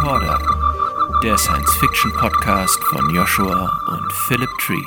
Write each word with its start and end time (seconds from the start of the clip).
Recorder, 0.00 1.20
der 1.22 1.36
Science-Fiction-Podcast 1.36 2.82
von 2.84 3.14
Joshua 3.14 3.70
und 3.92 4.10
Philip 4.10 4.48
Tree. 4.58 4.82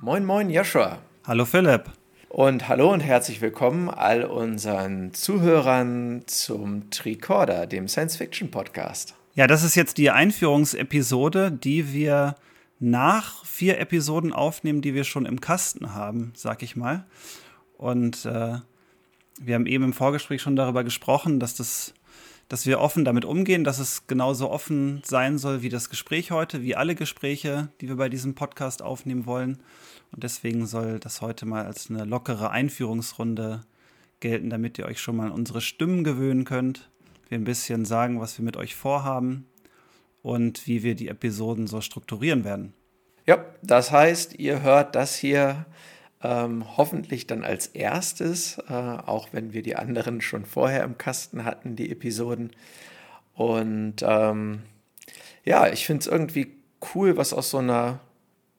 Moin, 0.00 0.24
moin, 0.24 0.50
Joshua. 0.50 0.98
Hallo, 1.24 1.44
Philipp. 1.44 1.84
Und 2.28 2.68
hallo 2.68 2.92
und 2.92 2.98
herzlich 2.98 3.40
willkommen 3.40 3.88
all 3.88 4.24
unseren 4.24 5.14
Zuhörern 5.14 6.24
zum 6.26 6.90
Tricorder, 6.90 7.68
dem 7.68 7.86
Science-Fiction-Podcast. 7.86 9.14
Ja, 9.36 9.46
das 9.46 9.62
ist 9.62 9.76
jetzt 9.76 9.98
die 9.98 10.10
Einführungsepisode, 10.10 11.52
die 11.52 11.92
wir 11.92 12.34
nach 12.80 13.44
vier 13.44 13.78
Episoden 13.78 14.32
aufnehmen, 14.32 14.82
die 14.82 14.94
wir 14.94 15.04
schon 15.04 15.24
im 15.24 15.40
Kasten 15.40 15.94
haben, 15.94 16.32
sag 16.34 16.64
ich 16.64 16.74
mal. 16.74 17.06
Und 17.76 18.24
äh, 18.24 18.56
wir 19.40 19.54
haben 19.54 19.66
eben 19.66 19.84
im 19.84 19.92
Vorgespräch 19.92 20.42
schon 20.42 20.56
darüber 20.56 20.82
gesprochen, 20.82 21.38
dass 21.38 21.54
das 21.54 21.94
dass 22.48 22.64
wir 22.64 22.80
offen 22.80 23.04
damit 23.04 23.24
umgehen, 23.24 23.62
dass 23.62 23.78
es 23.78 24.06
genauso 24.06 24.50
offen 24.50 25.02
sein 25.04 25.38
soll 25.38 25.62
wie 25.62 25.68
das 25.68 25.90
Gespräch 25.90 26.30
heute, 26.30 26.62
wie 26.62 26.76
alle 26.76 26.94
Gespräche, 26.94 27.68
die 27.80 27.88
wir 27.88 27.96
bei 27.96 28.08
diesem 28.08 28.34
Podcast 28.34 28.82
aufnehmen 28.82 29.26
wollen. 29.26 29.58
Und 30.12 30.22
deswegen 30.24 30.66
soll 30.66 30.98
das 30.98 31.20
heute 31.20 31.44
mal 31.44 31.66
als 31.66 31.90
eine 31.90 32.04
lockere 32.04 32.50
Einführungsrunde 32.50 33.64
gelten, 34.20 34.50
damit 34.50 34.78
ihr 34.78 34.86
euch 34.86 35.00
schon 35.00 35.16
mal 35.16 35.26
an 35.26 35.32
unsere 35.32 35.60
Stimmen 35.60 36.04
gewöhnen 36.04 36.44
könnt. 36.44 36.88
Wir 37.28 37.38
ein 37.38 37.44
bisschen 37.44 37.84
sagen, 37.84 38.20
was 38.20 38.38
wir 38.38 38.44
mit 38.44 38.56
euch 38.56 38.74
vorhaben 38.74 39.46
und 40.22 40.66
wie 40.66 40.82
wir 40.82 40.94
die 40.94 41.08
Episoden 41.08 41.66
so 41.66 41.82
strukturieren 41.82 42.44
werden. 42.44 42.72
Ja, 43.26 43.44
das 43.62 43.92
heißt, 43.92 44.38
ihr 44.38 44.62
hört 44.62 44.94
das 44.94 45.14
hier 45.14 45.66
ähm, 46.22 46.76
hoffentlich 46.76 47.26
dann 47.26 47.44
als 47.44 47.68
erstes, 47.68 48.58
äh, 48.68 48.72
auch 48.72 49.28
wenn 49.32 49.52
wir 49.52 49.62
die 49.62 49.76
anderen 49.76 50.20
schon 50.20 50.44
vorher 50.44 50.82
im 50.84 50.98
Kasten 50.98 51.44
hatten, 51.44 51.76
die 51.76 51.90
Episoden. 51.90 52.50
Und 53.34 53.96
ähm, 54.02 54.62
ja, 55.44 55.68
ich 55.68 55.86
finde 55.86 56.00
es 56.00 56.06
irgendwie 56.06 56.56
cool, 56.94 57.16
was 57.16 57.32
aus 57.32 57.50
so 57.50 57.58
einer 57.58 58.00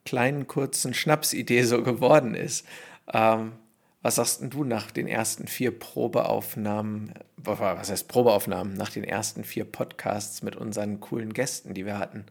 kleinen, 0.05 0.47
kurzen 0.47 0.93
Schnapsidee 0.93 1.63
so 1.63 1.83
geworden 1.83 2.33
ist. 2.33 2.65
Ähm, 3.13 3.53
was 4.01 4.15
sagst 4.15 4.41
du 4.41 4.63
nach 4.63 4.91
den 4.91 5.07
ersten 5.07 5.47
vier 5.47 5.77
Probeaufnahmen, 5.77 7.13
was 7.35 7.89
heißt 7.89 8.07
Probeaufnahmen, 8.07 8.73
nach 8.73 8.89
den 8.89 9.03
ersten 9.03 9.43
vier 9.43 9.65
Podcasts 9.65 10.41
mit 10.41 10.55
unseren 10.55 11.01
coolen 11.01 11.33
Gästen, 11.33 11.73
die 11.73 11.85
wir 11.85 11.99
hatten? 11.99 12.25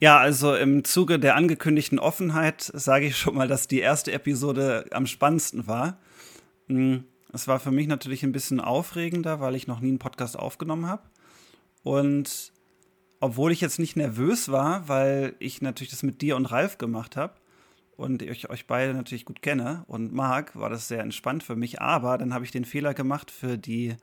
Ja, 0.00 0.18
also 0.18 0.54
im 0.54 0.84
Zuge 0.84 1.18
der 1.18 1.36
angekündigten 1.36 1.98
Offenheit 1.98 2.62
sage 2.74 3.06
ich 3.06 3.16
schon 3.16 3.36
mal, 3.36 3.46
dass 3.46 3.68
die 3.68 3.78
erste 3.78 4.12
Episode 4.12 4.86
am 4.90 5.06
spannendsten 5.06 5.66
war. 5.68 5.98
Hm, 6.68 7.04
es 7.32 7.46
war 7.46 7.60
für 7.60 7.70
mich 7.70 7.86
natürlich 7.86 8.24
ein 8.24 8.32
bisschen 8.32 8.60
aufregender, 8.60 9.40
weil 9.40 9.54
ich 9.54 9.66
noch 9.66 9.80
nie 9.80 9.88
einen 9.88 10.00
Podcast 10.00 10.36
aufgenommen 10.38 10.86
habe. 10.86 11.02
Und 11.84 12.52
obwohl 13.20 13.52
ich 13.52 13.60
jetzt 13.60 13.78
nicht 13.78 13.96
nervös 13.96 14.50
war, 14.50 14.88
weil 14.88 15.36
ich 15.38 15.62
natürlich 15.62 15.90
das 15.90 16.02
mit 16.02 16.22
dir 16.22 16.36
und 16.36 16.46
Ralf 16.46 16.76
gemacht 16.76 17.16
habe 17.16 17.34
und 17.96 18.20
ich 18.20 18.50
euch 18.50 18.66
beide 18.66 18.94
natürlich 18.94 19.24
gut 19.24 19.42
kenne 19.42 19.84
und 19.86 20.12
mag, 20.12 20.56
war 20.56 20.70
das 20.70 20.88
sehr 20.88 21.00
entspannt 21.00 21.44
für 21.44 21.56
mich. 21.56 21.80
Aber 21.80 22.18
dann 22.18 22.34
habe 22.34 22.44
ich 22.44 22.50
den 22.50 22.64
Fehler 22.64 22.94
gemacht 22.94 23.30
für 23.30 23.56
die 23.58 23.94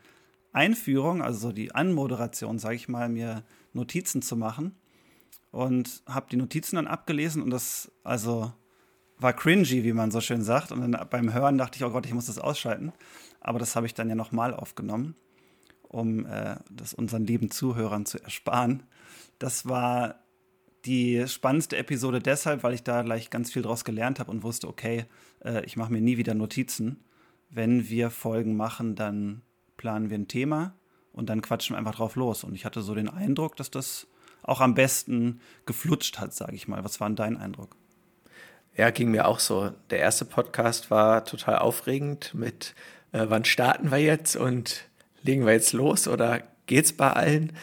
Einführung, 0.53 1.21
also 1.21 1.51
die 1.51 1.75
Anmoderation, 1.75 2.59
sage 2.59 2.75
ich 2.75 2.87
mal, 2.87 3.09
mir 3.09 3.43
Notizen 3.73 4.21
zu 4.21 4.37
machen 4.37 4.75
und 5.51 6.01
habe 6.07 6.27
die 6.31 6.37
Notizen 6.37 6.77
dann 6.77 6.87
abgelesen 6.87 7.41
und 7.41 7.49
das 7.49 7.91
also 8.03 8.53
war 9.21 9.33
cringy, 9.33 9.83
wie 9.83 9.93
man 9.93 10.11
so 10.11 10.19
schön 10.21 10.41
sagt. 10.41 10.71
Und 10.71 10.81
dann 10.81 11.07
beim 11.09 11.33
Hören 11.33 11.57
dachte 11.57 11.77
ich, 11.77 11.83
oh 11.83 11.91
Gott, 11.91 12.05
ich 12.05 12.13
muss 12.13 12.25
das 12.25 12.39
ausschalten. 12.39 12.91
Aber 13.39 13.59
das 13.59 13.75
habe 13.75 13.85
ich 13.85 13.93
dann 13.93 14.09
ja 14.09 14.15
nochmal 14.15 14.53
aufgenommen, 14.53 15.15
um 15.83 16.25
äh, 16.25 16.55
das 16.71 16.93
unseren 16.93 17.25
lieben 17.25 17.51
Zuhörern 17.51 18.05
zu 18.05 18.21
ersparen. 18.23 18.83
Das 19.39 19.67
war 19.67 20.15
die 20.85 21.27
spannendste 21.27 21.77
Episode 21.77 22.19
deshalb, 22.19 22.63
weil 22.63 22.73
ich 22.73 22.83
da 22.83 23.03
gleich 23.03 23.29
ganz 23.29 23.51
viel 23.51 23.61
draus 23.61 23.85
gelernt 23.85 24.19
habe 24.19 24.31
und 24.31 24.41
wusste, 24.43 24.67
okay, 24.67 25.05
äh, 25.43 25.63
ich 25.65 25.77
mache 25.77 25.91
mir 25.91 26.01
nie 26.01 26.17
wieder 26.17 26.33
Notizen. 26.33 27.03
Wenn 27.49 27.89
wir 27.89 28.09
Folgen 28.09 28.55
machen, 28.55 28.95
dann 28.95 29.41
planen 29.77 30.09
wir 30.09 30.17
ein 30.17 30.27
Thema 30.27 30.75
und 31.11 31.29
dann 31.29 31.41
quatschen 31.41 31.75
wir 31.75 31.77
einfach 31.77 31.95
drauf 31.95 32.15
los. 32.15 32.43
Und 32.43 32.55
ich 32.55 32.65
hatte 32.65 32.81
so 32.81 32.95
den 32.95 33.09
Eindruck, 33.09 33.55
dass 33.55 33.69
das 33.69 34.07
auch 34.43 34.61
am 34.61 34.73
besten 34.73 35.41
geflutscht 35.65 36.19
hat, 36.19 36.33
sage 36.33 36.55
ich 36.55 36.67
mal. 36.67 36.83
Was 36.83 36.99
war 36.99 37.09
denn 37.09 37.15
dein 37.15 37.37
Eindruck? 37.37 37.75
Ja, 38.75 38.89
ging 38.89 39.11
mir 39.11 39.27
auch 39.27 39.39
so. 39.39 39.71
Der 39.89 39.99
erste 39.99 40.25
Podcast 40.25 40.89
war 40.91 41.25
total 41.25 41.59
aufregend 41.59 42.33
mit, 42.33 42.73
äh, 43.11 43.25
wann 43.27 43.45
starten 43.45 43.91
wir 43.91 43.99
jetzt 43.99 44.35
und 44.35 44.85
legen 45.23 45.45
wir 45.45 45.53
jetzt 45.53 45.73
los 45.73 46.07
oder 46.07 46.41
geht's 46.67 46.93
bei 46.93 47.11
allen? 47.11 47.53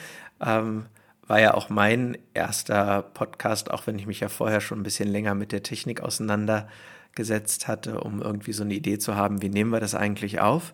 Ähm, 0.41 0.87
war 1.27 1.41
ja 1.41 1.55
auch 1.55 1.69
mein 1.69 2.17
erster 2.35 3.03
Podcast, 3.03 3.71
auch 3.71 3.87
wenn 3.87 3.99
ich 3.99 4.07
mich 4.07 4.21
ja 4.21 4.29
vorher 4.29 4.61
schon 4.61 4.81
ein 4.81 4.85
bisschen 4.85 5.09
länger 5.09 5.35
mit 5.35 5.53
der 5.53 5.63
Technik 5.63 6.01
auseinandergesetzt 6.01 7.69
hatte, 7.69 8.01
um 8.01 8.23
irgendwie 8.23 8.53
so 8.53 8.65
eine 8.65 8.75
Idee 8.75 8.99
zu 8.99 9.15
haben, 9.15 9.43
wie 9.43 9.51
nehmen 9.51 9.71
wir 9.71 9.81
das 9.81 9.95
eigentlich 9.95 10.41
auf? 10.41 10.73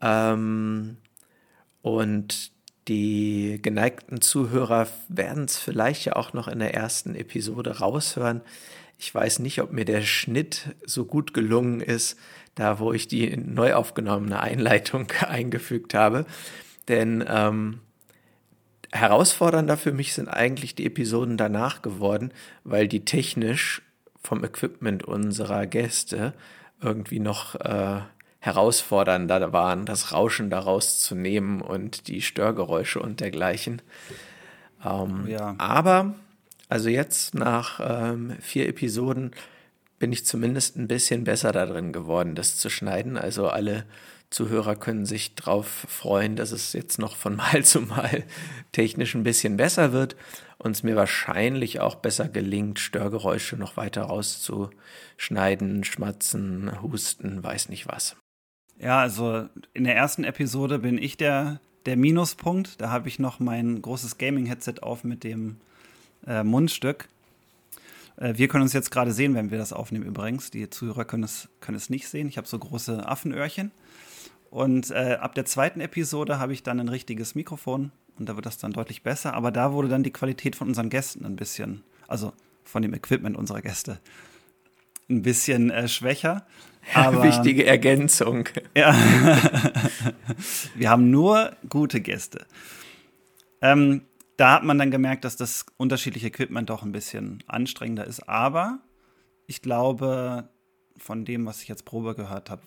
Ähm, 0.00 0.96
und 1.82 2.52
die 2.88 3.58
geneigten 3.60 4.20
Zuhörer 4.20 4.86
werden 5.08 5.44
es 5.44 5.58
vielleicht 5.58 6.04
ja 6.04 6.16
auch 6.16 6.32
noch 6.32 6.48
in 6.48 6.60
der 6.60 6.74
ersten 6.74 7.14
Episode 7.14 7.78
raushören. 7.78 8.42
Ich 8.98 9.14
weiß 9.14 9.40
nicht, 9.40 9.60
ob 9.60 9.72
mir 9.72 9.84
der 9.84 10.02
Schnitt 10.02 10.74
so 10.84 11.04
gut 11.04 11.34
gelungen 11.34 11.80
ist, 11.80 12.18
da 12.54 12.78
wo 12.78 12.92
ich 12.92 13.08
die 13.08 13.36
neu 13.36 13.74
aufgenommene 13.74 14.40
Einleitung 14.40 15.10
eingefügt 15.28 15.94
habe. 15.94 16.26
Denn 16.88 17.24
ähm, 17.28 17.80
herausfordernder 18.92 19.76
für 19.76 19.92
mich 19.92 20.14
sind 20.14 20.28
eigentlich 20.28 20.74
die 20.74 20.86
Episoden 20.86 21.36
danach 21.36 21.82
geworden, 21.82 22.32
weil 22.64 22.88
die 22.88 23.04
technisch 23.04 23.82
vom 24.22 24.44
Equipment 24.44 25.04
unserer 25.04 25.66
Gäste 25.66 26.34
irgendwie 26.80 27.20
noch 27.20 27.54
äh, 27.56 28.00
herausfordernder 28.46 29.52
waren, 29.52 29.86
das 29.86 30.12
Rauschen 30.12 30.50
daraus 30.50 31.00
zu 31.00 31.16
nehmen 31.16 31.60
und 31.60 32.06
die 32.06 32.22
Störgeräusche 32.22 33.00
und 33.00 33.18
dergleichen. 33.20 33.82
Ähm, 34.84 35.26
ja. 35.26 35.56
Aber, 35.58 36.14
also 36.68 36.88
jetzt 36.88 37.34
nach 37.34 37.80
ähm, 37.82 38.36
vier 38.40 38.68
Episoden 38.68 39.32
bin 39.98 40.12
ich 40.12 40.24
zumindest 40.24 40.76
ein 40.76 40.86
bisschen 40.86 41.24
besser 41.24 41.50
darin 41.50 41.92
geworden, 41.92 42.36
das 42.36 42.56
zu 42.56 42.70
schneiden. 42.70 43.18
Also 43.18 43.48
alle 43.48 43.84
Zuhörer 44.30 44.76
können 44.76 45.06
sich 45.06 45.34
darauf 45.34 45.66
freuen, 45.66 46.36
dass 46.36 46.52
es 46.52 46.72
jetzt 46.72 47.00
noch 47.00 47.16
von 47.16 47.34
Mal 47.36 47.64
zu 47.64 47.80
Mal 47.80 48.22
technisch 48.70 49.16
ein 49.16 49.24
bisschen 49.24 49.56
besser 49.56 49.92
wird 49.92 50.14
und 50.58 50.70
es 50.70 50.84
mir 50.84 50.94
wahrscheinlich 50.94 51.80
auch 51.80 51.96
besser 51.96 52.28
gelingt, 52.28 52.78
Störgeräusche 52.78 53.56
noch 53.56 53.76
weiter 53.76 54.02
rauszuschneiden, 54.02 55.82
schmatzen, 55.82 56.80
husten, 56.80 57.42
weiß 57.42 57.70
nicht 57.70 57.88
was. 57.88 58.16
Ja, 58.78 59.00
also 59.00 59.48
in 59.72 59.84
der 59.84 59.96
ersten 59.96 60.24
Episode 60.24 60.78
bin 60.78 60.98
ich 60.98 61.16
der, 61.16 61.60
der 61.86 61.96
Minuspunkt. 61.96 62.80
Da 62.80 62.90
habe 62.90 63.08
ich 63.08 63.18
noch 63.18 63.40
mein 63.40 63.80
großes 63.80 64.18
Gaming-Headset 64.18 64.82
auf 64.82 65.02
mit 65.02 65.24
dem 65.24 65.56
äh, 66.26 66.42
Mundstück. 66.44 67.08
Äh, 68.16 68.34
wir 68.36 68.48
können 68.48 68.62
uns 68.62 68.74
jetzt 68.74 68.90
gerade 68.90 69.12
sehen, 69.12 69.34
wenn 69.34 69.50
wir 69.50 69.58
das 69.58 69.72
aufnehmen 69.72 70.04
übrigens. 70.04 70.50
Die 70.50 70.68
Zuhörer 70.68 71.04
können 71.04 71.24
es, 71.24 71.48
können 71.60 71.76
es 71.76 71.88
nicht 71.88 72.08
sehen. 72.08 72.28
Ich 72.28 72.36
habe 72.36 72.46
so 72.46 72.58
große 72.58 73.08
Affenöhrchen. 73.08 73.70
Und 74.50 74.90
äh, 74.90 75.18
ab 75.20 75.34
der 75.34 75.44
zweiten 75.44 75.80
Episode 75.80 76.38
habe 76.38 76.52
ich 76.52 76.62
dann 76.62 76.80
ein 76.80 76.88
richtiges 76.88 77.34
Mikrofon 77.34 77.90
und 78.18 78.28
da 78.28 78.36
wird 78.36 78.46
das 78.46 78.58
dann 78.58 78.72
deutlich 78.72 79.02
besser. 79.02 79.34
Aber 79.34 79.50
da 79.50 79.72
wurde 79.72 79.88
dann 79.88 80.02
die 80.02 80.12
Qualität 80.12 80.56
von 80.56 80.68
unseren 80.68 80.90
Gästen 80.90 81.24
ein 81.24 81.36
bisschen, 81.36 81.82
also 82.08 82.32
von 82.64 82.82
dem 82.82 82.94
Equipment 82.94 83.36
unserer 83.36 83.62
Gäste, 83.62 83.98
ein 85.08 85.22
bisschen 85.22 85.70
äh, 85.70 85.88
schwächer. 85.88 86.46
Aber, 86.94 87.22
Wichtige 87.22 87.66
Ergänzung. 87.66 88.48
Ja. 88.76 88.94
Wir 90.74 90.90
haben 90.90 91.10
nur 91.10 91.56
gute 91.68 92.00
Gäste. 92.00 92.46
Ähm, 93.60 94.02
da 94.36 94.52
hat 94.54 94.64
man 94.64 94.78
dann 94.78 94.90
gemerkt, 94.90 95.24
dass 95.24 95.36
das 95.36 95.64
unterschiedliche 95.78 96.28
Equipment 96.28 96.68
doch 96.68 96.82
ein 96.82 96.92
bisschen 96.92 97.42
anstrengender 97.46 98.06
ist. 98.06 98.28
Aber 98.28 98.80
ich 99.46 99.62
glaube, 99.62 100.48
von 100.98 101.24
dem, 101.24 101.46
was 101.46 101.62
ich 101.62 101.68
jetzt 101.68 101.84
Probe 101.86 102.14
gehört 102.14 102.50
habe, 102.50 102.62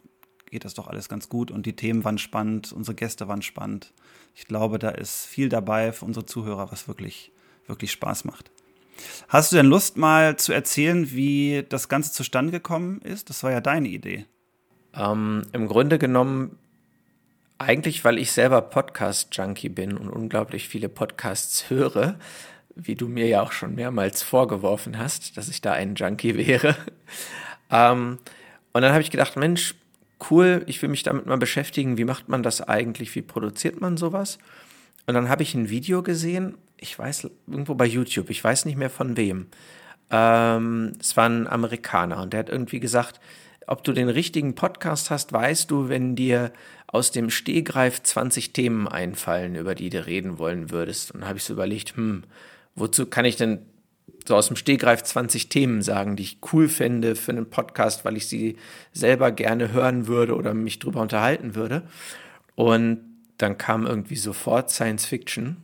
geht 0.49 0.65
das 0.65 0.73
doch 0.73 0.87
alles 0.87 1.09
ganz 1.09 1.29
gut. 1.29 1.51
Und 1.51 1.65
die 1.65 1.75
Themen 1.75 2.03
waren 2.03 2.17
spannend, 2.17 2.73
unsere 2.73 2.95
Gäste 2.95 3.27
waren 3.27 3.41
spannend. 3.41 3.93
Ich 4.35 4.47
glaube, 4.47 4.79
da 4.79 4.89
ist 4.89 5.25
viel 5.25 5.49
dabei 5.49 5.91
für 5.91 6.05
unsere 6.05 6.25
Zuhörer, 6.25 6.71
was 6.71 6.87
wirklich, 6.87 7.31
wirklich 7.67 7.91
Spaß 7.91 8.25
macht. 8.25 8.51
Hast 9.27 9.51
du 9.51 9.55
denn 9.55 9.65
Lust, 9.65 9.97
mal 9.97 10.37
zu 10.37 10.53
erzählen, 10.53 11.11
wie 11.11 11.65
das 11.67 11.89
Ganze 11.89 12.11
zustande 12.11 12.51
gekommen 12.51 13.01
ist? 13.01 13.29
Das 13.29 13.43
war 13.43 13.51
ja 13.51 13.61
deine 13.61 13.87
Idee. 13.87 14.25
Ähm, 14.93 15.43
Im 15.51 15.67
Grunde 15.67 15.99
genommen 15.99 16.57
eigentlich, 17.57 18.05
weil 18.05 18.17
ich 18.17 18.31
selber 18.31 18.61
Podcast-Junkie 18.61 19.69
bin 19.69 19.97
und 19.97 20.09
unglaublich 20.09 20.67
viele 20.67 20.89
Podcasts 20.89 21.69
höre, 21.69 22.17
wie 22.75 22.95
du 22.95 23.07
mir 23.07 23.27
ja 23.27 23.41
auch 23.41 23.51
schon 23.51 23.75
mehrmals 23.75 24.23
vorgeworfen 24.23 24.97
hast, 24.97 25.37
dass 25.37 25.49
ich 25.49 25.61
da 25.61 25.73
ein 25.73 25.95
Junkie 25.95 26.35
wäre. 26.35 26.75
ähm, 27.69 28.17
und 28.71 28.81
dann 28.81 28.91
habe 28.91 29.01
ich 29.01 29.11
gedacht, 29.11 29.35
Mensch, 29.35 29.75
cool, 30.31 30.63
ich 30.67 30.81
will 30.81 30.89
mich 30.89 31.03
damit 31.03 31.25
mal 31.25 31.37
beschäftigen, 31.37 31.97
wie 31.97 32.05
macht 32.05 32.29
man 32.29 32.43
das 32.43 32.61
eigentlich, 32.61 33.13
wie 33.15 33.21
produziert 33.21 33.81
man 33.81 33.97
sowas? 33.97 34.37
Und 35.05 35.15
dann 35.15 35.29
habe 35.29 35.43
ich 35.43 35.53
ein 35.53 35.69
Video 35.69 36.03
gesehen, 36.03 36.57
ich 36.79 36.97
weiß, 36.97 37.29
irgendwo 37.47 37.75
bei 37.75 37.85
YouTube, 37.85 38.29
ich 38.29 38.43
weiß 38.43 38.65
nicht 38.65 38.77
mehr 38.77 38.89
von 38.89 39.17
wem. 39.17 39.47
Ähm, 40.09 40.93
es 40.99 41.15
war 41.17 41.29
ein 41.29 41.47
Amerikaner 41.47 42.21
und 42.21 42.33
der 42.33 42.41
hat 42.41 42.49
irgendwie 42.49 42.79
gesagt, 42.79 43.19
ob 43.67 43.83
du 43.83 43.93
den 43.93 44.09
richtigen 44.09 44.55
Podcast 44.55 45.11
hast, 45.11 45.31
weißt 45.31 45.69
du, 45.69 45.89
wenn 45.89 46.15
dir 46.15 46.51
aus 46.87 47.11
dem 47.11 47.29
Stehgreif 47.29 48.01
20 48.01 48.51
Themen 48.51 48.87
einfallen, 48.87 49.55
über 49.55 49.75
die 49.75 49.89
du 49.89 50.05
reden 50.05 50.39
wollen 50.39 50.71
würdest. 50.71 51.11
Und 51.11 51.21
dann 51.21 51.29
habe 51.29 51.37
ich 51.37 51.43
so 51.43 51.53
überlegt, 51.53 51.95
hm, 51.95 52.23
wozu 52.73 53.05
kann 53.05 53.25
ich 53.25 53.35
denn 53.35 53.59
so 54.27 54.35
aus 54.35 54.47
dem 54.47 54.55
Stehgreif 54.55 55.03
20 55.03 55.49
Themen 55.49 55.81
sagen, 55.83 56.15
die 56.15 56.23
ich 56.23 56.39
cool 56.51 56.67
fände 56.67 57.15
für 57.15 57.31
einen 57.31 57.49
Podcast, 57.49 58.05
weil 58.05 58.17
ich 58.17 58.27
sie 58.27 58.57
selber 58.91 59.31
gerne 59.31 59.71
hören 59.71 60.07
würde 60.07 60.35
oder 60.35 60.55
mich 60.55 60.79
drüber 60.79 61.01
unterhalten 61.01 61.53
würde. 61.53 61.83
Und 62.55 63.01
dann 63.37 63.57
kam 63.57 63.85
irgendwie 63.85 64.15
sofort 64.15 64.71
Science 64.71 65.05
Fiction. 65.05 65.57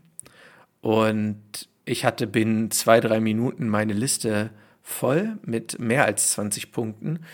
Und 0.85 1.67
ich 1.85 2.05
hatte 2.05 2.27
binnen 2.27 2.69
zwei, 2.69 2.99
drei 2.99 3.19
Minuten 3.19 3.67
meine 3.69 3.93
Liste 3.93 4.51
voll 4.83 5.39
mit 5.41 5.79
mehr 5.79 6.05
als 6.05 6.33
20 6.33 6.71
Punkten. 6.71 7.25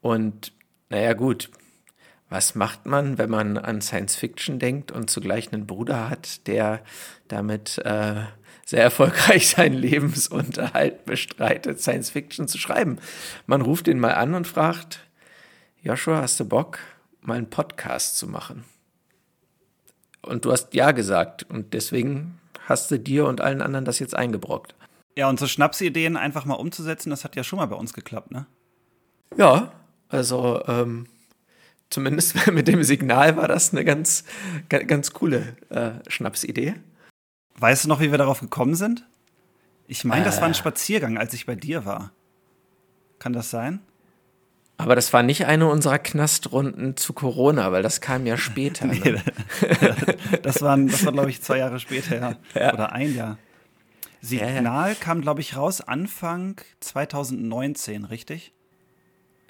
Und 0.00 0.54
naja, 0.88 1.12
gut, 1.12 1.50
was 2.30 2.54
macht 2.54 2.86
man, 2.86 3.18
wenn 3.18 3.28
man 3.28 3.58
an 3.58 3.82
Science 3.82 4.16
Fiction 4.16 4.58
denkt 4.58 4.90
und 4.90 5.10
zugleich 5.10 5.52
einen 5.52 5.66
Bruder 5.66 6.08
hat, 6.08 6.46
der 6.46 6.82
damit 7.28 7.76
äh, 7.84 8.22
sehr 8.64 8.82
erfolgreich 8.82 9.48
seinen 9.54 9.74
Lebensunterhalt 9.74 11.04
bestreitet, 11.04 11.82
Science 11.82 12.08
Fiction 12.08 12.48
zu 12.48 12.56
schreiben? 12.56 12.96
Man 13.46 13.60
ruft 13.60 13.86
ihn 13.86 14.00
mal 14.00 14.14
an 14.14 14.32
und 14.32 14.46
fragt, 14.46 15.00
Joshua, 15.82 16.22
hast 16.22 16.40
du 16.40 16.46
Bock, 16.46 16.78
mal 17.20 17.36
einen 17.36 17.50
Podcast 17.50 18.16
zu 18.16 18.28
machen? 18.28 18.64
Und 20.22 20.46
du 20.46 20.52
hast 20.52 20.72
ja 20.72 20.92
gesagt 20.92 21.42
und 21.42 21.74
deswegen 21.74 22.40
hast 22.64 22.90
du 22.90 22.98
dir 22.98 23.26
und 23.26 23.40
allen 23.40 23.62
anderen 23.62 23.84
das 23.84 23.98
jetzt 23.98 24.14
eingebrockt. 24.14 24.74
Ja, 25.16 25.28
und 25.28 25.38
so 25.38 25.46
Schnapsideen 25.46 26.16
einfach 26.16 26.44
mal 26.44 26.54
umzusetzen, 26.54 27.10
das 27.10 27.24
hat 27.24 27.36
ja 27.36 27.44
schon 27.44 27.58
mal 27.58 27.66
bei 27.66 27.76
uns 27.76 27.92
geklappt, 27.92 28.30
ne? 28.32 28.46
Ja, 29.36 29.72
also 30.08 30.62
ähm, 30.66 31.06
zumindest 31.90 32.46
mit 32.52 32.68
dem 32.68 32.82
Signal 32.82 33.36
war 33.36 33.48
das 33.48 33.72
eine 33.72 33.84
ganz, 33.84 34.24
ganz 34.68 35.12
coole 35.12 35.56
äh, 35.70 35.92
Schnapsidee. 36.08 36.74
Weißt 37.56 37.84
du 37.84 37.88
noch, 37.88 38.00
wie 38.00 38.10
wir 38.10 38.18
darauf 38.18 38.40
gekommen 38.40 38.74
sind? 38.74 39.06
Ich 39.86 40.04
meine, 40.04 40.24
das 40.24 40.38
war 40.38 40.46
ein 40.46 40.52
äh. 40.52 40.56
Spaziergang, 40.56 41.18
als 41.18 41.34
ich 41.34 41.46
bei 41.46 41.54
dir 41.54 41.84
war. 41.84 42.10
Kann 43.18 43.32
das 43.32 43.50
sein? 43.50 43.80
Aber 44.76 44.96
das 44.96 45.12
war 45.12 45.22
nicht 45.22 45.46
eine 45.46 45.68
unserer 45.68 45.98
Knastrunden 45.98 46.96
zu 46.96 47.12
Corona, 47.12 47.70
weil 47.70 47.82
das 47.82 48.00
kam 48.00 48.26
ja 48.26 48.36
später. 48.36 48.86
Ne? 48.94 49.00
nee, 49.02 49.20
das, 50.42 50.62
war, 50.62 50.76
das 50.76 51.04
war, 51.04 51.12
glaube 51.12 51.30
ich, 51.30 51.42
zwei 51.42 51.58
Jahre 51.58 51.78
später, 51.78 52.20
ja. 52.20 52.36
ja. 52.54 52.72
Oder 52.72 52.92
ein 52.92 53.14
Jahr. 53.14 53.38
Signal 54.20 54.90
ja, 54.90 54.94
kam, 54.98 55.20
glaube 55.20 55.40
ich, 55.42 55.56
raus 55.56 55.80
Anfang 55.80 56.60
2019, 56.80 58.04
richtig? 58.04 58.52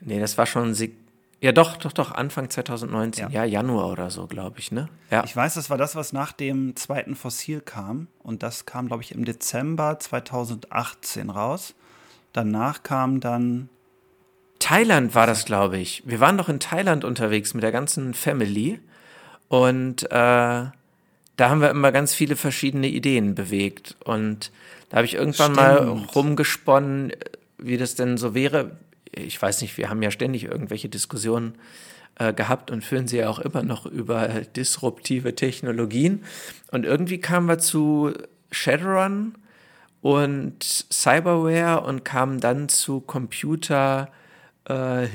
Nee, 0.00 0.20
das 0.20 0.36
war 0.36 0.46
schon 0.46 0.74
Sig 0.74 0.96
ja, 1.44 1.52
doch, 1.52 1.76
doch, 1.76 1.92
doch, 1.92 2.10
Anfang 2.12 2.48
2019, 2.48 3.24
ja, 3.28 3.30
ja 3.30 3.44
Januar 3.44 3.90
oder 3.90 4.10
so, 4.10 4.26
glaube 4.26 4.60
ich, 4.60 4.72
ne? 4.72 4.88
Ja. 5.10 5.24
Ich 5.24 5.36
weiß, 5.36 5.52
das 5.52 5.68
war 5.68 5.76
das, 5.76 5.94
was 5.94 6.14
nach 6.14 6.32
dem 6.32 6.74
zweiten 6.74 7.14
Fossil 7.14 7.60
kam. 7.60 8.08
Und 8.22 8.42
das 8.42 8.64
kam, 8.64 8.86
glaube 8.86 9.02
ich, 9.02 9.12
im 9.12 9.26
Dezember 9.26 9.98
2018 9.98 11.28
raus. 11.28 11.74
Danach 12.32 12.82
kam 12.82 13.20
dann. 13.20 13.68
Thailand 14.58 15.14
war 15.14 15.26
das, 15.26 15.44
glaube 15.44 15.78
ich. 15.78 16.02
Wir 16.06 16.20
waren 16.20 16.38
doch 16.38 16.48
in 16.48 16.60
Thailand 16.60 17.04
unterwegs 17.04 17.54
mit 17.54 17.62
der 17.62 17.72
ganzen 17.72 18.14
Family. 18.14 18.80
Und 19.48 20.04
äh, 20.04 20.08
da 20.10 20.72
haben 21.38 21.60
wir 21.60 21.70
immer 21.70 21.92
ganz 21.92 22.14
viele 22.14 22.36
verschiedene 22.36 22.88
Ideen 22.88 23.34
bewegt. 23.34 23.96
Und 24.04 24.50
da 24.88 24.98
habe 24.98 25.06
ich 25.06 25.14
irgendwann 25.14 25.54
Stimmt. 25.54 25.68
mal 25.68 25.76
rumgesponnen, 26.14 27.12
wie 27.58 27.76
das 27.76 27.94
denn 27.94 28.16
so 28.16 28.34
wäre, 28.34 28.76
ich 29.12 29.40
weiß 29.40 29.62
nicht, 29.62 29.76
wir 29.78 29.90
haben 29.90 30.02
ja 30.02 30.10
ständig 30.10 30.44
irgendwelche 30.44 30.88
Diskussionen 30.88 31.54
äh, 32.16 32.32
gehabt 32.32 32.70
und 32.70 32.84
führen 32.84 33.08
sie 33.08 33.18
ja 33.18 33.28
auch 33.28 33.38
immer 33.38 33.62
noch 33.62 33.86
über 33.86 34.28
disruptive 34.28 35.34
Technologien. 35.34 36.24
Und 36.70 36.84
irgendwie 36.84 37.18
kamen 37.18 37.48
wir 37.48 37.58
zu 37.58 38.12
Shadowrun 38.50 39.34
und 40.00 40.62
Cyberware 40.62 41.80
und 41.82 42.04
kamen 42.04 42.38
dann 42.40 42.68
zu 42.68 43.00
Computer-Hirnschnittstellen. 43.00 44.23
Äh, 44.68 45.06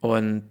und 0.00 0.44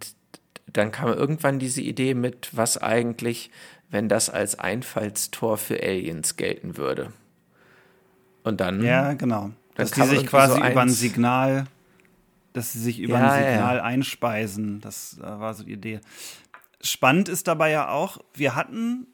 dann 0.72 0.90
kam 0.90 1.08
irgendwann 1.08 1.58
diese 1.58 1.80
Idee 1.82 2.14
mit, 2.14 2.50
was 2.52 2.78
eigentlich, 2.78 3.50
wenn 3.90 4.08
das 4.08 4.30
als 4.30 4.58
Einfallstor 4.58 5.58
für 5.58 5.82
Aliens 5.82 6.36
gelten 6.36 6.76
würde. 6.76 7.12
Und 8.42 8.60
dann. 8.60 8.82
Ja, 8.82 9.12
genau. 9.12 9.50
Dass 9.74 9.90
die 9.92 10.02
sich 10.02 10.26
quasi 10.26 10.60
so 10.60 10.66
über 10.66 10.82
ein 10.82 10.88
Signal, 10.88 11.66
dass 12.52 12.72
sie 12.72 12.80
sich 12.80 13.00
über 13.00 13.18
ja, 13.18 13.30
ein 13.30 13.44
Signal 13.44 13.76
ja. 13.76 13.82
einspeisen. 13.82 14.80
Das 14.80 15.18
äh, 15.18 15.22
war 15.22 15.54
so 15.54 15.64
die 15.64 15.72
Idee. 15.72 16.00
Spannend 16.80 17.28
ist 17.28 17.46
dabei 17.46 17.70
ja 17.70 17.88
auch, 17.88 18.18
wir 18.34 18.54
hatten 18.54 19.06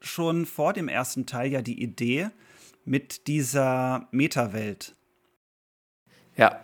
schon 0.00 0.46
vor 0.46 0.72
dem 0.72 0.88
ersten 0.88 1.26
Teil 1.26 1.50
ja 1.50 1.62
die 1.62 1.82
Idee 1.82 2.30
mit 2.84 3.26
dieser 3.26 4.08
Metawelt. 4.10 4.94
Ja. 6.36 6.60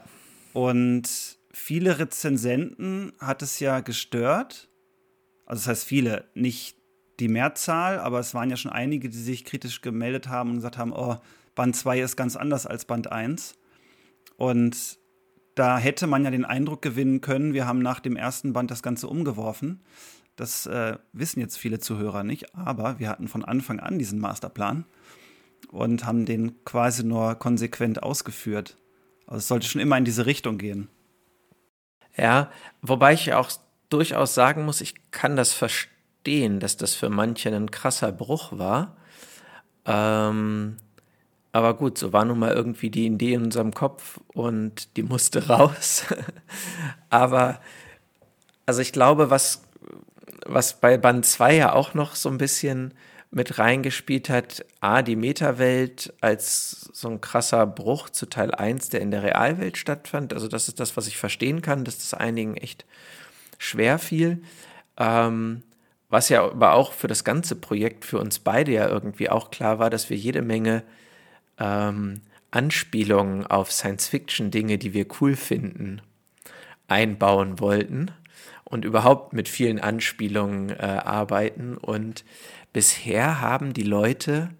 Und 0.53 1.39
viele 1.53 1.99
Rezensenten 1.99 3.13
hat 3.19 3.43
es 3.43 3.61
ja 3.61 3.81
gestört. 3.81 4.69
Also 5.47 5.61
das 5.61 5.69
heißt 5.69 5.85
viele, 5.85 6.25
nicht 6.35 6.77
die 7.21 7.29
Mehrzahl, 7.29 7.99
aber 7.99 8.21
es 8.21 8.35
waren 8.35 8.51
ja 8.51 8.57
schon 8.57 8.73
einige, 8.73 9.09
die 9.09 9.19
sich 9.19 9.45
kritisch 9.45 9.81
gemeldet 9.81 10.29
haben 10.29 10.51
und 10.51 10.57
gesagt 10.57 10.79
haben, 10.79 10.93
oh, 10.93 11.17
Band 11.55 11.75
2 11.75 12.01
ist 12.01 12.17
ganz 12.17 12.37
anders 12.37 12.67
als 12.67 12.85
Band 12.85 13.11
1. 13.11 13.59
Und 14.37 14.99
da 15.57 15.79
hätte 15.79 16.07
man 16.07 16.25
ja 16.25 16.31
den 16.31 16.45
Eindruck 16.45 16.83
gewinnen 16.83 17.21
können, 17.21 17.53
wir 17.53 17.67
haben 17.67 17.81
nach 17.81 17.99
dem 17.99 18.15
ersten 18.15 18.53
Band 18.53 18.71
das 18.71 18.83
Ganze 18.83 19.09
umgeworfen. 19.09 19.81
Das 20.37 20.67
äh, 20.67 20.97
wissen 21.13 21.41
jetzt 21.41 21.59
viele 21.59 21.81
Zuhörer 21.81 22.23
nicht, 22.23 22.55
aber 22.55 23.01
wir 23.01 23.09
hatten 23.09 23.27
von 23.27 23.45
Anfang 23.45 23.81
an 23.81 23.99
diesen 23.99 24.21
Masterplan 24.21 24.85
und 25.73 26.07
haben 26.07 26.27
den 26.27 26.65
quasi 26.65 27.03
nur 27.03 27.35
konsequent 27.35 28.05
ausgeführt. 28.05 28.77
Also 29.29 29.39
es 29.39 29.49
sollte 29.49 29.69
schon 29.69 29.81
immer 29.83 29.99
in 29.99 30.07
diese 30.07 30.27
Richtung 30.27 30.59
gehen. 30.59 30.89
Ja, 32.17 32.51
wobei 32.83 33.13
ich 33.13 33.35
auch 33.35 33.51
durchaus 33.91 34.35
sagen 34.35 34.65
muss, 34.65 34.81
ich 34.81 34.95
kann 35.11 35.37
das 35.37 35.53
verstehen, 35.53 36.61
dass 36.61 36.77
das 36.77 36.95
für 36.95 37.11
manche 37.11 37.55
ein 37.55 37.71
krasser 37.71 38.11
Bruch 38.11 38.59
war. 38.59 38.97
Ähm, 39.85 40.79
aber 41.53 41.75
gut, 41.75 41.99
so 41.99 42.13
war 42.13 42.25
nun 42.25 42.39
mal 42.39 42.53
irgendwie 42.53 42.91
die 42.91 43.07
Idee 43.07 43.35
in 43.35 43.45
unserem 43.45 43.73
Kopf 43.73 44.19
und 44.33 44.97
die 44.97 45.03
musste 45.03 45.47
raus. 45.49 46.05
Aber 47.11 47.61
also 48.65 48.81
ich 48.81 48.93
glaube, 48.93 49.31
was, 49.31 49.63
was 50.47 50.81
bei 50.81 50.97
Band 50.97 51.27
2 51.27 51.55
ja 51.55 51.73
auch 51.73 51.95
noch 51.95 52.15
so 52.15 52.31
ein 52.31 52.39
bisschen 52.39 52.95
mit 53.31 53.59
reingespielt 53.59 54.31
hat, 54.31 54.65
A, 54.81 55.03
die 55.03 55.17
Metawelt 55.17 56.15
als 56.21 56.89
so 56.93 57.09
ein 57.09 57.21
krasser 57.21 57.67
Bruch 57.67 58.09
zu 58.09 58.27
Teil 58.27 58.55
1, 58.55 58.89
der 58.89 59.01
in 59.01 59.11
der 59.11 59.23
Realwelt 59.23 59.77
stattfand. 59.77 60.33
Also 60.33 60.49
das 60.49 60.69
ist 60.69 60.81
das, 60.81 60.97
was 60.97 61.07
ich 61.07 61.19
verstehen 61.19 61.61
kann, 61.61 61.85
dass 61.85 61.99
das 61.99 62.15
einigen 62.15 62.57
echt 62.57 62.87
schwer 63.59 63.99
fiel. 63.99 64.43
Ähm, 64.97 65.63
was 66.09 66.31
ja 66.31 66.43
aber 66.43 66.73
auch 66.73 66.93
für 66.93 67.09
das 67.09 67.23
ganze 67.23 67.55
Projekt, 67.55 68.07
für 68.07 68.19
uns 68.19 68.39
beide 68.39 68.73
ja 68.73 68.89
irgendwie 68.89 69.29
auch 69.29 69.51
klar 69.51 69.79
war, 69.79 69.91
dass 69.91 70.09
wir 70.09 70.17
jede 70.17 70.41
Menge 70.41 70.83
ähm, 71.59 72.23
Anspielungen 72.51 73.47
auf 73.47 73.71
Science-Fiction-Dinge, 73.71 74.79
die 74.79 74.95
wir 74.95 75.07
cool 75.21 75.37
finden, 75.37 76.01
einbauen 76.87 77.61
wollten 77.61 78.11
und 78.65 78.85
überhaupt 78.85 79.33
mit 79.33 79.49
vielen 79.49 79.79
Anspielungen 79.81 80.71
äh, 80.71 80.83
arbeiten. 80.83 81.77
Und 81.77 82.25
bisher 82.79 83.41
haben 83.41 83.73
die 83.73 83.83
Leute, 83.83 84.51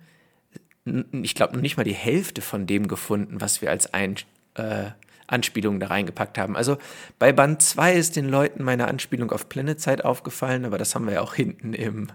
ich 0.85 1.37
glaube, 1.37 1.55
noch 1.55 1.63
nicht 1.63 1.77
mal 1.77 1.85
die 1.85 1.95
Hälfte 1.95 2.43
von 2.43 2.67
dem 2.67 2.89
gefunden, 2.89 3.41
was 3.41 3.63
wir 3.63 3.71
als 3.71 3.95
Ein 3.95 4.17
äh, 4.55 4.87
Anspielungen 5.29 5.79
da 5.79 5.87
reingepackt 5.87 6.37
haben. 6.37 6.57
Also 6.57 6.79
bei 7.21 7.31
Band 7.31 7.63
2 7.63 7.95
ist 7.95 8.17
den 8.17 8.29
Leuten 8.29 8.65
meine 8.65 8.89
Anspielung 8.89 9.31
auf 9.31 9.49
Planetside 9.49 10.05
aufgefallen, 10.05 10.65
aber 10.65 10.79
das 10.79 10.97
haben 10.97 11.07
wir 11.07 11.13
ja 11.13 11.21
auch 11.21 11.35
hinten 11.35 11.75
im 11.75 12.09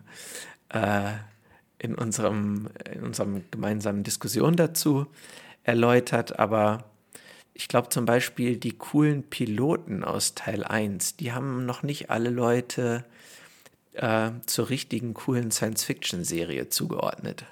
äh, 0.74 1.13
in, 1.79 1.95
unserem, 1.95 2.67
in 2.93 3.03
unserem 3.03 3.45
gemeinsamen 3.50 4.03
Diskussion 4.03 4.57
dazu 4.57 5.07
erläutert, 5.63 6.38
aber 6.38 6.83
ich 7.53 7.69
glaube 7.69 7.88
zum 7.88 8.03
Beispiel 8.03 8.57
die 8.57 8.77
coolen 8.77 9.24
Piloten 9.24 10.03
aus 10.03 10.36
Teil 10.36 10.65
1, 10.65 11.15
die 11.15 11.31
haben 11.31 11.65
noch 11.65 11.81
nicht 11.81 12.10
alle 12.10 12.29
Leute 12.29 13.05
äh, 13.93 14.31
zur 14.45 14.69
richtigen 14.69 15.13
coolen 15.13 15.51
Science-Fiction-Serie 15.51 16.69
zugeordnet. 16.69 17.45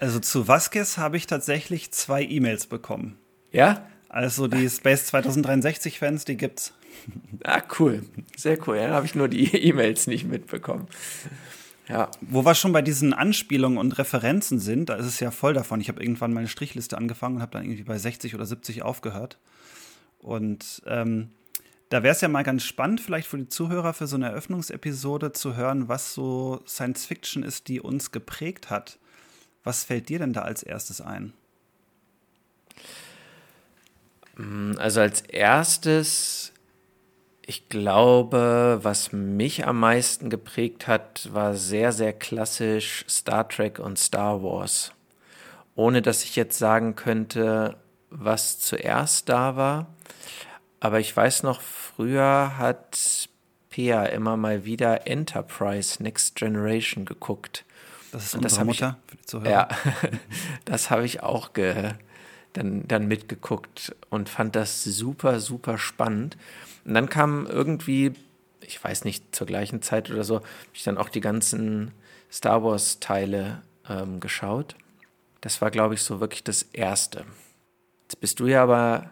Also 0.00 0.20
zu 0.20 0.46
Vasquez 0.48 0.98
habe 0.98 1.16
ich 1.16 1.26
tatsächlich 1.26 1.90
zwei 1.92 2.22
E-Mails 2.22 2.66
bekommen. 2.66 3.18
Ja? 3.52 3.86
Also 4.08 4.46
die 4.46 4.68
Space 4.68 5.12
2063-Fans, 5.12 6.24
die 6.24 6.36
gibt's. 6.36 6.72
Ah, 7.44 7.62
cool. 7.78 8.02
Sehr 8.36 8.58
cool. 8.66 8.78
Ja, 8.78 8.88
habe 8.88 9.06
ich 9.06 9.14
nur 9.14 9.28
die 9.28 9.54
E-Mails 9.68 10.06
nicht 10.06 10.24
mitbekommen. 10.24 10.88
Ja. 11.88 12.10
Wo 12.20 12.44
wir 12.44 12.54
schon 12.54 12.72
bei 12.72 12.82
diesen 12.82 13.12
Anspielungen 13.12 13.78
und 13.78 13.96
Referenzen 13.98 14.58
sind, 14.58 14.88
da 14.88 14.94
ist 14.96 15.06
es 15.06 15.20
ja 15.20 15.30
voll 15.30 15.52
davon. 15.52 15.80
Ich 15.80 15.88
habe 15.88 16.02
irgendwann 16.02 16.32
meine 16.32 16.48
Strichliste 16.48 16.96
angefangen 16.96 17.36
und 17.36 17.42
habe 17.42 17.52
dann 17.52 17.64
irgendwie 17.64 17.84
bei 17.84 17.98
60 17.98 18.34
oder 18.34 18.46
70 18.46 18.82
aufgehört. 18.82 19.38
Und 20.18 20.82
ähm, 20.86 21.30
da 21.88 22.02
wäre 22.02 22.14
es 22.14 22.20
ja 22.20 22.28
mal 22.28 22.42
ganz 22.42 22.64
spannend, 22.64 23.00
vielleicht 23.00 23.28
für 23.28 23.38
die 23.38 23.48
Zuhörer 23.48 23.94
für 23.94 24.06
so 24.06 24.16
eine 24.16 24.26
Eröffnungsepisode 24.26 25.32
zu 25.32 25.56
hören, 25.56 25.88
was 25.88 26.14
so 26.14 26.62
Science 26.66 27.06
Fiction 27.06 27.42
ist, 27.42 27.68
die 27.68 27.80
uns 27.80 28.10
geprägt 28.10 28.70
hat. 28.70 28.98
Was 29.62 29.84
fällt 29.84 30.08
dir 30.08 30.18
denn 30.18 30.32
da 30.32 30.42
als 30.42 30.62
erstes 30.62 31.00
ein? 31.00 31.32
Also 34.78 35.00
als 35.00 35.22
erstes, 35.22 36.52
ich 37.46 37.68
glaube, 37.68 38.80
was 38.82 39.12
mich 39.12 39.66
am 39.66 39.80
meisten 39.80 40.28
geprägt 40.28 40.86
hat, 40.88 41.32
war 41.32 41.54
sehr, 41.54 41.92
sehr 41.92 42.12
klassisch 42.12 43.04
Star 43.08 43.48
Trek 43.48 43.78
und 43.78 43.98
Star 43.98 44.42
Wars. 44.42 44.92
Ohne 45.74 46.02
dass 46.02 46.24
ich 46.24 46.36
jetzt 46.36 46.58
sagen 46.58 46.96
könnte, 46.96 47.76
was 48.10 48.58
zuerst 48.58 49.28
da 49.28 49.56
war. 49.56 49.86
Aber 50.86 51.00
ich 51.00 51.16
weiß 51.16 51.42
noch, 51.42 51.60
früher 51.62 52.58
hat 52.58 53.28
Pia 53.70 54.04
immer 54.04 54.36
mal 54.36 54.64
wieder 54.64 55.08
Enterprise 55.08 56.00
Next 56.00 56.36
Generation 56.36 57.04
geguckt. 57.04 57.64
Das 58.12 58.26
ist 58.26 58.34
Und 58.36 58.44
das 58.44 58.52
unsere 58.52 58.66
hab 58.68 58.72
ich- 58.74 58.80
Mutter, 58.82 58.98
für 59.08 59.16
die 59.16 59.26
Zuhörer. 59.26 59.50
Ja, 59.50 59.68
das 60.64 60.90
habe 60.90 61.04
ich 61.04 61.24
auch 61.24 61.54
ge, 61.54 61.94
dann, 62.52 62.86
dann 62.86 63.08
mitgeguckt 63.08 63.96
und 64.10 64.28
fand 64.28 64.54
das 64.54 64.84
super, 64.84 65.40
super 65.40 65.76
spannend. 65.76 66.36
Und 66.84 66.94
dann 66.94 67.08
kam 67.08 67.46
irgendwie, 67.48 68.12
ich 68.60 68.82
weiß 68.82 69.02
nicht, 69.04 69.34
zur 69.34 69.48
gleichen 69.48 69.82
Zeit 69.82 70.08
oder 70.08 70.22
so, 70.22 70.36
habe 70.36 70.46
ich 70.72 70.84
dann 70.84 70.98
auch 70.98 71.08
die 71.08 71.20
ganzen 71.20 71.90
Star 72.30 72.62
Wars-Teile 72.62 73.60
ähm, 73.88 74.20
geschaut. 74.20 74.76
Das 75.40 75.60
war, 75.60 75.72
glaube 75.72 75.94
ich, 75.94 76.02
so 76.02 76.20
wirklich 76.20 76.44
das 76.44 76.62
Erste. 76.62 77.24
Jetzt 78.04 78.20
bist 78.20 78.38
du 78.38 78.46
ja 78.46 78.62
aber 78.62 79.10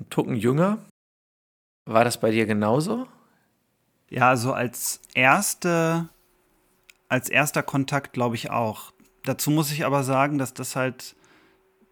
ein 0.00 0.08
Tucken 0.10 0.36
jünger. 0.36 0.78
War 1.84 2.04
das 2.04 2.20
bei 2.20 2.30
dir 2.30 2.46
genauso? 2.46 3.06
Ja, 4.10 4.36
so 4.36 4.52
als 4.52 5.00
erste, 5.14 6.08
als 7.08 7.28
erster 7.28 7.62
Kontakt 7.62 8.12
glaube 8.12 8.36
ich 8.36 8.50
auch. 8.50 8.92
Dazu 9.24 9.50
muss 9.50 9.72
ich 9.72 9.84
aber 9.84 10.04
sagen, 10.04 10.38
dass 10.38 10.54
das 10.54 10.76
halt 10.76 11.16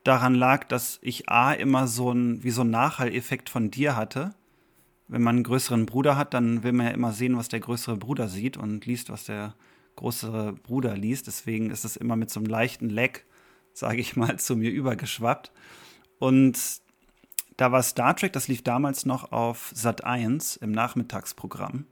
daran 0.05 0.35
lag, 0.35 0.65
dass 0.65 0.99
ich 1.03 1.29
A 1.29 1.53
immer 1.53 1.89
so 1.89 2.13
ein, 2.13 2.43
wie 2.45 2.51
so 2.51 2.63
ein 2.63 2.71
Nachhalleffekt 2.71 3.51
von 3.51 3.71
dir 3.71 3.97
hatte. 3.97 4.35
Wenn 5.09 5.23
man 5.23 5.37
einen 5.37 5.45
größeren 5.45 5.87
Bruder 5.87 6.17
hat, 6.17 6.35
dann 6.35 6.63
will 6.63 6.73
man 6.73 6.87
ja 6.87 6.93
immer 6.93 7.13
sehen, 7.13 7.37
was 7.37 7.49
der 7.49 7.61
größere 7.61 7.97
Bruder 7.97 8.29
sieht 8.29 8.57
und 8.57 8.87
liest, 8.87 9.11
was 9.11 9.25
der 9.25 9.55
größere 9.97 10.53
Bruder 10.53 10.97
liest. 10.97 11.27
Deswegen 11.27 11.71
ist 11.71 11.85
es 11.85 11.97
immer 11.97 12.17
mit 12.17 12.31
so 12.31 12.41
einem 12.41 12.49
leichten 12.49 12.89
Leck, 12.89 13.27
sage 13.73 14.01
ich 14.01 14.17
mal, 14.17 14.37
zu 14.39 14.57
mir 14.57 14.71
übergeschwappt. 14.71 15.53
Und 16.19 16.81
da 17.57 17.73
war 17.73 17.83
Star 17.83 18.15
Trek, 18.17 18.33
das 18.33 18.49
lief 18.49 18.63
damals 18.63 19.07
noch 19.07 19.33
auf 19.33 19.71
Sat 19.75 20.05
1 20.05 20.57
im 20.57 20.73
Nachmittagsprogramm. 20.73 21.87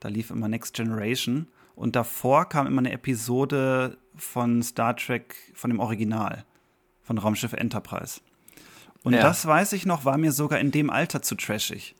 Da 0.00 0.08
lief 0.08 0.30
immer 0.30 0.48
Next 0.48 0.74
Generation. 0.74 1.48
Und 1.74 1.96
davor 1.96 2.48
kam 2.48 2.66
immer 2.66 2.80
eine 2.80 2.92
Episode 2.92 3.96
von 4.16 4.62
Star 4.62 4.96
Trek, 4.96 5.34
von 5.54 5.70
dem 5.70 5.80
Original, 5.80 6.44
von 7.02 7.18
Raumschiff 7.18 7.52
Enterprise. 7.52 8.20
Und 9.04 9.14
Ja. 9.14 9.22
das 9.22 9.46
weiß 9.46 9.72
ich 9.74 9.86
noch, 9.86 10.04
war 10.04 10.18
mir 10.18 10.32
sogar 10.32 10.58
in 10.58 10.70
dem 10.72 10.90
Alter 10.90 11.22
zu 11.22 11.36
trashig. 11.36 11.94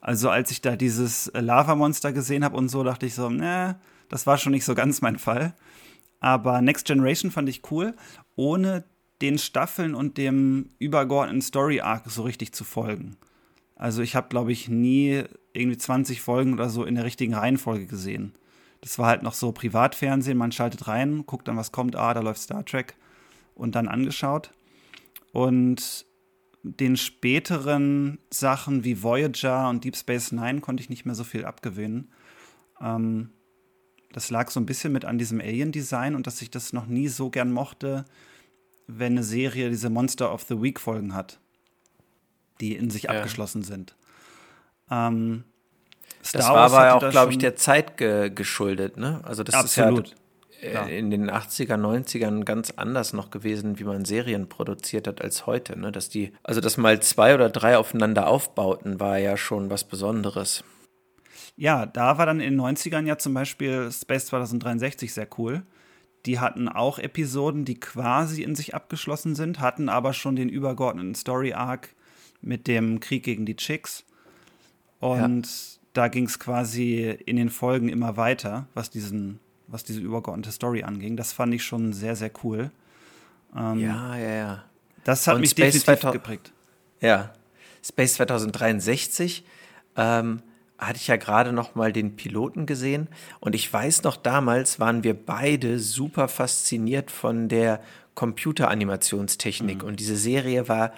Also 0.00 0.30
als 0.30 0.50
ich 0.52 0.60
da 0.60 0.76
dieses 0.76 1.30
Lava-Monster 1.34 2.12
gesehen 2.12 2.44
habe 2.44 2.56
und 2.56 2.68
so, 2.68 2.84
dachte 2.84 3.06
ich 3.06 3.14
so, 3.14 3.28
ne, 3.28 3.78
das 4.08 4.26
war 4.26 4.38
schon 4.38 4.52
nicht 4.52 4.64
so 4.64 4.74
ganz 4.74 5.02
mein 5.02 5.18
Fall. 5.18 5.54
Aber 6.20 6.62
Next 6.62 6.86
Generation 6.86 7.30
fand 7.30 7.48
ich 7.48 7.62
cool, 7.70 7.94
ohne 8.36 8.84
den 9.20 9.38
Staffeln 9.38 9.94
und 9.94 10.16
dem 10.16 10.70
übergeordneten 10.78 11.42
Story-Arc 11.42 12.10
so 12.10 12.22
richtig 12.22 12.52
zu 12.52 12.64
folgen. 12.64 13.16
Also 13.74 14.02
ich 14.02 14.16
habe, 14.16 14.28
glaube 14.28 14.52
ich, 14.52 14.68
nie 14.68 15.24
irgendwie 15.52 15.78
20 15.78 16.20
Folgen 16.20 16.52
oder 16.52 16.68
so 16.68 16.84
in 16.84 16.94
der 16.94 17.04
richtigen 17.04 17.34
Reihenfolge 17.34 17.86
gesehen. 17.86 18.34
Das 18.80 18.98
war 18.98 19.06
halt 19.06 19.22
noch 19.22 19.34
so 19.34 19.52
Privatfernsehen, 19.52 20.38
man 20.38 20.52
schaltet 20.52 20.86
rein, 20.86 21.24
guckt 21.26 21.48
dann, 21.48 21.56
was 21.56 21.72
kommt, 21.72 21.96
ah, 21.96 22.14
da 22.14 22.20
läuft 22.20 22.40
Star 22.40 22.64
Trek 22.64 22.94
und 23.54 23.74
dann 23.74 23.88
angeschaut. 23.88 24.52
Und 25.32 26.06
den 26.62 26.96
späteren 26.96 28.18
Sachen 28.30 28.84
wie 28.84 29.02
Voyager 29.02 29.68
und 29.68 29.84
Deep 29.84 29.96
Space 29.96 30.32
Nine 30.32 30.60
konnte 30.60 30.82
ich 30.82 30.90
nicht 30.90 31.06
mehr 31.06 31.14
so 31.14 31.24
viel 31.24 31.44
abgewöhnen. 31.44 32.12
Ähm, 32.80 33.30
das 34.12 34.30
lag 34.30 34.50
so 34.50 34.58
ein 34.60 34.66
bisschen 34.66 34.92
mit 34.92 35.04
an 35.04 35.18
diesem 35.18 35.40
Alien-Design 35.40 36.14
und 36.14 36.26
dass 36.26 36.42
ich 36.42 36.50
das 36.50 36.72
noch 36.72 36.86
nie 36.86 37.08
so 37.08 37.30
gern 37.30 37.52
mochte, 37.52 38.04
wenn 38.88 39.12
eine 39.12 39.22
Serie 39.22 39.68
diese 39.70 39.90
Monster 39.90 40.32
of 40.32 40.42
the 40.48 40.60
Week 40.60 40.80
Folgen 40.80 41.14
hat, 41.14 41.38
die 42.60 42.74
in 42.74 42.90
sich 42.90 43.04
Ja. 43.04 43.10
abgeschlossen 43.10 43.62
sind. 43.62 43.94
Ähm, 44.90 45.44
Das 46.22 46.30
Star 46.42 46.54
war 46.54 46.70
Wars 46.70 46.72
aber 46.72 47.06
auch, 47.06 47.10
glaube 47.10 47.32
ich, 47.32 47.38
der 47.38 47.54
Zeit 47.54 47.96
ge 47.96 48.30
geschuldet, 48.30 48.96
ne? 48.96 49.20
Also 49.24 49.44
das 49.44 49.54
Absolut. 49.54 50.08
ist 50.08 50.16
Ja. 50.62 50.70
ja 50.72 50.86
äh, 50.88 50.98
in 50.98 51.10
den 51.10 51.30
80er, 51.30 51.76
90ern 51.76 52.44
ganz 52.44 52.72
anders 52.72 53.12
noch 53.12 53.30
gewesen, 53.30 53.78
wie 53.78 53.84
man 53.84 54.04
Serien 54.04 54.48
produziert 54.48 55.06
hat 55.06 55.22
als 55.22 55.46
heute, 55.46 55.78
ne? 55.78 55.92
Dass 55.92 56.08
die, 56.08 56.32
also 56.42 56.60
dass 56.60 56.76
mal 56.76 57.00
zwei 57.00 57.34
oder 57.34 57.50
drei 57.50 57.76
aufeinander 57.76 58.26
aufbauten, 58.26 58.98
war 58.98 59.18
ja 59.18 59.36
schon 59.36 59.70
was 59.70 59.84
Besonderes. 59.84 60.64
Ja, 61.56 61.86
da 61.86 62.18
war 62.18 62.26
dann 62.26 62.40
in 62.40 62.52
den 62.56 62.60
90ern 62.60 63.04
ja 63.06 63.18
zum 63.18 63.34
Beispiel 63.34 63.90
Space 63.92 64.26
2063 64.26 65.12
sehr 65.12 65.28
cool. 65.38 65.62
Die 66.26 66.40
hatten 66.40 66.68
auch 66.68 66.98
Episoden, 66.98 67.64
die 67.64 67.78
quasi 67.78 68.42
in 68.42 68.54
sich 68.54 68.74
abgeschlossen 68.74 69.34
sind, 69.34 69.60
hatten 69.60 69.88
aber 69.88 70.12
schon 70.12 70.36
den 70.36 70.48
übergeordneten 70.48 71.14
Story-Arc 71.14 71.90
mit 72.40 72.66
dem 72.66 73.00
Krieg 73.00 73.22
gegen 73.22 73.46
die 73.46 73.56
Chicks. 73.56 74.04
Und 75.00 75.48
da 75.92 76.08
ging 76.08 76.26
es 76.26 76.38
quasi 76.38 77.16
in 77.26 77.36
den 77.36 77.50
Folgen 77.50 77.88
immer 77.88 78.16
weiter, 78.16 78.66
was 78.74 78.90
diesen, 78.90 79.38
was 79.66 79.84
diese 79.84 80.00
übergeordnete 80.00 80.52
Story 80.52 80.82
anging. 80.82 81.16
Das 81.16 81.32
fand 81.32 81.54
ich 81.54 81.64
schon 81.64 81.92
sehr, 81.92 82.16
sehr 82.16 82.30
cool. 82.42 82.70
Ähm, 83.56 83.78
Ja, 83.80 84.16
ja, 84.16 84.30
ja. 84.30 84.64
Das 85.04 85.26
hat 85.26 85.36
Und 85.36 85.42
mich 85.42 85.50
Space 85.50 85.74
definitiv 85.74 86.00
2000 86.00 86.12
geprägt. 86.12 86.52
Ja, 87.00 87.32
Space 87.82 88.14
2063 88.14 89.44
ähm, 89.96 90.42
hatte 90.78 90.98
ich 90.98 91.08
ja 91.08 91.16
gerade 91.16 91.52
noch 91.52 91.74
mal 91.74 91.92
den 91.92 92.16
Piloten 92.16 92.66
gesehen 92.66 93.08
und 93.40 93.54
ich 93.54 93.72
weiß 93.72 94.04
noch, 94.04 94.16
damals 94.16 94.78
waren 94.78 95.04
wir 95.04 95.14
beide 95.14 95.78
super 95.78 96.28
fasziniert 96.28 97.10
von 97.10 97.48
der 97.48 97.80
Computeranimationstechnik 98.14 99.82
und 99.82 100.00
diese 100.00 100.16
Serie 100.16 100.68
war 100.68 100.92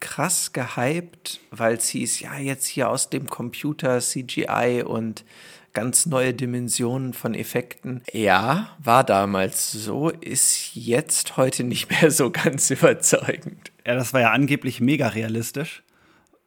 krass 0.00 0.52
gehypt, 0.52 1.40
weil 1.50 1.74
es 1.74 1.88
hieß, 1.88 2.20
ja, 2.20 2.36
jetzt 2.38 2.66
hier 2.66 2.90
aus 2.90 3.10
dem 3.10 3.28
Computer 3.28 4.00
CGI 4.00 4.82
und 4.84 5.24
ganz 5.72 6.06
neue 6.06 6.32
Dimensionen 6.32 7.12
von 7.12 7.34
Effekten. 7.34 8.02
Ja, 8.12 8.76
war 8.78 9.04
damals 9.04 9.72
so, 9.72 10.08
ist 10.08 10.74
jetzt 10.74 11.36
heute 11.36 11.64
nicht 11.64 11.90
mehr 11.90 12.10
so 12.10 12.30
ganz 12.30 12.70
überzeugend. 12.70 13.72
Ja, 13.86 13.94
das 13.94 14.14
war 14.14 14.22
ja 14.22 14.30
angeblich 14.32 14.80
mega 14.80 15.08
realistisch. 15.08 15.82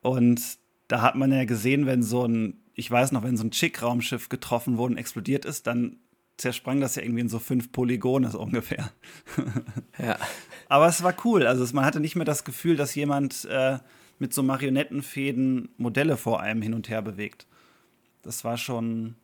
Und 0.01 0.41
da 0.89 1.01
hat 1.01 1.15
man 1.15 1.31
ja 1.31 1.45
gesehen, 1.45 1.85
wenn 1.85 2.03
so 2.03 2.25
ein, 2.25 2.57
ich 2.73 2.91
weiß 2.91 3.13
noch, 3.13 3.23
wenn 3.23 3.37
so 3.37 3.45
ein 3.45 3.51
Chick-Raumschiff 3.51 4.27
getroffen 4.27 4.77
wurde 4.77 4.93
und 4.95 4.97
explodiert 4.99 5.45
ist, 5.45 5.65
dann 5.67 5.95
zersprang 6.37 6.79
das 6.81 6.95
ja 6.95 7.03
irgendwie 7.03 7.21
in 7.21 7.29
so 7.29 7.39
fünf 7.39 7.71
Polygone 7.71 8.37
ungefähr. 8.37 8.91
Ja. 9.97 10.17
Aber 10.69 10.87
es 10.87 11.03
war 11.03 11.13
cool. 11.25 11.45
Also 11.45 11.63
es- 11.63 11.73
man 11.73 11.83
hatte 11.85 11.99
nicht 11.99 12.15
mehr 12.15 12.23
das 12.25 12.43
Gefühl, 12.45 12.75
dass 12.77 12.95
jemand 12.95 13.45
äh, 13.45 13.79
mit 14.17 14.33
so 14.33 14.43
Marionettenfäden 14.43 15.69
Modelle 15.77 16.15
vor 16.17 16.39
einem 16.41 16.61
hin 16.61 16.73
und 16.73 16.87
her 16.89 17.01
bewegt. 17.01 17.45
Das 18.21 18.43
war 18.45 18.57
schon, 18.57 19.15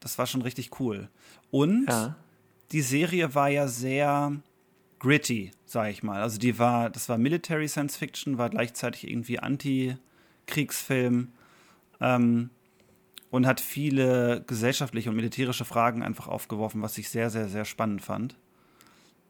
das 0.00 0.18
war 0.18 0.26
schon 0.26 0.42
richtig 0.42 0.80
cool. 0.80 1.08
Und 1.52 1.86
Ja. 1.88 2.16
die 2.72 2.80
Serie 2.80 3.34
war 3.36 3.48
ja 3.50 3.68
sehr 3.68 4.32
gritty, 4.98 5.52
sag 5.64 5.90
ich 5.90 6.02
mal. 6.02 6.20
Also 6.22 6.38
die 6.38 6.58
war, 6.58 6.90
das 6.90 7.08
war 7.08 7.18
Military 7.18 7.68
Science 7.68 7.96
Fiction, 7.96 8.38
war 8.38 8.50
gleichzeitig 8.50 9.08
irgendwie 9.08 9.38
Anti-Kriegsfilm 10.44 11.28
ähm, 12.00 12.50
und 13.30 13.46
hat 13.46 13.60
viele 13.60 14.44
gesellschaftliche 14.46 15.10
und 15.10 15.16
militärische 15.16 15.64
Fragen 15.64 16.02
einfach 16.02 16.28
aufgeworfen, 16.28 16.82
was 16.82 16.98
ich 16.98 17.08
sehr, 17.08 17.30
sehr, 17.30 17.48
sehr 17.48 17.64
spannend 17.64 18.02
fand. 18.02 18.36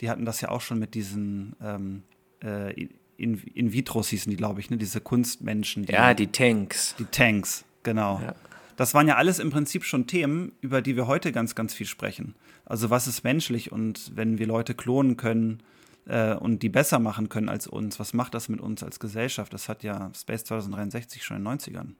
Die 0.00 0.10
hatten 0.10 0.24
das 0.24 0.40
ja 0.40 0.50
auch 0.50 0.60
schon 0.60 0.78
mit 0.78 0.94
diesen 0.94 1.54
ähm, 1.62 2.02
äh, 2.42 2.88
in, 3.16 3.40
in 3.54 3.72
Vitros 3.72 4.08
hießen 4.08 4.28
die, 4.28 4.36
glaube 4.36 4.58
ich, 4.58 4.70
ne? 4.70 4.76
Diese 4.76 5.00
Kunstmenschen. 5.00 5.84
Ja, 5.84 6.14
die 6.14 6.26
Tanks. 6.26 6.96
Die 6.98 7.04
Tanks, 7.04 7.64
genau. 7.84 8.20
Ja. 8.20 8.34
Das 8.76 8.92
waren 8.92 9.06
ja 9.06 9.14
alles 9.14 9.38
im 9.38 9.50
Prinzip 9.50 9.84
schon 9.84 10.08
Themen, 10.08 10.50
über 10.60 10.82
die 10.82 10.96
wir 10.96 11.06
heute 11.06 11.30
ganz, 11.30 11.54
ganz 11.54 11.74
viel 11.74 11.86
sprechen. 11.86 12.34
Also 12.64 12.90
was 12.90 13.06
ist 13.06 13.22
menschlich 13.22 13.70
und 13.70 14.10
wenn 14.16 14.38
wir 14.38 14.48
Leute 14.48 14.74
klonen 14.74 15.16
können 15.16 15.62
äh, 16.06 16.34
und 16.34 16.62
die 16.62 16.68
besser 16.68 16.98
machen 16.98 17.28
können 17.28 17.48
als 17.48 17.66
uns, 17.66 17.98
was 17.98 18.12
macht 18.12 18.34
das 18.34 18.48
mit 18.48 18.60
uns 18.60 18.82
als 18.82 19.00
Gesellschaft? 19.00 19.52
Das 19.52 19.68
hat 19.68 19.82
ja 19.82 20.10
Space 20.14 20.44
2063 20.44 21.24
schon 21.24 21.38
in 21.38 21.44
den 21.44 21.58
90ern 21.58 21.94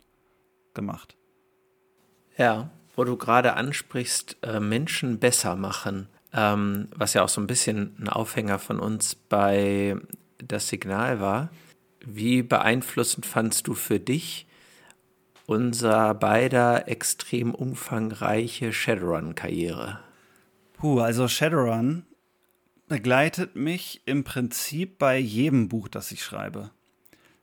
gemacht. 0.75 1.17
Ja. 2.37 2.71
wo 2.97 3.05
du 3.05 3.17
gerade 3.17 3.55
ansprichst, 3.55 4.39
äh, 4.43 4.61
Menschen 4.61 5.19
besser 5.19 5.57
machen, 5.57 6.09
ähm, 6.33 6.89
was 6.95 7.15
ja 7.15 7.23
auch 7.23 7.29
so 7.29 7.41
ein 7.41 7.47
bisschen 7.47 7.97
ein 7.99 8.09
Aufhänger 8.09 8.59
von 8.59 8.79
uns 8.81 9.15
bei 9.15 9.97
das 10.39 10.69
Signal 10.69 11.21
war. 11.21 11.51
Wie 12.05 12.43
beeinflussend 12.43 13.25
fandst 13.25 13.67
du 13.67 13.75
für 13.75 13.99
dich 13.99 14.47
unser 15.47 16.15
beider 16.15 16.89
extrem 16.89 17.55
umfangreiche 17.55 18.73
Shadowrun-Karriere? 18.73 20.01
Puh, 20.75 21.01
also 21.01 21.29
Shadowrun 21.29 22.05
begleitet 22.87 23.57
mich 23.57 24.03
im 24.07 24.25
Prinzip 24.25 24.99
bei 24.99 25.19
jedem 25.19 25.69
Buch, 25.69 25.89
das 25.89 26.13
ich 26.13 26.23
schreibe. 26.23 26.71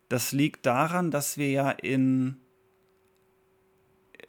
Das 0.10 0.32
liegt 0.32 0.66
daran, 0.66 1.12
dass 1.12 1.38
wir 1.38 1.50
ja 1.50 1.72
in 1.72 2.38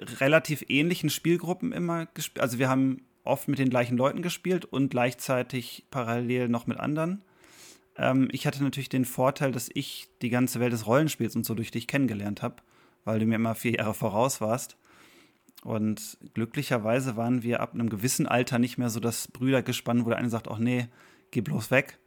relativ 0.00 0.64
ähnlichen 0.68 1.10
Spielgruppen 1.10 1.72
immer 1.72 2.06
gespielt, 2.06 2.42
also 2.42 2.58
wir 2.58 2.68
haben 2.68 3.04
oft 3.24 3.48
mit 3.48 3.58
den 3.58 3.70
gleichen 3.70 3.96
Leuten 3.96 4.22
gespielt 4.22 4.64
und 4.64 4.90
gleichzeitig 4.90 5.86
parallel 5.90 6.48
noch 6.48 6.66
mit 6.66 6.78
anderen. 6.78 7.22
Ähm, 7.96 8.28
ich 8.32 8.46
hatte 8.46 8.62
natürlich 8.62 8.88
den 8.88 9.04
Vorteil, 9.04 9.52
dass 9.52 9.70
ich 9.72 10.08
die 10.22 10.30
ganze 10.30 10.60
Welt 10.60 10.72
des 10.72 10.86
Rollenspiels 10.86 11.36
und 11.36 11.44
so 11.44 11.54
durch 11.54 11.70
dich 11.70 11.86
kennengelernt 11.86 12.42
habe, 12.42 12.56
weil 13.04 13.18
du 13.18 13.26
mir 13.26 13.36
immer 13.36 13.54
vier 13.54 13.72
Jahre 13.72 13.94
voraus 13.94 14.40
warst. 14.40 14.76
Und 15.62 16.18
glücklicherweise 16.34 17.16
waren 17.16 17.42
wir 17.42 17.60
ab 17.60 17.74
einem 17.74 17.88
gewissen 17.88 18.26
Alter 18.26 18.58
nicht 18.58 18.78
mehr 18.78 18.90
so 18.90 18.98
das 18.98 19.28
Brüdergespann, 19.28 20.04
wo 20.04 20.08
der 20.08 20.18
eine 20.18 20.28
sagt, 20.28 20.48
ach 20.48 20.58
nee, 20.58 20.88
geh 21.30 21.40
bloß 21.40 21.70
weg. 21.70 21.98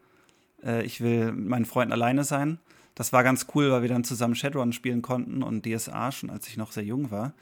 Äh, 0.64 0.84
ich 0.86 1.02
will 1.02 1.32
mit 1.32 1.48
meinen 1.48 1.66
Freunden 1.66 1.94
alleine 1.94 2.24
sein. 2.26 2.60
Das 2.96 3.14
war 3.14 3.24
ganz 3.24 3.48
cool, 3.56 3.72
weil 3.72 3.82
wir 3.82 3.90
dann 3.90 4.04
zusammen 4.04 4.36
Shadowrun 4.36 4.74
spielen 4.74 5.02
konnten 5.02 5.44
und 5.44 5.66
DSA 5.66 6.12
schon, 6.12 6.30
als 6.30 6.48
ich 6.48 6.58
noch 6.58 6.72
sehr 6.72 6.84
jung 6.84 7.12
war. 7.12 7.34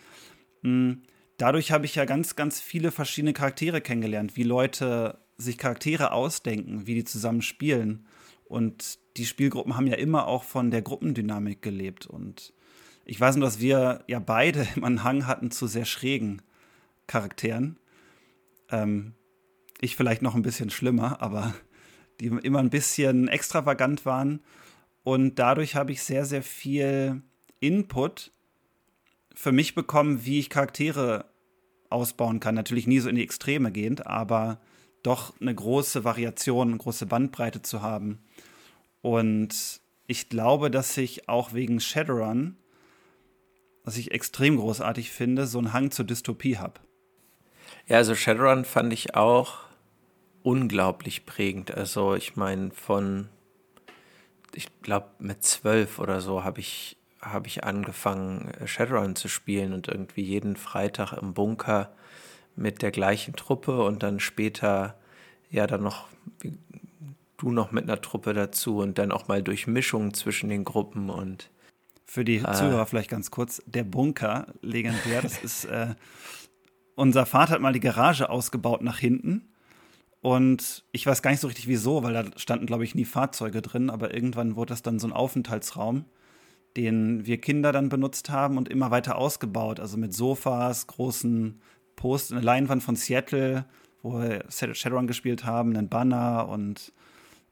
Mm, 0.62 0.93
dadurch 1.38 1.72
habe 1.72 1.86
ich 1.86 1.96
ja 1.96 2.05
ganz, 2.05 2.36
ganz 2.36 2.62
viele 2.62 2.91
verschiedene 2.91 3.34
Charaktere 3.34 3.82
kennengelernt, 3.82 4.36
wie 4.36 4.43
Leute 4.43 5.20
sich 5.38 5.58
Charaktere 5.58 6.12
ausdenken, 6.12 6.86
wie 6.86 6.96
die 6.96 7.03
zusammen 7.03 7.41
spielen. 7.41 8.05
Und 8.46 9.00
die 9.17 9.25
Spielgruppen 9.25 9.75
haben 9.75 9.88
ja 9.88 9.96
immer 9.96 10.27
auch 10.27 10.43
von 10.43 10.70
der 10.70 10.84
Gruppendynamik 10.84 11.62
gelebt. 11.62 12.05
Und 12.05 12.53
ich 13.06 13.20
weiß 13.20 13.36
nur, 13.36 13.46
dass 13.46 13.60
wir 13.60 14.04
ja 14.08 14.20
beide 14.20 14.68
immer 14.76 14.88
einen 14.88 15.04
Hang 15.04 15.28
hatten 15.28 15.52
zu 15.52 15.68
sehr 15.68 15.86
schrägen 15.86 16.42
Charakteren. 17.08 17.78
Ähm, 18.70 19.14
ich 19.82 19.96
vielleicht 19.96 20.22
noch 20.22 20.36
ein 20.36 20.42
bisschen 20.42 20.70
schlimmer, 20.70 21.22
aber 21.22 21.54
die 22.20 22.28
immer 22.28 22.60
ein 22.60 22.70
bisschen 22.70 23.28
extravagant 23.28 24.06
waren. 24.06 24.42
Und 25.04 25.36
dadurch 25.36 25.76
habe 25.76 25.92
ich 25.92 26.02
sehr, 26.02 26.26
sehr 26.26 26.44
viel 26.44 27.22
Input 27.60 28.32
für 29.36 29.52
mich 29.52 29.76
bekommen, 29.76 30.26
wie 30.26 30.40
ich 30.40 30.50
Charaktere 30.50 31.26
ausbauen 31.90 32.40
kann. 32.40 32.56
Natürlich 32.56 32.88
nie 32.88 33.00
so 33.00 33.10
in 33.10 33.16
die 33.16 33.24
Extreme 33.24 33.72
gehend, 33.72 34.08
aber 34.08 34.62
doch 35.02 35.40
eine 35.42 35.54
große 35.54 36.04
Variation, 36.06 36.70
eine 36.70 36.78
große 36.78 37.06
Bandbreite 37.06 37.62
zu 37.62 37.82
haben. 37.82 38.20
Und 39.02 39.82
ich 40.08 40.30
glaube, 40.30 40.72
dass 40.72 40.98
ich 40.98 41.28
auch 41.28 41.54
wegen 41.54 41.80
Shadowrun, 41.82 42.58
was 43.84 43.98
ich 43.98 44.12
extrem 44.12 44.58
großartig 44.58 45.12
finde, 45.12 45.48
so 45.48 45.60
einen 45.60 45.74
Hang 45.74 45.92
zur 45.92 46.06
Dystopie 46.06 46.58
habe. 46.58 46.80
Ja, 47.88 47.98
also 47.98 48.16
Shadowrun 48.16 48.66
fand 48.66 48.94
ich 48.94 49.16
auch 49.16 49.60
unglaublich 50.42 51.25
prägend. 51.25 51.72
Also 51.72 52.16
ich 52.16 52.36
meine, 52.36 52.72
von, 52.72 53.30
ich 54.54 54.68
glaube, 54.82 55.08
mit 55.20 55.44
zwölf 55.44 56.00
oder 56.00 56.22
so 56.22 56.44
habe 56.44 56.60
ich 56.60 56.98
habe 57.22 57.48
ich 57.48 57.63
angefangen, 57.63 58.50
äh, 58.60 58.67
Shadowrun 58.67 59.15
zu 59.15 59.28
spielen 59.28 59.74
und 59.74 59.88
irgendwie 59.88 60.24
jeden 60.24 60.56
Freitag 60.56 61.13
im 61.13 61.34
Bunker 61.34 61.91
mit 62.56 62.82
der 62.82 62.91
gleichen 62.91 63.36
Truppe 63.36 63.84
und 63.84 64.04
dann 64.04 64.19
später 64.19 64.96
ja 65.50 65.65
dann 65.67 65.84
noch 65.84 66.08
du 67.38 67.52
noch 67.52 67.72
mit 67.72 67.84
einer 67.84 68.02
Truppe 68.02 68.34
dazu 68.34 68.78
und 68.78 68.98
dann 68.98 69.12
auch 69.12 69.28
mal 69.28 69.41
Durchmischungen 69.41 70.13
zwischen 70.13 70.50
den 70.50 70.63
Gruppen 70.63 71.10
und 71.10 71.50
für 72.06 72.26
die 72.26 72.38
äh, 72.38 72.54
Zuhörer 72.54 72.86
vielleicht 72.86 73.10
ganz 73.10 73.32
kurz, 73.32 73.62
der 73.66 73.84
Bunker, 73.84 74.48
legendär, 74.62 75.22
das 75.22 75.38
ist 75.44 75.66
äh, 75.66 75.96
unser 76.96 77.26
Vater 77.26 77.54
hat 77.54 77.62
mal 77.62 77.74
die 77.74 77.80
Garage 77.80 78.30
ausgebaut 78.30 78.82
nach 78.82 79.00
hinten 79.00 79.50
und 80.22 80.84
ich 80.92 81.06
weiß 81.06 81.22
gar 81.22 81.32
nicht 81.32 81.39
so 81.39 81.48
richtig 81.48 81.68
wieso, 81.68 82.04
weil 82.04 82.13
da 82.13 82.26
standen 82.36 82.66
glaube 82.66 82.84
ich 82.84 82.96
nie 82.96 83.06
Fahrzeuge 83.06 83.62
drin, 83.62 83.89
aber 83.89 84.13
irgendwann 84.13 84.56
wurde 84.56 84.70
das 84.70 84.82
dann 84.82 85.00
so 85.00 85.08
ein 85.08 85.13
Aufenthaltsraum 85.13 86.06
den 86.78 87.26
wir 87.26 87.39
Kinder 87.39 87.72
dann 87.72 87.89
benutzt 87.89 88.30
haben 88.30 88.58
und 88.58 88.70
immer 88.70 88.92
weiter 88.92 89.18
ausgebaut. 89.18 89.80
Also 89.80 89.98
mit 89.98 90.13
Sofas, 90.13 90.88
großen 90.88 91.62
Post, 91.96 92.32
eine 92.32 92.42
Leinwand 92.42 92.84
von 92.84 92.96
Seattle, 92.96 93.66
wo 94.02 94.22
wir 94.22 94.46
Shadowrun 94.50 95.08
gespielt 95.08 95.46
haben, 95.46 95.76
einen 95.76 95.89
Banner 95.89 96.48
und 96.50 96.94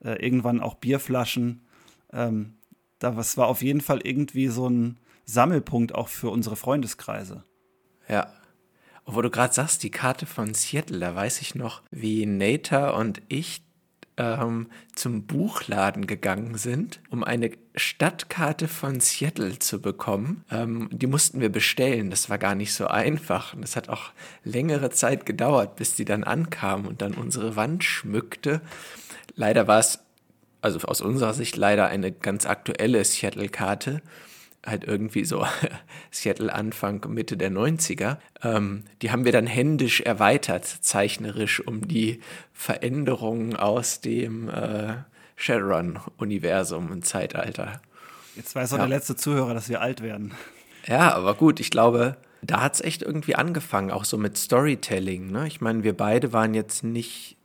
äh, 0.03 0.13
irgendwann 0.23 0.59
auch 0.59 0.75
Bierflaschen. 0.75 1.61
Ähm, 2.11 2.55
das 3.01 3.37
war 3.37 3.47
auf 3.47 3.61
jeden 3.61 3.81
Fall 3.81 4.01
irgendwie 4.03 4.47
so 4.47 4.69
ein 4.69 4.97
Sammelpunkt 5.25 5.95
auch 5.95 6.07
für 6.07 6.29
unsere 6.29 6.55
Freundeskreise. 6.55 7.43
Ja. 8.07 8.31
Obwohl 9.05 9.23
du 9.23 9.29
gerade 9.31 9.53
sagst, 9.53 9.83
die 9.83 9.91
Karte 9.91 10.25
von 10.25 10.53
Seattle, 10.53 10.99
da 10.99 11.15
weiß 11.15 11.41
ich 11.41 11.55
noch, 11.55 11.81
wie 11.89 12.25
Nata 12.25 12.91
und 12.91 13.21
ich 13.29 13.63
ähm, 14.17 14.67
zum 14.93 15.25
Buchladen 15.25 16.05
gegangen 16.05 16.57
sind, 16.57 17.01
um 17.09 17.23
eine 17.23 17.51
Stadtkarte 17.75 18.67
von 18.67 18.99
Seattle 18.99 19.57
zu 19.57 19.81
bekommen. 19.81 20.43
Ähm, 20.51 20.89
die 20.91 21.07
mussten 21.07 21.39
wir 21.39 21.49
bestellen. 21.49 22.09
Das 22.09 22.29
war 22.29 22.37
gar 22.37 22.55
nicht 22.55 22.73
so 22.73 22.87
einfach. 22.87 23.53
Und 23.53 23.63
es 23.63 23.75
hat 23.75 23.89
auch 23.89 24.11
längere 24.43 24.91
Zeit 24.91 25.25
gedauert, 25.25 25.75
bis 25.77 25.95
die 25.95 26.05
dann 26.05 26.23
ankam 26.23 26.85
und 26.85 27.01
dann 27.01 27.13
unsere 27.13 27.55
Wand 27.55 27.83
schmückte. 27.83 28.61
Leider 29.35 29.67
war 29.67 29.79
es, 29.79 29.99
also 30.61 30.79
aus 30.87 31.01
unserer 31.01 31.33
Sicht 31.33 31.57
leider 31.57 31.87
eine 31.87 32.11
ganz 32.11 32.45
aktuelle 32.45 33.03
Seattle-Karte 33.03 34.01
halt 34.65 34.83
irgendwie 34.83 35.25
so 35.25 35.45
Seattle 36.11 36.53
Anfang, 36.53 37.03
Mitte 37.09 37.37
der 37.37 37.51
90er. 37.51 38.17
Ähm, 38.43 38.83
die 39.01 39.11
haben 39.11 39.25
wir 39.25 39.31
dann 39.31 39.47
händisch 39.47 40.01
erweitert, 40.01 40.65
zeichnerisch, 40.65 41.65
um 41.65 41.87
die 41.87 42.19
Veränderungen 42.53 43.55
aus 43.55 44.01
dem 44.01 44.49
äh, 44.49 44.95
Shadowrun-Universum 45.35 46.91
und 46.91 47.05
Zeitalter. 47.05 47.81
Jetzt 48.35 48.55
weiß 48.55 48.73
auch 48.73 48.77
ja. 48.77 48.87
der 48.87 48.97
letzte 48.97 49.15
Zuhörer, 49.15 49.53
dass 49.53 49.69
wir 49.69 49.81
alt 49.81 50.01
werden. 50.01 50.33
Ja, 50.85 51.13
aber 51.13 51.35
gut, 51.35 51.59
ich 51.59 51.69
glaube, 51.69 52.17
da 52.41 52.61
hat 52.61 52.75
es 52.75 52.81
echt 52.81 53.01
irgendwie 53.01 53.35
angefangen, 53.35 53.91
auch 53.91 54.05
so 54.05 54.17
mit 54.17 54.37
Storytelling. 54.37 55.31
Ne? 55.31 55.47
Ich 55.47 55.61
meine, 55.61 55.83
wir 55.83 55.95
beide 55.95 56.33
waren 56.33 56.53
jetzt 56.53 56.83
nicht 56.83 57.37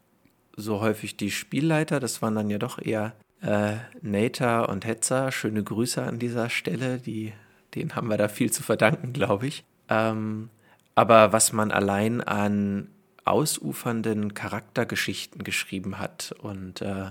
so 0.57 0.81
häufig 0.81 1.16
die 1.16 1.31
Spielleiter, 1.31 2.01
das 2.01 2.23
waren 2.23 2.35
dann 2.35 2.51
ja 2.51 2.59
doch 2.59 2.79
eher 2.79 3.14
äh, 3.42 3.75
Nata 4.01 4.64
und 4.64 4.85
Hetzer, 4.85 5.31
schöne 5.31 5.62
Grüße 5.62 6.03
an 6.03 6.19
dieser 6.19 6.51
Stelle. 6.51 6.99
Die, 6.99 7.33
denen 7.75 7.95
haben 7.95 8.09
wir 8.09 8.16
da 8.16 8.29
viel 8.29 8.51
zu 8.51 8.62
verdanken, 8.62 9.12
glaube 9.12 9.47
ich. 9.47 9.64
Ähm, 9.88 10.49
aber 10.95 11.33
was 11.33 11.53
man 11.53 11.71
allein 11.71 12.23
an 12.23 12.88
ausufernden 13.27 14.35
Charaktergeschichten 14.35 15.45
geschrieben 15.45 15.99
hat. 15.99 16.35
Und 16.40 16.81
äh, 16.81 17.11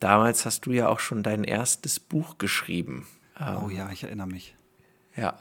damals 0.00 0.46
hast 0.46 0.66
du 0.66 0.72
ja 0.72 0.88
auch 0.88 1.00
schon 1.00 1.22
dein 1.22 1.44
erstes 1.44 2.00
Buch 2.00 2.38
geschrieben. 2.38 3.06
Ähm, 3.38 3.58
oh 3.64 3.68
ja, 3.68 3.90
ich 3.90 4.04
erinnere 4.04 4.28
mich. 4.28 4.54
Ja. 5.16 5.38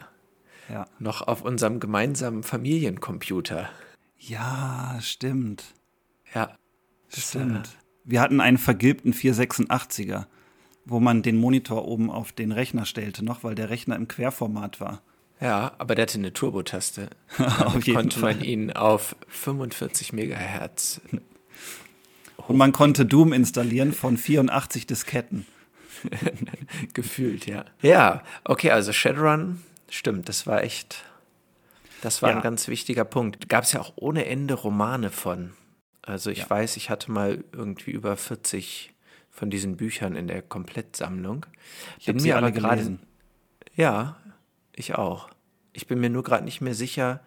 ja. 0.70 0.88
Noch 1.00 1.22
auf 1.22 1.44
unserem 1.44 1.80
gemeinsamen 1.80 2.44
Familiencomputer. 2.44 3.70
Ja, 4.18 4.98
stimmt. 5.02 5.64
Ja. 6.34 6.58
Stimmt. 7.14 7.68
Äh, 7.68 7.82
wir 8.04 8.22
hatten 8.22 8.40
einen 8.40 8.58
vergilbten 8.58 9.14
486er, 9.14 10.26
wo 10.86 11.00
man 11.00 11.22
den 11.22 11.38
Monitor 11.38 11.88
oben 11.88 12.10
auf 12.10 12.32
den 12.32 12.52
Rechner 12.52 12.86
stellte, 12.86 13.24
noch 13.24 13.44
weil 13.44 13.56
der 13.56 13.70
Rechner 13.70 13.96
im 13.96 14.08
Querformat 14.08 14.80
war. 14.80 15.02
Ja, 15.40 15.74
aber 15.80 15.96
der 15.96 16.04
hatte 16.04 16.20
eine 16.20 16.34
Turbotaste. 16.34 17.10
auf 17.60 17.86
jeden 17.86 17.96
konnte 17.96 18.20
Fall. 18.20 18.36
man 18.36 18.44
ihn 18.44 18.72
auf 18.72 19.16
45 19.28 20.14
Megahertz. 20.14 21.02
Und 22.48 22.58
man 22.58 22.72
konnte 22.72 23.06
Doom 23.06 23.34
installieren 23.34 23.94
von 23.94 24.18
84 24.18 24.88
Disketten. 24.88 25.46
Gefühlt, 26.94 27.46
ja. 27.46 27.66
Ja, 27.82 28.24
okay, 28.44 28.72
also 28.72 28.94
Shadowrun, 28.94 29.62
stimmt, 29.90 30.30
das 30.30 30.48
war 30.48 30.64
echt, 30.64 31.04
das 32.02 32.22
war 32.22 32.32
ja. 32.32 32.36
ein 32.38 32.42
ganz 32.42 32.68
wichtiger 32.68 33.06
Punkt. 33.06 33.50
Gab 33.50 33.64
es 33.64 33.74
ja 33.74 33.82
auch 33.82 33.94
ohne 33.96 34.26
Ende 34.26 34.56
Romane 34.56 35.10
von. 35.10 35.54
Also 36.02 36.30
ich 36.30 36.40
ja. 36.40 36.50
weiß, 36.50 36.78
ich 36.78 36.90
hatte 36.90 37.12
mal 37.12 37.44
irgendwie 37.52 37.92
über 37.92 38.18
40 38.18 38.94
von 39.30 39.50
diesen 39.50 39.78
Büchern 39.78 40.16
in 40.16 40.28
der 40.28 40.42
Komplettsammlung. 40.42 41.46
Ich 42.00 42.08
bin 42.08 42.18
mir 42.18 42.38
aber 42.38 42.52
gerade 42.52 43.00
Ja, 43.76 44.18
ich 44.74 44.96
auch. 44.96 45.30
Ich 45.74 45.88
bin 45.88 46.00
mir 46.00 46.10
nur 46.10 46.24
gerade 46.24 46.44
nicht 46.44 46.62
mehr 46.62 46.76
sicher, 46.76 47.22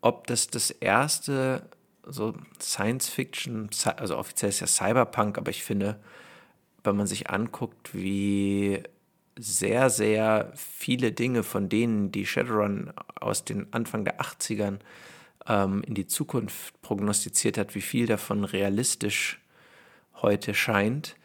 ob 0.00 0.26
das 0.26 0.48
das 0.48 0.70
erste 0.70 1.68
so 2.04 2.34
Science 2.60 3.08
Fiction, 3.08 3.68
also 3.96 4.16
offiziell 4.16 4.48
ist 4.48 4.60
ja 4.60 4.66
Cyberpunk, 4.66 5.38
aber 5.38 5.50
ich 5.50 5.62
finde, 5.62 6.00
wenn 6.82 6.96
man 6.96 7.06
sich 7.06 7.30
anguckt, 7.30 7.94
wie 7.94 8.82
sehr, 9.38 9.90
sehr 9.90 10.52
viele 10.54 11.12
Dinge 11.12 11.42
von 11.42 11.68
denen, 11.68 12.10
die 12.10 12.26
Shadowrun 12.26 12.92
aus 13.20 13.44
den 13.44 13.72
Anfang 13.72 14.04
der 14.04 14.20
80ern 14.20 14.78
ähm, 15.50 15.82
in 15.82 15.94
die 15.94 16.06
Zukunft 16.06 16.80
prognostiziert 16.80 17.58
hat, 17.58 17.74
wie 17.74 17.80
viel 17.80 18.06
davon 18.06 18.44
realistisch 18.44 19.40
heute 20.22 20.54
scheint, 20.54 21.16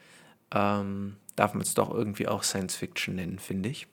ähm, 0.52 1.18
darf 1.36 1.54
man 1.54 1.62
es 1.62 1.76
doch 1.76 1.94
irgendwie 1.94 2.28
auch 2.28 2.44
Science 2.44 2.76
Fiction 2.76 3.16
nennen, 3.16 3.38
finde 3.40 3.70
ich. 3.70 3.88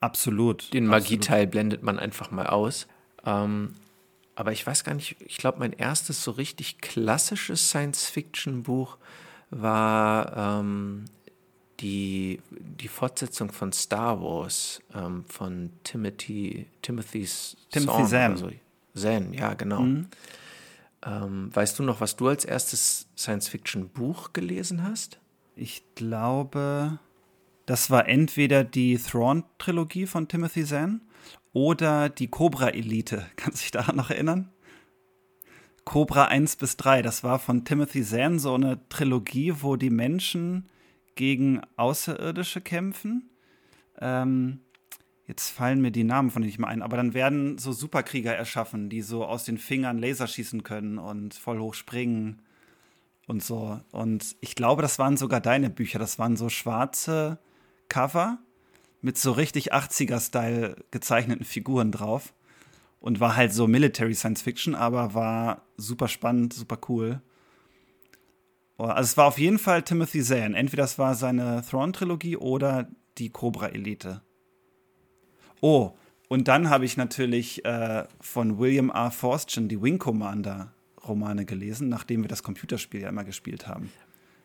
Absolut. 0.00 0.72
Den 0.72 0.86
Magieteil 0.86 1.46
blendet 1.46 1.82
man 1.82 1.98
einfach 1.98 2.30
mal 2.30 2.46
aus. 2.46 2.86
Ähm, 3.26 3.74
aber 4.34 4.52
ich 4.52 4.66
weiß 4.66 4.82
gar 4.82 4.94
nicht, 4.94 5.16
ich 5.20 5.36
glaube, 5.36 5.58
mein 5.58 5.72
erstes 5.72 6.24
so 6.24 6.32
richtig 6.32 6.78
klassisches 6.78 7.68
Science-Fiction-Buch 7.68 8.96
war 9.50 10.60
ähm, 10.60 11.04
die, 11.80 12.40
die 12.50 12.88
Fortsetzung 12.88 13.52
von 13.52 13.72
Star 13.72 14.20
Wars 14.20 14.80
ähm, 14.94 15.24
von 15.26 15.70
Timothy, 15.84 16.66
Timothy's 16.82 17.56
Timothy 17.70 18.04
Zahn. 18.06 18.32
Also, 18.32 18.50
Zahn, 18.94 19.32
ja, 19.32 19.54
genau. 19.54 19.80
Mhm. 19.80 20.08
Ähm, 21.04 21.54
weißt 21.54 21.78
du 21.78 21.82
noch, 21.82 22.00
was 22.00 22.16
du 22.16 22.28
als 22.28 22.44
erstes 22.44 23.08
Science-Fiction-Buch 23.16 24.32
gelesen 24.32 24.82
hast? 24.82 25.18
Ich 25.56 25.82
glaube, 25.94 26.98
das 27.66 27.90
war 27.90 28.08
entweder 28.08 28.64
die 28.64 28.96
Thrawn-Trilogie 28.98 30.06
von 30.06 30.28
Timothy 30.28 30.64
Zahn 30.64 31.02
oder 31.52 32.08
die 32.08 32.28
Cobra-Elite. 32.28 33.26
Kannst 33.36 33.58
du 33.58 33.62
dich 33.62 33.70
daran 33.70 33.96
noch 33.96 34.10
erinnern? 34.10 34.50
Cobra 35.84 36.24
1 36.24 36.56
bis 36.56 36.78
3, 36.78 37.02
das 37.02 37.22
war 37.24 37.38
von 37.38 37.64
Timothy 37.64 38.02
Zahn 38.02 38.38
so 38.38 38.54
eine 38.54 38.80
Trilogie, 38.88 39.52
wo 39.60 39.76
die 39.76 39.90
Menschen 39.90 40.70
gegen 41.14 41.60
Außerirdische 41.76 42.62
kämpfen. 42.62 43.28
Ähm, 44.00 44.60
jetzt 45.26 45.50
fallen 45.50 45.80
mir 45.80 45.90
die 45.90 46.04
Namen 46.04 46.30
von 46.30 46.42
denen 46.42 46.48
nicht 46.48 46.58
mehr 46.58 46.68
ein, 46.68 46.82
aber 46.82 46.96
dann 46.96 47.14
werden 47.14 47.58
so 47.58 47.72
Superkrieger 47.72 48.34
erschaffen, 48.34 48.90
die 48.90 49.02
so 49.02 49.24
aus 49.24 49.44
den 49.44 49.58
Fingern 49.58 49.98
Laser 49.98 50.26
schießen 50.26 50.62
können 50.62 50.98
und 50.98 51.34
voll 51.34 51.58
hoch 51.58 51.74
springen 51.74 52.42
und 53.26 53.42
so. 53.42 53.80
Und 53.90 54.36
ich 54.40 54.54
glaube, 54.54 54.82
das 54.82 54.98
waren 54.98 55.16
sogar 55.16 55.40
deine 55.40 55.70
Bücher. 55.70 55.98
Das 55.98 56.18
waren 56.18 56.36
so 56.36 56.48
schwarze 56.48 57.38
Cover 57.88 58.38
mit 59.00 59.18
so 59.18 59.32
richtig 59.32 59.72
80er-Style 59.72 60.76
gezeichneten 60.90 61.44
Figuren 61.44 61.92
drauf. 61.92 62.34
Und 63.00 63.20
war 63.20 63.36
halt 63.36 63.52
so 63.52 63.66
Military 63.66 64.14
Science 64.14 64.40
Fiction, 64.40 64.74
aber 64.74 65.12
war 65.12 65.66
super 65.76 66.08
spannend, 66.08 66.54
super 66.54 66.78
cool. 66.88 67.20
Oh, 68.78 68.84
also 68.84 69.08
es 69.08 69.16
war 69.18 69.26
auf 69.26 69.38
jeden 69.38 69.58
Fall 69.58 69.82
Timothy 69.82 70.22
Zahn. 70.22 70.54
Entweder 70.54 70.84
das 70.84 70.98
war 70.98 71.14
seine 71.14 71.62
Thrawn-Trilogie 71.68 72.38
oder 72.38 72.88
die 73.18 73.28
Cobra-Elite. 73.28 74.22
Oh, 75.64 75.92
und 76.28 76.46
dann 76.48 76.68
habe 76.68 76.84
ich 76.84 76.98
natürlich 76.98 77.64
äh, 77.64 78.04
von 78.20 78.58
William 78.58 78.90
R. 78.90 79.10
Forstchen 79.10 79.66
die 79.66 79.80
Wing 79.80 79.98
Commander-Romane 79.98 81.46
gelesen, 81.46 81.88
nachdem 81.88 82.20
wir 82.20 82.28
das 82.28 82.42
Computerspiel 82.42 83.00
ja 83.00 83.08
immer 83.08 83.24
gespielt 83.24 83.66
haben. 83.66 83.90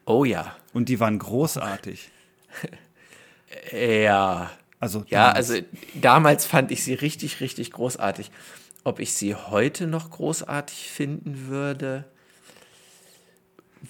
Oh 0.05 0.23
ja. 0.23 0.55
Und 0.71 0.87
die 0.87 1.01
waren 1.01 1.19
großartig. 1.19 2.09
Ja. 3.73 4.51
Also 4.79 5.03
Ja, 5.07 5.29
damals. 5.29 5.49
also 5.49 5.63
damals 5.95 6.45
fand 6.45 6.71
ich 6.71 6.83
sie 6.85 6.93
richtig, 6.93 7.41
richtig 7.41 7.71
großartig. 7.71 8.31
Ob 8.85 8.99
ich 8.99 9.11
sie 9.13 9.35
heute 9.35 9.87
noch 9.87 10.11
großartig 10.11 10.89
finden 10.89 11.47
würde? 11.47 12.05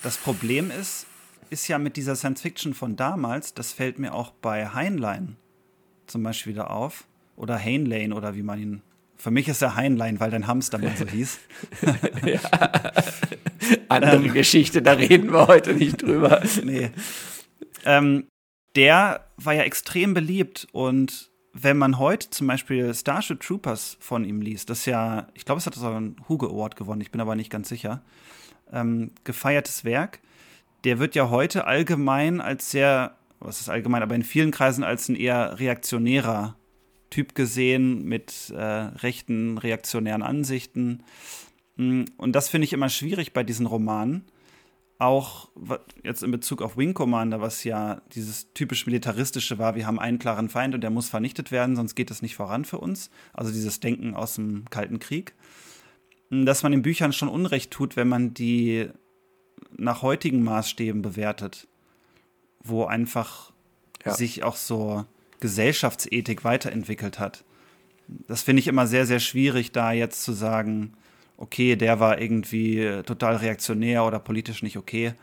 Das 0.02 0.18
Problem 0.18 0.72
ist, 0.72 1.06
ist 1.52 1.68
ja 1.68 1.78
mit 1.78 1.96
dieser 1.96 2.16
Science 2.16 2.42
Fiction 2.42 2.74
von 2.74 2.96
damals, 2.96 3.54
das 3.54 3.72
fällt 3.74 4.00
mir 4.00 4.16
auch 4.16 4.32
bei 4.32 4.70
Heinlein 4.70 5.36
zum 6.08 6.24
Beispiel 6.24 6.54
wieder 6.54 6.72
auf. 6.72 7.06
Oder 7.40 7.58
Heinlein 7.58 8.12
oder 8.12 8.36
wie 8.36 8.44
man 8.44 8.60
ihn. 8.60 8.82
Für 9.16 9.32
mich 9.32 9.48
ist 9.48 9.62
er 9.62 9.76
Heinlein, 9.76 10.20
weil 10.20 10.30
dein 10.30 10.46
Hamster 10.46 10.78
mal 10.78 10.96
so 10.98 11.06
hieß. 11.08 11.40
Andere 13.88 14.30
Geschichte, 14.30 14.82
da 14.82 14.92
reden 14.92 15.32
wir 15.32 15.48
heute 15.48 15.74
nicht 15.74 16.02
drüber. 16.02 16.44
nee. 16.64 16.92
Ähm, 17.86 18.28
der 18.76 19.26
war 19.38 19.54
ja 19.54 19.64
extrem 19.64 20.14
beliebt 20.14 20.68
und 20.74 21.32
wenn 21.54 21.78
man 21.78 21.98
heute 21.98 22.30
zum 22.30 22.48
Beispiel 22.48 22.94
Starship 22.94 23.40
Troopers 23.40 23.98
von 24.02 24.26
ihm 24.26 24.42
liest, 24.42 24.70
das 24.70 24.80
ist 24.80 24.86
ja, 24.88 25.28
ich 25.34 25.46
glaube, 25.46 25.60
es 25.60 25.66
hat 25.66 25.76
sogar 25.76 25.96
einen 25.96 26.18
Hugo 26.28 26.48
Award 26.48 26.76
gewonnen, 26.76 27.02
ich 27.02 27.12
bin 27.12 27.22
aber 27.22 27.36
nicht 27.36 27.50
ganz 27.50 27.70
sicher, 27.70 28.04
ähm, 28.72 29.12
gefeiertes 29.24 29.86
Werk, 29.86 30.20
der 30.84 31.00
wird 31.00 31.16
ja 31.16 31.30
heute 31.30 31.66
allgemein 31.66 32.42
als 32.42 32.70
sehr, 32.70 33.16
was 33.40 33.62
ist 33.62 33.70
allgemein, 33.70 34.04
aber 34.04 34.16
in 34.16 34.24
vielen 34.24 34.52
Kreisen 34.52 34.84
als 34.84 35.08
ein 35.08 35.16
eher 35.16 35.60
reaktionärer 35.60 36.59
Typ 37.10 37.36
gesehen 37.36 38.04
mit 38.06 38.52
äh, 38.56 38.62
rechten, 38.62 39.58
reaktionären 39.58 40.22
Ansichten. 40.22 41.04
Mm, 41.76 42.04
Und 42.18 42.34
das 42.34 42.50
finde 42.50 42.66
ich 42.66 42.74
immer 42.74 42.90
schwierig 42.90 43.34
bei 43.34 43.44
diesen 43.44 43.66
Romanen. 43.66 44.26
Auch 45.00 45.48
jetzt 46.04 46.24
in 46.24 46.32
Bezug 46.32 46.62
auf 46.62 46.76
Wing 46.78 46.94
Commander, 46.94 47.40
was 47.40 47.64
ja 47.64 48.02
dieses 48.14 48.52
typisch 48.54 48.86
militaristische 48.86 49.58
war, 49.58 49.76
wir 49.76 49.88
haben 49.88 49.98
einen 49.98 50.20
klaren 50.20 50.50
Feind 50.50 50.76
und 50.76 50.82
der 50.82 50.90
muss 50.90 51.08
vernichtet 51.10 51.52
werden, 51.52 51.78
sonst 51.78 51.96
geht 51.96 52.12
es 52.12 52.22
nicht 52.22 52.36
voran 52.36 52.66
für 52.66 52.80
uns. 52.80 53.10
Also 53.32 53.52
dieses 53.54 53.80
Denken 53.80 54.14
aus 54.14 54.36
dem 54.36 54.66
Kalten 54.70 55.00
Krieg. 55.00 55.34
Mm, 56.30 56.46
Dass 56.46 56.64
man 56.64 56.72
den 56.74 56.82
Büchern 56.82 57.14
schon 57.14 57.30
Unrecht 57.30 57.72
tut, 57.72 57.96
wenn 57.96 58.10
man 58.10 58.34
die 58.34 58.90
nach 59.78 60.02
heutigen 60.02 60.44
Maßstäben 60.44 61.02
bewertet, 61.02 61.68
wo 62.62 62.86
einfach 62.86 63.52
Ja. 64.06 64.14
sich 64.14 64.44
auch 64.44 64.56
so 64.56 65.06
Gesellschaftsethik 65.40 66.44
weiterentwickelt 66.44 67.20
hat. 67.20 67.44
Das 68.28 68.42
finde 68.42 68.60
ich 68.62 68.68
immer 68.68 68.88
sehr, 68.88 69.06
sehr 69.06 69.20
schwierig, 69.20 69.72
da 69.72 69.92
jetzt 69.92 70.24
zu 70.24 70.34
sagen, 70.34 70.94
okay, 71.38 71.76
der 71.76 72.00
war 72.00 72.20
irgendwie 72.20 73.02
total 73.06 73.38
reaktionär 73.38 74.04
oder 74.06 74.20
politisch 74.20 74.64
nicht 74.64 74.78
okay. 74.78 75.14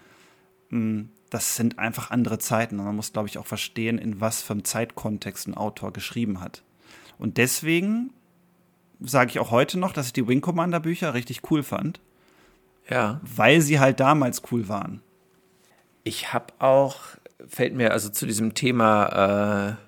Mm, 0.70 1.02
Das 1.30 1.56
sind 1.56 1.78
einfach 1.80 2.10
andere 2.12 2.38
Zeiten 2.38 2.78
und 2.78 2.84
man 2.86 2.94
muss, 2.94 3.12
glaube 3.12 3.28
ich, 3.28 3.36
auch 3.38 3.46
verstehen, 3.46 3.98
in 3.98 4.20
was 4.20 4.42
für 4.42 4.52
einem 4.52 4.64
Zeitkontext 4.64 5.48
ein 5.48 5.54
Autor 5.56 5.92
geschrieben 5.92 6.40
hat. 6.40 6.62
Und 7.18 7.36
deswegen 7.36 8.10
sage 9.00 9.30
ich 9.30 9.38
auch 9.40 9.50
heute 9.50 9.78
noch, 9.78 9.92
dass 9.92 10.06
ich 10.06 10.12
die 10.12 10.28
Wing 10.28 10.40
Commander 10.40 10.78
Bücher 10.80 11.12
richtig 11.14 11.42
cool 11.50 11.64
fand, 11.64 12.00
Ja. 12.88 13.20
weil 13.24 13.60
sie 13.60 13.80
halt 13.80 13.98
damals 13.98 14.40
cool 14.52 14.68
waren. 14.68 15.02
Ich 16.04 16.32
habe 16.32 16.54
auch, 16.60 17.00
fällt 17.48 17.74
mir 17.74 17.90
also 17.90 18.08
zu 18.08 18.24
diesem 18.24 18.54
Thema, 18.54 19.72
äh, 19.72 19.85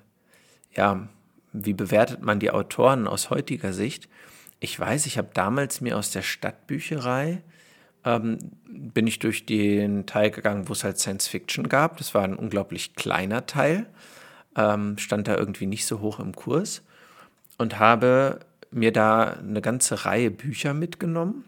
ja, 0.75 1.07
wie 1.51 1.73
bewertet 1.73 2.21
man 2.21 2.39
die 2.39 2.51
Autoren 2.51 3.07
aus 3.07 3.29
heutiger 3.29 3.73
Sicht? 3.73 4.07
Ich 4.59 4.79
weiß, 4.79 5.05
ich 5.05 5.17
habe 5.17 5.29
damals 5.33 5.81
mir 5.81 5.97
aus 5.97 6.11
der 6.11 6.21
Stadtbücherei, 6.21 7.41
ähm, 8.05 8.37
bin 8.65 9.07
ich 9.07 9.19
durch 9.19 9.45
den 9.45 10.05
Teil 10.05 10.31
gegangen, 10.31 10.69
wo 10.69 10.73
es 10.73 10.83
halt 10.83 10.99
Science 10.99 11.27
Fiction 11.27 11.69
gab. 11.69 11.97
Das 11.97 12.13
war 12.13 12.23
ein 12.23 12.35
unglaublich 12.35 12.95
kleiner 12.95 13.45
Teil, 13.45 13.87
ähm, 14.55 14.97
stand 14.97 15.27
da 15.27 15.35
irgendwie 15.35 15.65
nicht 15.65 15.85
so 15.85 15.99
hoch 15.99 16.19
im 16.19 16.35
Kurs 16.35 16.81
und 17.57 17.79
habe 17.79 18.39
mir 18.71 18.91
da 18.91 19.23
eine 19.33 19.61
ganze 19.61 20.05
Reihe 20.05 20.31
Bücher 20.31 20.73
mitgenommen, 20.73 21.45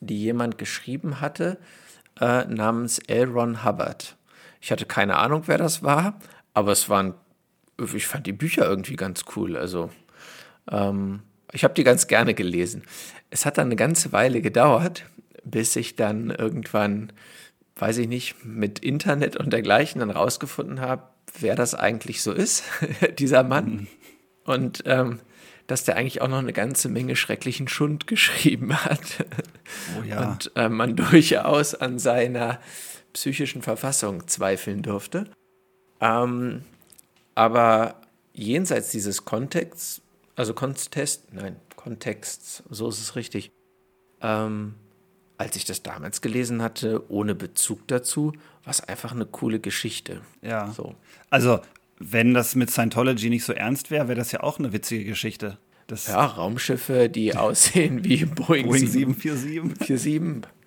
die 0.00 0.20
jemand 0.20 0.58
geschrieben 0.58 1.20
hatte, 1.20 1.58
äh, 2.20 2.44
namens 2.44 2.98
L. 3.00 3.24
Ron 3.24 3.64
Hubbard. 3.64 4.16
Ich 4.60 4.70
hatte 4.70 4.86
keine 4.86 5.16
Ahnung, 5.16 5.44
wer 5.46 5.58
das 5.58 5.82
war, 5.82 6.18
aber 6.54 6.72
es 6.72 6.88
waren, 6.88 7.14
ich 7.94 8.06
fand 8.06 8.26
die 8.26 8.32
Bücher 8.32 8.64
irgendwie 8.66 8.96
ganz 8.96 9.24
cool. 9.36 9.56
Also, 9.56 9.90
ähm, 10.70 11.20
ich 11.52 11.64
habe 11.64 11.74
die 11.74 11.84
ganz 11.84 12.06
gerne 12.06 12.34
gelesen. 12.34 12.82
Es 13.30 13.46
hat 13.46 13.58
dann 13.58 13.66
eine 13.66 13.76
ganze 13.76 14.12
Weile 14.12 14.40
gedauert, 14.40 15.06
bis 15.44 15.74
ich 15.76 15.96
dann 15.96 16.30
irgendwann, 16.30 17.12
weiß 17.76 17.98
ich 17.98 18.08
nicht, 18.08 18.44
mit 18.44 18.78
Internet 18.78 19.36
und 19.36 19.52
dergleichen 19.52 20.00
dann 20.00 20.10
rausgefunden 20.10 20.80
habe, 20.80 21.02
wer 21.38 21.54
das 21.54 21.74
eigentlich 21.74 22.22
so 22.22 22.32
ist, 22.32 22.64
dieser 23.18 23.42
Mann. 23.42 23.86
Und 24.44 24.82
ähm, 24.86 25.20
dass 25.70 25.84
der 25.84 25.96
eigentlich 25.96 26.20
auch 26.20 26.28
noch 26.28 26.38
eine 26.38 26.52
ganze 26.52 26.88
Menge 26.88 27.14
schrecklichen 27.14 27.68
Schund 27.68 28.06
geschrieben 28.08 28.74
hat. 28.76 29.24
Oh 29.98 30.02
ja. 30.02 30.30
Und 30.30 30.50
äh, 30.56 30.68
man 30.68 30.96
durchaus 30.96 31.74
an 31.74 31.98
seiner 31.98 32.60
psychischen 33.12 33.62
Verfassung 33.62 34.26
zweifeln 34.26 34.82
durfte. 34.82 35.26
Ähm, 36.00 36.62
aber 37.34 38.00
jenseits 38.32 38.90
dieses 38.90 39.24
Kontexts, 39.24 40.02
also 40.36 40.54
Kontest, 40.54 41.32
nein, 41.32 41.56
Kontexts, 41.76 42.62
so 42.70 42.88
ist 42.88 43.00
es 43.00 43.16
richtig. 43.16 43.50
Ähm, 44.20 44.74
als 45.38 45.56
ich 45.56 45.64
das 45.64 45.82
damals 45.82 46.20
gelesen 46.20 46.60
hatte, 46.60 47.10
ohne 47.10 47.34
Bezug 47.34 47.88
dazu, 47.88 48.32
war 48.64 48.70
es 48.70 48.82
einfach 48.82 49.12
eine 49.12 49.24
coole 49.24 49.58
Geschichte. 49.58 50.20
Ja. 50.42 50.70
So. 50.72 50.94
Also, 51.30 51.60
wenn 51.98 52.34
das 52.34 52.54
mit 52.54 52.70
Scientology 52.70 53.30
nicht 53.30 53.44
so 53.44 53.54
ernst 53.54 53.90
wäre, 53.90 54.08
wäre 54.08 54.18
das 54.18 54.32
ja 54.32 54.42
auch 54.42 54.58
eine 54.58 54.72
witzige 54.72 55.04
Geschichte. 55.04 55.56
Das 55.86 56.06
Ja, 56.06 56.24
Raumschiffe, 56.24 57.08
die 57.08 57.34
aussehen 57.34 58.04
wie 58.04 58.24
Boeing, 58.26 58.66
Boeing 58.66 58.86
747. 58.86 59.98
747. 59.98 60.59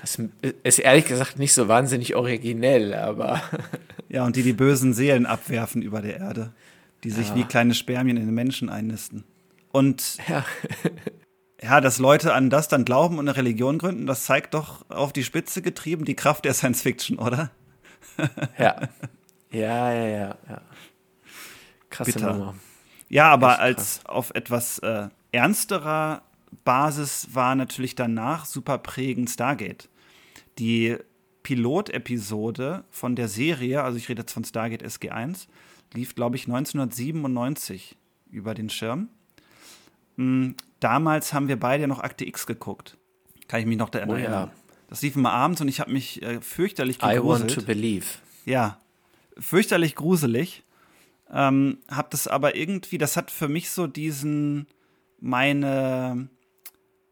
Das 0.00 0.18
ist 0.62 0.78
ehrlich 0.78 1.04
gesagt 1.06 1.38
nicht 1.38 1.52
so 1.54 1.68
wahnsinnig 1.68 2.14
originell, 2.16 2.94
aber 2.94 3.40
Ja, 4.08 4.24
und 4.24 4.36
die 4.36 4.42
die 4.42 4.52
bösen 4.52 4.94
Seelen 4.94 5.26
abwerfen 5.26 5.82
über 5.82 6.00
der 6.00 6.16
Erde, 6.18 6.52
die 7.04 7.10
sich 7.10 7.28
Ja. 7.30 7.34
wie 7.36 7.44
kleine 7.44 7.74
Spermien 7.74 8.16
in 8.16 8.26
den 8.26 8.34
Menschen 8.34 8.68
einnisten. 8.68 9.24
Und 9.72 10.18
ja. 10.28 10.44
Ja, 11.62 11.80
dass 11.80 11.98
Leute 11.98 12.34
an 12.34 12.50
das 12.50 12.68
dann 12.68 12.84
glauben 12.84 13.18
und 13.18 13.26
eine 13.28 13.36
Religion 13.36 13.78
gründen, 13.78 14.06
das 14.06 14.24
zeigt 14.26 14.52
doch 14.52 14.88
auf 14.90 15.12
die 15.14 15.24
Spitze 15.24 15.62
getrieben 15.62 16.04
die 16.04 16.14
Kraft 16.14 16.44
der 16.44 16.52
Science 16.52 16.82
Fiction, 16.82 17.18
oder? 17.18 17.50
ja. 18.58 18.76
Ja, 19.50 19.92
ja, 19.92 20.06
ja, 20.06 20.36
ja. 20.48 20.60
Krasse 21.88 22.12
Bitter. 22.12 22.32
Nummer. 22.34 22.54
Ja, 23.08 23.30
aber 23.30 23.58
als 23.58 24.04
auf 24.04 24.32
etwas 24.34 24.78
äh, 24.80 25.08
ernsterer 25.32 26.22
Basis 26.64 27.28
war 27.32 27.54
natürlich 27.54 27.94
danach 27.94 28.44
super 28.44 28.78
prägend 28.78 29.30
Stargate. 29.30 29.88
Die 30.58 30.96
Pilotepisode 31.42 32.84
von 32.90 33.14
der 33.16 33.28
Serie, 33.28 33.82
also 33.82 33.98
ich 33.98 34.08
rede 34.08 34.22
jetzt 34.22 34.32
von 34.32 34.44
Stargate 34.44 34.82
SG1, 34.84 35.46
lief, 35.94 36.14
glaube 36.14 36.36
ich, 36.36 36.46
1997 36.46 37.96
über 38.30 38.54
den 38.54 38.70
Schirm. 38.70 39.08
Mm, 40.16 40.50
Damals 40.80 41.32
haben 41.32 41.48
wir 41.48 41.58
beide 41.58 41.88
noch 41.88 42.00
Akte 42.00 42.26
X 42.26 42.46
geguckt. 42.46 42.98
Kann 43.48 43.60
ich 43.60 43.66
mich 43.66 43.78
noch 43.78 43.88
da 43.88 44.00
Oh 44.06 44.12
erinnern. 44.12 44.30
ja. 44.32 44.52
Das 44.88 45.02
lief 45.02 45.16
immer 45.16 45.32
abends 45.32 45.60
und 45.60 45.68
ich 45.68 45.80
habe 45.80 45.90
mich 45.92 46.22
äh, 46.22 46.40
fürchterlich 46.40 46.98
I 46.98 47.00
want 47.02 47.14
to 47.14 47.46
gegruselt. 47.46 47.66
believe. 47.66 48.06
Ja, 48.44 48.78
fürchterlich 49.38 49.94
gruselig. 49.96 50.62
Ähm, 51.32 51.78
hab 51.88 52.10
das 52.10 52.28
aber 52.28 52.54
irgendwie, 52.56 52.98
das 52.98 53.16
hat 53.16 53.30
für 53.30 53.48
mich 53.48 53.70
so 53.70 53.86
diesen, 53.86 54.66
meine 55.18 56.28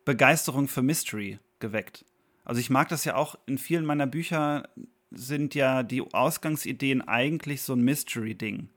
Begeisterung 0.05 0.69
für 0.69 0.83
Mystery 0.83 1.38
geweckt. 1.61 2.05
Also 2.45 2.61
ich 2.61 2.71
mag 2.71 2.88
das 2.88 3.05
ja 3.05 3.17
auch, 3.17 3.37
in 3.47 3.59
vielen 3.59 3.87
meiner 3.87 4.07
Bücher 4.07 4.69
sind 5.11 5.55
ja 5.55 5.83
die 5.83 6.03
Ausgangsideen 6.03 7.01
eigentlich 7.03 7.62
so 7.62 7.73
ein 7.75 7.81
Mystery-Ding. 7.83 8.69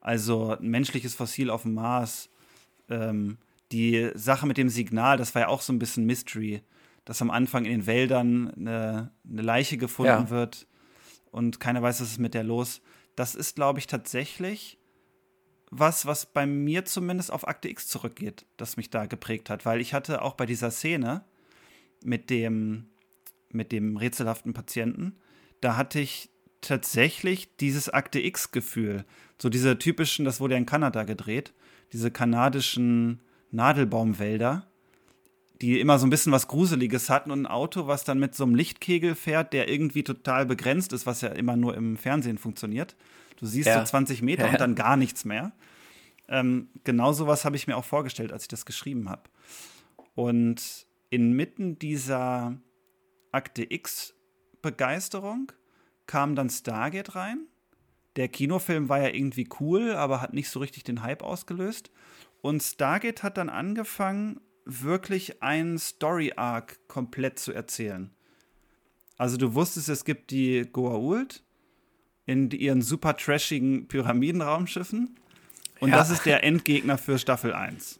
Also 0.00 0.56
ein 0.56 0.68
menschliches 0.68 1.14
Fossil 1.14 1.50
auf 1.50 1.62
dem 1.62 1.74
Mars, 1.74 2.30
ähm, 2.88 3.38
die 3.72 4.10
Sache 4.14 4.46
mit 4.46 4.56
dem 4.56 4.68
Signal, 4.68 5.16
das 5.16 5.34
war 5.34 5.42
ja 5.42 5.48
auch 5.48 5.62
so 5.62 5.72
ein 5.72 5.78
bisschen 5.78 6.04
Mystery, 6.06 6.62
dass 7.04 7.22
am 7.22 7.30
Anfang 7.30 7.64
in 7.64 7.70
den 7.70 7.86
Wäldern 7.86 8.50
eine, 8.54 9.12
eine 9.28 9.42
Leiche 9.42 9.76
gefunden 9.78 10.10
Ja. 10.10 10.30
wird 10.30 10.66
und 11.30 11.60
keiner 11.60 11.82
weiß, 11.82 12.00
was 12.00 12.10
ist 12.12 12.18
mit 12.18 12.34
der 12.34 12.44
los. 12.44 12.80
Das 13.16 13.34
ist, 13.34 13.54
glaube 13.54 13.78
ich, 13.78 13.86
tatsächlich 13.86 14.78
was, 15.70 16.04
was 16.04 16.26
bei 16.26 16.46
mir 16.46 16.84
zumindest 16.84 17.32
auf 17.32 17.46
Akte 17.46 17.68
X 17.68 17.86
zurückgeht, 17.86 18.44
das 18.56 18.76
mich 18.76 18.90
da 18.90 19.06
geprägt 19.06 19.50
hat, 19.50 19.64
weil 19.64 19.80
ich 19.80 19.94
hatte 19.94 20.22
auch 20.22 20.34
bei 20.34 20.46
dieser 20.46 20.70
Szene 20.70 21.24
mit 22.02 22.28
dem, 22.30 22.86
mit 23.50 23.72
dem 23.72 23.96
rätselhaften 23.96 24.52
Patienten, 24.52 25.16
da 25.60 25.76
hatte 25.76 26.00
ich 26.00 26.30
tatsächlich 26.60 27.56
dieses 27.56 27.88
Akte 27.88 28.20
X-Gefühl. 28.20 29.04
So 29.40 29.48
diese 29.48 29.78
typischen, 29.78 30.24
das 30.24 30.40
wurde 30.40 30.54
ja 30.54 30.58
in 30.58 30.66
Kanada 30.66 31.04
gedreht, 31.04 31.52
diese 31.92 32.10
kanadischen 32.10 33.20
Nadelbaumwälder, 33.50 34.66
die 35.60 35.78
immer 35.78 35.98
so 35.98 36.06
ein 36.06 36.10
bisschen 36.10 36.32
was 36.32 36.48
Gruseliges 36.48 37.10
hatten 37.10 37.30
und 37.30 37.42
ein 37.42 37.46
Auto, 37.46 37.86
was 37.86 38.04
dann 38.04 38.18
mit 38.18 38.34
so 38.34 38.44
einem 38.44 38.54
Lichtkegel 38.54 39.14
fährt, 39.14 39.52
der 39.52 39.68
irgendwie 39.68 40.02
total 40.02 40.46
begrenzt 40.46 40.92
ist, 40.92 41.06
was 41.06 41.20
ja 41.20 41.28
immer 41.28 41.56
nur 41.56 41.76
im 41.76 41.96
Fernsehen 41.96 42.38
funktioniert. 42.38 42.96
Du 43.40 43.46
siehst 43.46 43.66
Ja. 43.68 43.80
so 43.80 43.84
20 43.90 44.22
Meter 44.22 44.46
Ja. 44.46 44.52
und 44.52 44.60
dann 44.60 44.74
gar 44.74 44.96
nichts 44.96 45.24
mehr. 45.24 45.52
Ähm, 46.28 46.68
genau 46.84 47.12
sowas 47.12 47.44
habe 47.44 47.56
ich 47.56 47.66
mir 47.66 47.76
auch 47.76 47.84
vorgestellt, 47.84 48.32
als 48.32 48.42
ich 48.44 48.48
das 48.48 48.64
geschrieben 48.64 49.08
habe. 49.08 49.22
Und 50.14 50.86
inmitten 51.08 51.78
dieser 51.78 52.56
Akte 53.32 53.64
X-Begeisterung 53.72 55.52
kam 56.06 56.34
dann 56.34 56.50
Stargate 56.50 57.14
rein. 57.14 57.46
Der 58.16 58.28
Kinofilm 58.28 58.88
war 58.88 59.00
ja 59.00 59.08
irgendwie 59.08 59.48
cool, 59.60 59.92
aber 59.94 60.20
hat 60.20 60.34
nicht 60.34 60.50
so 60.50 60.60
richtig 60.60 60.84
den 60.84 61.02
Hype 61.02 61.22
ausgelöst. 61.22 61.90
Und 62.42 62.62
Stargate 62.62 63.22
hat 63.22 63.36
dann 63.36 63.48
angefangen, 63.48 64.40
wirklich 64.64 65.42
einen 65.42 65.78
Story-Arc 65.78 66.86
komplett 66.88 67.38
zu 67.38 67.52
erzählen. 67.52 68.10
Also 69.16 69.36
du 69.36 69.54
wusstest, 69.54 69.88
es 69.88 70.04
gibt 70.04 70.30
die 70.30 70.64
Goa'uld 70.64 71.42
in 72.30 72.50
ihren 72.50 72.80
super 72.82 73.16
trashigen 73.16 73.88
Pyramidenraumschiffen. 73.88 75.16
Und 75.80 75.88
Ja. 75.90 75.96
das 75.96 76.10
ist 76.10 76.26
der 76.26 76.44
Endgegner 76.44 76.96
für 76.98 77.18
Staffel 77.18 77.52
1. 77.54 77.98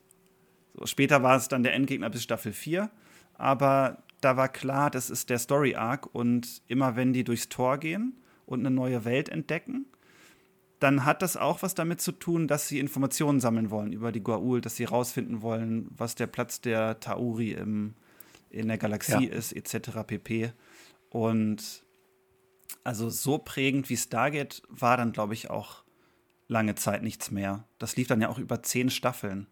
So, 0.74 0.86
später 0.86 1.22
war 1.22 1.36
es 1.36 1.48
dann 1.48 1.62
der 1.62 1.74
Endgegner 1.74 2.10
bis 2.10 2.22
Staffel 2.22 2.52
4. 2.52 2.90
Aber 3.34 4.02
da 4.20 4.36
war 4.36 4.48
klar, 4.48 4.90
das 4.90 5.10
ist 5.10 5.30
der 5.30 5.38
Story-Arc. 5.38 6.06
Und 6.14 6.62
immer 6.68 6.94
wenn 6.96 7.12
die 7.12 7.24
durchs 7.24 7.48
Tor 7.48 7.78
gehen 7.78 8.14
und 8.46 8.60
eine 8.60 8.70
neue 8.70 9.04
Welt 9.04 9.28
entdecken, 9.28 9.86
dann 10.78 11.04
hat 11.04 11.22
das 11.22 11.36
auch 11.36 11.62
was 11.62 11.74
damit 11.74 12.00
zu 12.00 12.12
tun, 12.12 12.46
dass 12.48 12.68
sie 12.68 12.78
Informationen 12.78 13.40
sammeln 13.40 13.70
wollen 13.70 13.92
über 13.92 14.12
die 14.12 14.22
Goa'uld, 14.22 14.60
dass 14.62 14.76
sie 14.76 14.84
rausfinden 14.84 15.42
wollen, 15.42 15.88
was 15.96 16.14
der 16.14 16.26
Platz 16.26 16.60
der 16.60 17.00
Tauri 17.00 17.52
im, 17.52 17.94
in 18.50 18.68
der 18.68 18.78
Galaxie 18.78 19.26
Ja. 19.28 19.32
ist, 19.34 19.52
etc. 19.52 19.90
pp. 20.06 20.52
Und 21.10 21.82
also 22.84 23.10
so 23.10 23.38
prägend 23.38 23.88
wie 23.90 23.96
Stargate 23.96 24.62
war 24.68 24.96
dann, 24.96 25.12
glaube 25.12 25.34
ich, 25.34 25.50
auch 25.50 25.84
lange 26.48 26.74
Zeit 26.74 27.02
nichts 27.02 27.30
mehr. 27.30 27.64
Das 27.78 27.96
lief 27.96 28.08
dann 28.08 28.20
ja 28.20 28.28
auch 28.28 28.38
über 28.38 28.62
zehn 28.62 28.90
Staffeln, 28.90 29.46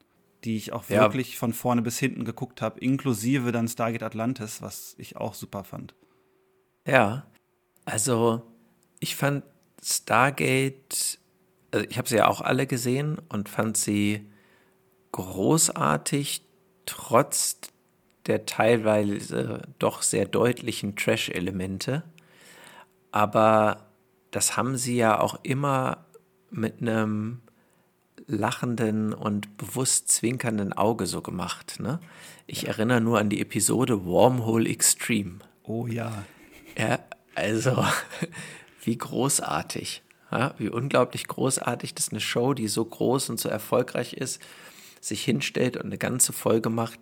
die 0.44 0.56
ich 0.56 0.72
auch 0.72 0.88
Ja. 0.88 1.02
wirklich 1.02 1.38
von 1.38 1.52
vorne 1.52 1.82
bis 1.82 1.98
hinten 1.98 2.24
geguckt 2.24 2.60
habe, 2.60 2.80
inklusive 2.80 3.52
dann 3.52 3.68
Stargate 3.68 4.02
Atlantis, 4.02 4.62
was 4.62 4.94
ich 4.98 5.16
auch 5.16 5.34
super 5.34 5.64
fand. 5.64 5.94
Ja, 6.86 7.26
also 7.84 8.42
ich 9.00 9.14
fand 9.16 9.44
Stargate, 9.82 11.18
also 11.70 11.86
ich 11.88 11.98
habe 11.98 12.08
sie 12.08 12.16
ja 12.16 12.26
auch 12.26 12.40
alle 12.40 12.66
gesehen 12.66 13.18
und 13.28 13.48
fand 13.48 13.76
sie 13.76 14.26
großartig, 15.12 16.42
trotz 16.86 17.58
der 18.26 18.44
teilweise 18.46 19.62
doch 19.78 20.02
sehr 20.02 20.26
deutlichen 20.26 20.96
Trash-Elemente. 20.96 22.02
Aber 23.18 23.88
das 24.30 24.56
haben 24.56 24.76
sie 24.76 24.96
ja 24.96 25.18
auch 25.18 25.40
immer 25.42 26.06
mit 26.52 26.80
einem 26.80 27.40
lachenden 28.28 29.12
und 29.12 29.56
bewusst 29.56 30.08
zwinkernden 30.08 30.72
Auge 30.72 31.06
so 31.06 31.20
gemacht. 31.20 31.80
Ne? 31.80 31.98
Ich 32.46 32.68
erinnere 32.68 33.00
nur 33.00 33.18
an 33.18 33.28
die 33.28 33.40
Episode 33.40 34.04
Wormhole 34.04 34.68
Extreme. 34.68 35.40
Oh 35.64 35.88
ja. 35.88 36.26
Ja, 36.78 37.00
also 37.34 37.84
wie 38.84 38.96
großartig. 38.96 40.04
Ja, 40.30 40.54
wie 40.58 40.68
unglaublich 40.68 41.26
großartig, 41.26 41.96
dass 41.96 42.10
eine 42.10 42.20
Show, 42.20 42.54
die 42.54 42.68
so 42.68 42.84
groß 42.84 43.30
und 43.30 43.40
so 43.40 43.48
erfolgreich 43.48 44.12
ist, 44.12 44.40
sich 45.00 45.24
hinstellt 45.24 45.76
und 45.76 45.86
eine 45.86 45.98
ganze 45.98 46.32
Folge 46.32 46.70
macht, 46.70 47.00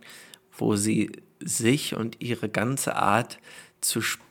wo 0.56 0.76
sie 0.76 1.12
sich 1.40 1.94
und 1.94 2.22
ihre 2.22 2.48
ganze 2.48 2.96
Art 2.96 3.38
zu 3.82 4.00
spielen 4.00 4.25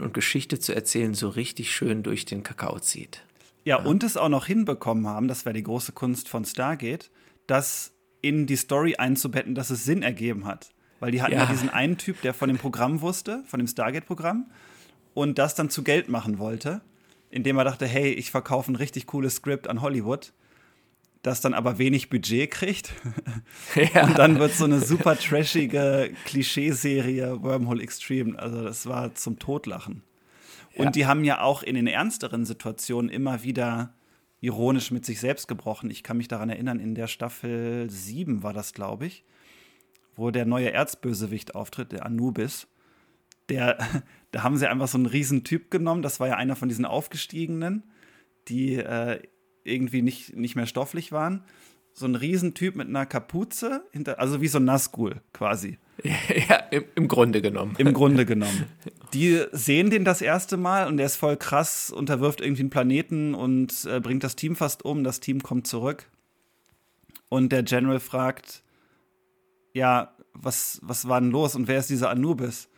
und 0.00 0.14
Geschichte 0.14 0.58
zu 0.58 0.74
erzählen 0.74 1.14
so 1.14 1.28
richtig 1.28 1.74
schön 1.74 2.02
durch 2.02 2.24
den 2.24 2.42
Kakao 2.42 2.78
zieht. 2.80 3.22
Ja, 3.64 3.76
und 3.76 4.02
es 4.02 4.16
auch 4.16 4.28
noch 4.30 4.46
hinbekommen 4.46 5.06
haben, 5.06 5.28
das 5.28 5.44
wäre 5.44 5.52
die 5.54 5.62
große 5.62 5.92
Kunst 5.92 6.28
von 6.28 6.44
Stargate, 6.44 7.10
das 7.46 7.92
in 8.22 8.46
die 8.46 8.56
Story 8.56 8.96
einzubetten, 8.96 9.54
dass 9.54 9.70
es 9.70 9.84
Sinn 9.84 10.02
ergeben 10.02 10.46
hat. 10.46 10.70
Weil 10.98 11.12
die 11.12 11.22
hatten 11.22 11.32
ja, 11.32 11.40
Ja. 11.40 11.46
diesen 11.46 11.68
einen 11.70 11.98
Typ, 11.98 12.20
der 12.22 12.34
von 12.34 12.48
dem 12.48 12.58
Programm 12.58 13.00
wusste, 13.00 13.42
von 13.46 13.58
dem 13.58 13.66
Stargate-Programm, 13.66 14.50
und 15.14 15.38
das 15.38 15.54
dann 15.54 15.70
zu 15.70 15.82
Geld 15.82 16.08
machen 16.08 16.38
wollte, 16.38 16.80
indem 17.30 17.58
er 17.58 17.64
dachte, 17.64 17.86
hey, 17.86 18.12
ich 18.12 18.30
verkaufe 18.30 18.72
ein 18.72 18.76
richtig 18.76 19.06
cooles 19.06 19.36
Skript 19.36 19.68
an 19.68 19.80
Hollywood, 19.82 20.32
das 21.22 21.40
dann 21.40 21.54
aber 21.54 21.78
wenig 21.78 22.08
Budget 22.10 22.50
kriegt. 22.50 22.92
Ja. 23.94 24.06
Und 24.06 24.18
dann 24.18 24.38
wird 24.38 24.52
so 24.52 24.64
eine 24.64 24.80
super 24.80 25.16
trashige 25.16 26.12
Klischeeserie 26.24 27.42
Wormhole 27.42 27.82
Extreme. 27.82 28.38
Also 28.38 28.62
das 28.64 28.86
war 28.86 29.14
zum 29.14 29.38
Totlachen. 29.38 30.02
Und 30.76 30.86
Ja. 30.86 30.90
die 30.90 31.06
haben 31.06 31.24
ja 31.24 31.40
auch 31.42 31.62
in 31.62 31.74
den 31.74 31.86
ernsteren 31.86 32.44
Situationen 32.44 33.10
immer 33.10 33.42
wieder 33.42 33.94
ironisch 34.40 34.90
mit 34.90 35.04
sich 35.04 35.20
selbst 35.20 35.46
gebrochen. 35.48 35.90
Ich 35.90 36.02
kann 36.02 36.16
mich 36.16 36.28
daran 36.28 36.48
erinnern, 36.48 36.80
in 36.80 36.94
der 36.94 37.06
Staffel 37.06 37.88
7 37.90 38.42
war 38.42 38.52
das, 38.52 38.72
glaube 38.72 39.06
ich, 39.06 39.24
wo 40.16 40.30
der 40.30 40.46
neue 40.46 40.72
Erzbösewicht 40.72 41.54
auftritt, 41.54 41.92
der 41.92 42.06
Anubis. 42.06 42.66
Der, 43.48 43.78
da 44.32 44.42
haben 44.42 44.56
sie 44.56 44.68
einfach 44.68 44.88
so 44.88 44.98
einen 44.98 45.06
riesen 45.06 45.44
Typ 45.44 45.70
genommen. 45.70 46.02
Das 46.02 46.18
war 46.20 46.28
ja 46.28 46.36
einer 46.36 46.56
von 46.56 46.68
diesen 46.68 46.84
Aufgestiegenen, 46.86 47.84
die 48.48 48.76
äh, 48.76 49.20
irgendwie 49.64 50.02
nicht, 50.02 50.36
nicht 50.36 50.56
mehr 50.56 50.66
stofflich 50.66 51.12
waren. 51.12 51.42
So 51.92 52.06
ein 52.06 52.14
Riesentyp 52.14 52.76
mit 52.76 52.88
einer 52.88 53.06
Kapuze, 53.06 53.84
hinter, 53.92 54.18
also 54.18 54.40
wie 54.40 54.48
so 54.48 54.58
ein 54.58 54.64
Nazgul 54.64 55.20
quasi. 55.32 55.78
ja, 56.04 56.56
im, 56.70 56.84
im 56.94 57.08
Grunde 57.08 57.42
genommen. 57.42 57.74
Im 57.78 57.92
Grunde 57.92 58.24
genommen. 58.24 58.66
Die 59.12 59.44
sehen 59.52 59.90
den 59.90 60.04
das 60.04 60.22
erste 60.22 60.56
Mal 60.56 60.86
und 60.86 60.96
der 60.96 61.06
ist 61.06 61.16
voll 61.16 61.36
krass, 61.36 61.90
unterwirft 61.90 62.40
irgendwie 62.40 62.62
einen 62.62 62.70
Planeten 62.70 63.34
und 63.34 63.84
äh, 63.86 64.00
bringt 64.00 64.24
das 64.24 64.36
Team 64.36 64.56
fast 64.56 64.84
um. 64.84 65.04
Das 65.04 65.20
Team 65.20 65.42
kommt 65.42 65.66
zurück. 65.66 66.06
Und 67.28 67.50
der 67.50 67.64
General 67.64 68.00
fragt, 68.00 68.62
ja, 69.72 70.14
was, 70.32 70.80
was 70.82 71.08
war 71.08 71.20
denn 71.20 71.30
los 71.30 71.54
und 71.54 71.68
wer 71.68 71.78
ist 71.78 71.90
dieser 71.90 72.10
Anubis? 72.10 72.69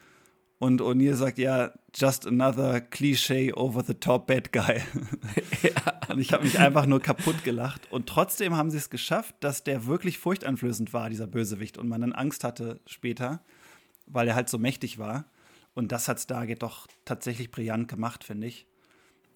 Und 0.63 0.81
O'Neill 0.81 1.17
sagt 1.17 1.39
ja, 1.39 1.73
just 1.93 2.25
another 2.25 2.77
cliché 2.77 3.53
over 3.53 3.83
the 3.83 3.95
top 3.95 4.29
bad 4.29 4.53
guy. 4.53 4.81
ja. 5.65 6.09
Und 6.09 6.21
ich 6.21 6.33
habe 6.33 6.45
mich 6.45 6.61
einfach 6.61 6.87
nur 6.87 7.01
kaputt 7.01 7.43
gelacht. 7.43 7.91
Und 7.91 8.09
trotzdem 8.09 8.55
haben 8.55 8.71
sie 8.71 8.77
es 8.77 8.89
geschafft, 8.89 9.35
dass 9.41 9.65
der 9.65 9.87
wirklich 9.87 10.19
furchteinflößend 10.19 10.93
war, 10.93 11.11
dieser 11.11 11.27
Bösewicht. 11.27 11.79
Und 11.79 11.89
man 11.89 12.03
dann 12.03 12.13
Angst 12.13 12.45
hatte 12.45 12.79
später, 12.87 13.43
weil 14.07 14.29
er 14.29 14.37
halt 14.37 14.49
so 14.49 14.57
mächtig 14.57 15.01
war. 15.01 15.25
Und 15.75 15.91
das 15.91 16.07
hat 16.07 16.21
Stargate 16.21 16.63
doch 16.63 16.87
tatsächlich 17.05 17.51
brillant 17.51 17.89
gemacht, 17.89 18.23
finde 18.23 18.47
ich. 18.47 18.69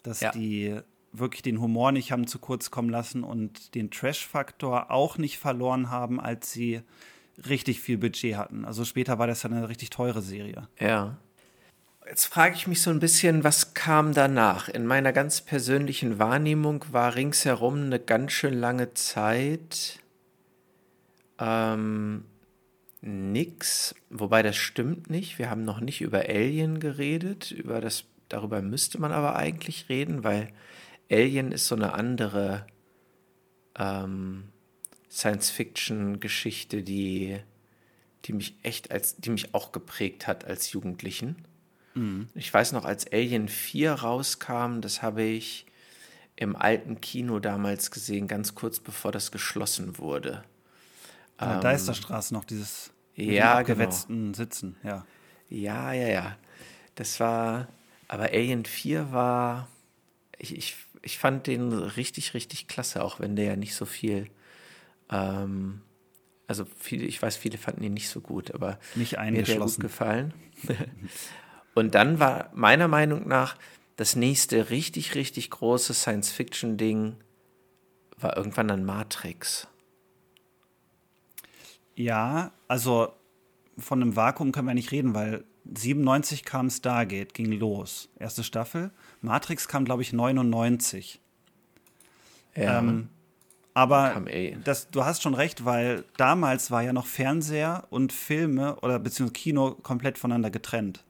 Dass 0.04 0.20
ja. 0.20 0.30
die 0.30 0.78
wirklich 1.10 1.42
den 1.42 1.60
Humor 1.60 1.90
nicht 1.90 2.12
haben 2.12 2.28
zu 2.28 2.38
kurz 2.38 2.70
kommen 2.70 2.88
lassen 2.88 3.24
und 3.24 3.74
den 3.74 3.90
Trash-Faktor 3.90 4.92
auch 4.92 5.18
nicht 5.18 5.38
verloren 5.38 5.90
haben, 5.90 6.20
als 6.20 6.52
sie 6.52 6.82
richtig 7.48 7.80
viel 7.80 7.98
Budget 7.98 8.36
hatten. 8.36 8.64
Also 8.64 8.84
später 8.84 9.18
war 9.18 9.26
das 9.26 9.42
ja 9.42 9.50
eine 9.50 9.68
richtig 9.68 9.90
teure 9.90 10.22
Serie. 10.22 10.68
Ja. 10.78 11.16
Jetzt 12.08 12.26
frage 12.26 12.54
ich 12.54 12.66
mich 12.68 12.82
so 12.82 12.90
ein 12.90 13.00
bisschen, 13.00 13.42
was 13.42 13.74
kam 13.74 14.14
danach? 14.14 14.68
In 14.68 14.86
meiner 14.86 15.12
ganz 15.12 15.40
persönlichen 15.40 16.18
Wahrnehmung 16.18 16.84
war 16.92 17.16
ringsherum 17.16 17.82
eine 17.82 17.98
ganz 17.98 18.32
schön 18.32 18.54
lange 18.54 18.94
Zeit 18.94 19.98
ähm, 21.40 22.24
nix. 23.00 23.94
Wobei 24.08 24.42
das 24.42 24.56
stimmt 24.56 25.10
nicht. 25.10 25.38
Wir 25.38 25.50
haben 25.50 25.64
noch 25.64 25.80
nicht 25.80 26.00
über 26.00 26.20
Alien 26.28 26.78
geredet. 26.78 27.50
Über 27.50 27.80
das, 27.80 28.04
darüber 28.28 28.62
müsste 28.62 29.00
man 29.00 29.10
aber 29.10 29.34
eigentlich 29.34 29.88
reden, 29.88 30.22
weil 30.22 30.52
Alien 31.10 31.50
ist 31.50 31.66
so 31.66 31.74
eine 31.74 31.92
andere 31.94 32.66
ähm, 33.76 34.44
Science-Fiction-Geschichte, 35.10 36.82
die, 36.82 37.38
die 38.24 38.32
mich 38.32 38.56
echt 38.62 38.90
als, 38.90 39.16
die 39.16 39.30
mich 39.30 39.54
auch 39.54 39.72
geprägt 39.72 40.26
hat 40.26 40.44
als 40.44 40.72
Jugendlichen. 40.72 41.36
Mhm. 41.94 42.28
Ich 42.34 42.52
weiß 42.52 42.72
noch, 42.72 42.84
als 42.84 43.10
Alien 43.10 43.48
4 43.48 43.92
rauskam, 43.92 44.80
das 44.80 45.02
habe 45.02 45.22
ich 45.22 45.66
im 46.36 46.54
alten 46.54 47.00
Kino 47.00 47.38
damals 47.38 47.90
gesehen, 47.90 48.28
ganz 48.28 48.54
kurz 48.54 48.78
bevor 48.78 49.10
das 49.10 49.32
geschlossen 49.32 49.98
wurde. 49.98 50.44
Ja, 51.40 51.56
ähm, 51.56 51.60
Deisterstraße 51.62 52.34
noch, 52.34 52.44
dieses 52.44 52.92
ja, 53.14 53.62
gewetzten 53.62 54.32
genau. 54.32 54.36
Sitzen, 54.36 54.76
ja. 54.82 55.06
Ja, 55.48 55.92
ja, 55.92 56.08
ja. 56.08 56.36
Das 56.96 57.20
war, 57.20 57.68
aber 58.08 58.24
Alien 58.24 58.64
4 58.64 59.12
war, 59.12 59.68
ich, 60.38 60.56
ich, 60.56 60.76
ich 61.02 61.18
fand 61.18 61.46
den 61.46 61.72
richtig, 61.72 62.34
richtig 62.34 62.68
klasse, 62.68 63.02
auch 63.02 63.20
wenn 63.20 63.36
der 63.36 63.46
ja 63.46 63.56
nicht 63.56 63.74
so 63.74 63.86
viel 63.86 64.28
ähm, 65.10 65.82
also 66.46 66.64
viele, 66.78 67.04
ich 67.04 67.20
weiß, 67.20 67.36
viele 67.36 67.58
fanden 67.58 67.82
ihn 67.82 67.94
nicht 67.94 68.08
so 68.08 68.20
gut, 68.20 68.54
aber 68.54 68.78
nicht 68.94 69.12
mir 69.12 69.42
hat 69.42 69.48
er 69.48 69.58
gut 69.58 69.80
gefallen. 69.80 70.32
Und 71.74 71.94
dann 71.94 72.20
war 72.20 72.50
meiner 72.54 72.88
Meinung 72.88 73.28
nach 73.28 73.56
das 73.96 74.16
nächste 74.16 74.70
richtig, 74.70 75.14
richtig 75.14 75.50
große 75.50 75.92
Science-Fiction-Ding 75.94 77.16
war 78.18 78.36
irgendwann 78.36 78.68
dann 78.68 78.84
Matrix. 78.84 79.68
Ja, 81.94 82.52
also 82.68 83.12
von 83.78 84.00
einem 84.00 84.16
Vakuum 84.16 84.52
können 84.52 84.68
wir 84.68 84.74
nicht 84.74 84.92
reden, 84.92 85.14
weil 85.14 85.44
97 85.74 86.44
kam 86.44 86.70
Stargate, 86.70 87.34
ging 87.34 87.52
los, 87.52 88.08
erste 88.18 88.44
Staffel. 88.44 88.90
Matrix 89.20 89.68
kam, 89.68 89.84
glaube 89.84 90.02
ich, 90.02 90.12
99. 90.12 91.20
Ja. 92.54 92.78
Ähm, 92.78 93.08
aber 93.76 94.22
das, 94.64 94.88
du 94.88 95.04
hast 95.04 95.22
schon 95.22 95.34
recht, 95.34 95.66
weil 95.66 96.04
damals 96.16 96.70
war 96.70 96.82
ja 96.82 96.94
noch 96.94 97.04
Fernseher 97.04 97.84
und 97.90 98.10
Filme 98.10 98.76
oder 98.76 98.98
beziehungsweise 98.98 99.34
Kino 99.34 99.72
komplett 99.72 100.16
voneinander 100.16 100.50
getrennt. 100.50 101.04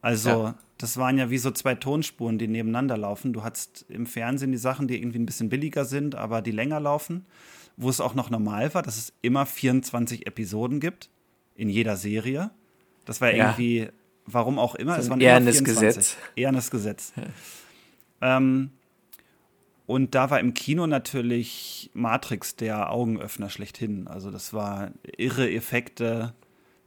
Also, 0.00 0.30
ja. 0.30 0.54
das 0.78 0.96
waren 0.96 1.18
ja 1.18 1.28
wie 1.28 1.38
so 1.38 1.50
zwei 1.50 1.74
Tonspuren, 1.74 2.38
die 2.38 2.46
nebeneinander 2.46 2.96
laufen. 2.96 3.32
Du 3.32 3.42
hattest 3.42 3.84
im 3.88 4.06
Fernsehen 4.06 4.52
die 4.52 4.58
Sachen, 4.58 4.86
die 4.86 4.96
irgendwie 4.96 5.18
ein 5.18 5.26
bisschen 5.26 5.48
billiger 5.48 5.84
sind, 5.84 6.14
aber 6.14 6.40
die 6.40 6.52
länger 6.52 6.78
laufen, 6.78 7.26
wo 7.76 7.90
es 7.90 8.00
auch 8.00 8.14
noch 8.14 8.30
normal 8.30 8.72
war, 8.74 8.82
dass 8.82 8.96
es 8.96 9.12
immer 9.20 9.44
24 9.44 10.28
Episoden 10.28 10.78
gibt 10.78 11.10
in 11.56 11.68
jeder 11.68 11.96
Serie. 11.96 12.52
Das 13.06 13.20
war 13.20 13.34
ja. 13.34 13.46
irgendwie, 13.46 13.88
warum 14.24 14.60
auch 14.60 14.76
immer, 14.76 14.94
so 14.94 15.00
es 15.00 15.10
waren 15.10 15.20
eher 15.20 15.36
immer 15.36 15.50
24. 15.50 15.64
Gesetz. 15.96 16.16
Ehernes 16.36 16.70
Gesetz. 16.70 17.12
Ja. 17.16 18.36
Ähm, 18.36 18.70
und 19.86 20.14
da 20.14 20.30
war 20.30 20.40
im 20.40 20.54
Kino 20.54 20.86
natürlich 20.86 21.90
Matrix 21.92 22.56
der 22.56 22.90
Augenöffner 22.90 23.50
schlechthin. 23.50 24.06
Also 24.06 24.30
das 24.30 24.52
war 24.52 24.92
irre 25.16 25.50
Effekte, 25.50 26.34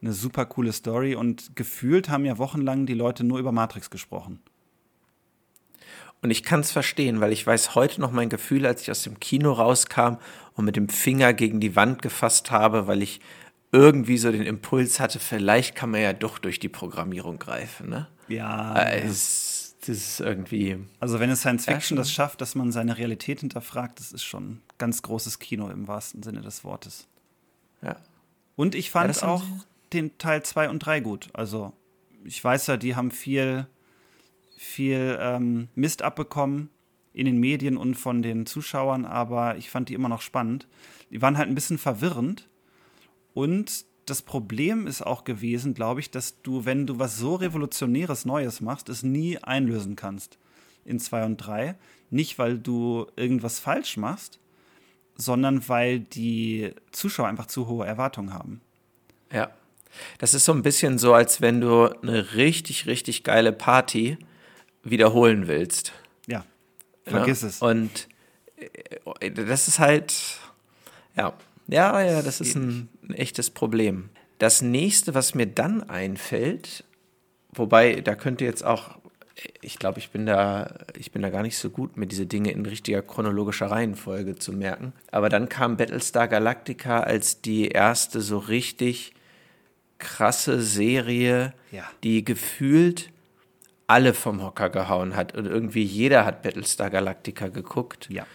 eine 0.02 0.14
super 0.14 0.46
coole 0.46 0.72
Story 0.72 1.16
und 1.16 1.56
gefühlt 1.56 2.10
haben 2.10 2.26
ja 2.26 2.38
wochenlang 2.38 2.86
die 2.86 2.94
Leute 2.94 3.24
nur 3.24 3.40
über 3.40 3.52
Matrix 3.52 3.90
gesprochen. 3.90 4.40
Und 6.22 6.32
ich 6.32 6.44
kann 6.44 6.62
es 6.62 6.72
verstehen, 6.72 7.22
weil 7.22 7.32
ich 7.32 7.46
weiß 7.46 7.76
heute 7.76 8.02
noch 8.02 8.12
mein 8.12 8.30
Gefühl, 8.30 8.66
als 8.66 8.82
ich 8.82 8.92
aus 8.92 9.04
dem 9.04 9.20
Kino 9.20 9.52
rauskam 9.52 10.18
und 10.56 10.66
mit 10.66 10.76
dem 10.76 10.90
Finger 10.90 11.34
gegen 11.34 11.60
die 11.60 11.76
Wand 11.76 12.02
gefasst 12.02 12.50
habe, 12.50 12.88
weil 12.88 13.04
ich 13.04 13.20
irgendwie 13.72 14.18
so 14.18 14.32
den 14.32 14.44
Impuls 14.44 15.00
hatte, 15.00 15.20
vielleicht 15.20 15.76
kann 15.76 15.92
man 15.92 16.02
ja 16.02 16.14
doch 16.14 16.40
durch 16.40 16.60
die 16.60 16.70
Programmierung 16.70 17.38
greifen. 17.38 17.90
Ne? 17.90 18.08
Ja. 18.28 18.74
Äh, 18.76 19.02
es 19.02 19.55
das 19.88 19.98
ist 19.98 20.20
irgendwie. 20.20 20.78
Also, 21.00 21.20
wenn 21.20 21.30
es 21.30 21.42
Science 21.42 21.66
Fiction 21.66 21.98
das 21.98 22.12
schafft, 22.12 22.42
dass 22.42 22.56
man 22.56 22.72
seine 22.72 22.98
Realität 22.98 23.42
hinterfragt, 23.42 24.00
das 24.00 24.12
ist 24.12 24.24
schon 24.24 24.62
ganz 24.78 25.02
großes 25.02 25.40
Kino 25.40 25.70
im 25.70 25.88
wahrsten 25.88 26.24
Sinne 26.24 26.42
des 26.42 26.64
Wortes. 26.64 27.08
Ja. 27.82 27.98
Und 28.56 28.76
ich 28.76 28.90
fand 28.90 29.16
ja, 29.16 29.28
auch 29.28 29.44
den 29.94 30.18
Teil 30.18 30.44
2 30.44 30.70
und 30.70 30.80
3 30.80 31.02
gut. 31.02 31.30
Also, 31.34 31.74
ich 32.24 32.44
weiß 32.44 32.68
ja, 32.68 32.78
die 32.78 32.96
haben 32.96 33.12
viel, 33.12 33.68
viel 34.58 35.18
ähm, 35.20 35.68
Mist 35.76 36.02
abbekommen 36.02 36.70
in 37.14 37.26
den 37.26 37.40
Medien 37.40 37.78
und 37.78 37.96
von 37.96 38.22
den 38.22 38.46
Zuschauern, 38.46 39.06
aber 39.06 39.58
ich 39.58 39.70
fand 39.70 39.90
die 39.90 39.94
immer 39.94 40.10
noch 40.10 40.22
spannend. 40.22 40.68
Die 41.12 41.22
waren 41.22 41.38
halt 41.38 41.48
ein 41.48 41.56
bisschen 41.56 41.78
verwirrend 41.78 42.50
und 43.34 43.86
das 44.06 44.22
Problem 44.22 44.88
ist 44.88 45.02
auch 45.02 45.24
gewesen, 45.24 45.74
glaube 45.74 46.00
ich, 46.00 46.12
dass 46.12 46.42
du, 46.42 46.66
wenn 46.66 46.86
du 46.86 47.00
was 47.00 47.18
so 47.18 47.36
Revolutionäres 47.36 48.26
Neues 48.26 48.62
machst, 48.62 48.90
es 48.90 49.04
nie 49.04 49.38
einlösen 49.40 49.96
kannst 49.96 50.38
in 50.86 51.00
2 51.00 51.26
und 51.26 51.38
3. 51.38 51.76
Nicht, 52.12 52.38
weil 52.38 52.60
du 52.60 53.08
irgendwas 53.16 53.60
falsch 53.60 53.98
machst, 53.98 54.40
sondern 55.16 55.68
weil 55.68 56.00
die 56.00 56.74
Zuschauer 56.92 57.28
einfach 57.28 57.48
zu 57.48 57.68
hohe 57.68 57.86
Erwartungen 57.86 58.34
haben. 58.34 58.62
Ja. 59.32 59.50
Das 60.20 60.34
ist 60.34 60.46
so 60.46 60.52
ein 60.52 60.62
bisschen 60.62 60.98
so, 61.00 61.14
als 61.14 61.42
wenn 61.42 61.62
du 61.62 61.86
eine 62.02 62.36
richtig, 62.36 62.86
richtig 62.86 63.24
geile 63.24 63.54
Party 63.54 64.18
wiederholen 64.84 65.48
willst. 65.48 65.94
Ja, 66.28 66.46
vergiss 67.06 67.42
ja? 67.42 67.48
es. 67.48 67.62
Und 67.62 68.08
äh, 69.20 69.32
das 69.32 69.68
ist 69.68 69.80
halt, 69.80 70.14
ja, 71.16 71.34
ja, 71.68 72.02
ja, 72.02 72.22
das 72.22 72.42
ist 72.42 72.56
ein, 72.56 72.90
ein 73.04 73.14
echtes 73.14 73.50
Problem. 73.50 74.10
Das 74.38 74.62
nächste, 74.62 75.14
was 75.14 75.34
mir 75.34 75.48
dann 75.48 75.84
einfällt, 75.90 76.84
wobei 77.54 78.02
da 78.02 78.16
könnte 78.16 78.46
jetzt 78.46 78.64
auch, 78.64 78.98
ich 79.62 79.80
glaube, 79.80 80.00
ich 80.00 80.12
bin 80.12 80.26
da, 80.26 80.76
ich 80.98 81.12
bin 81.12 81.22
da 81.22 81.30
gar 81.30 81.42
nicht 81.42 81.58
so 81.58 81.70
gut, 81.70 81.98
mir 81.98 82.08
diese 82.08 82.26
Dinge 82.26 82.52
in 82.52 82.66
richtiger 82.66 83.02
chronologischer 83.02 83.72
Reihenfolge 83.72 84.36
zu 84.36 84.54
merken. 84.54 84.94
Aber 85.12 85.30
dann 85.30 85.50
kam 85.50 85.78
Battlestar 85.78 86.28
Galactica 86.28 87.00
als 87.02 87.42
die 87.42 87.70
erste 87.70 88.22
so 88.22 88.38
richtig 88.38 89.14
krasse 89.98 90.62
Serie, 90.62 91.54
ja. 91.72 91.84
die 92.04 92.24
gefühlt 92.24 93.10
alle 93.88 94.14
vom 94.14 94.42
Hocker 94.44 94.70
gehauen 94.70 95.16
hat. 95.16 95.36
Und 95.36 95.46
irgendwie 95.46 95.84
jeder 95.84 96.26
hat 96.26 96.42
Battlestar 96.42 96.90
Galactica 96.90 97.48
geguckt. 97.48 98.10
Ja. 98.10 98.26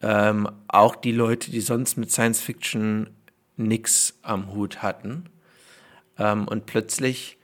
Ähm, 0.00 0.48
auch 0.68 0.94
die 0.96 1.12
Leute, 1.12 1.50
die 1.50 1.60
sonst 1.60 1.96
mit 1.96 2.12
Science 2.12 2.40
Fiction 2.40 3.10
nichts 3.56 4.18
am 4.22 4.52
Hut 4.52 4.82
hatten. 4.82 5.24
Ähm, 6.18 6.46
und 6.46 6.66
plötzlich, 6.66 7.38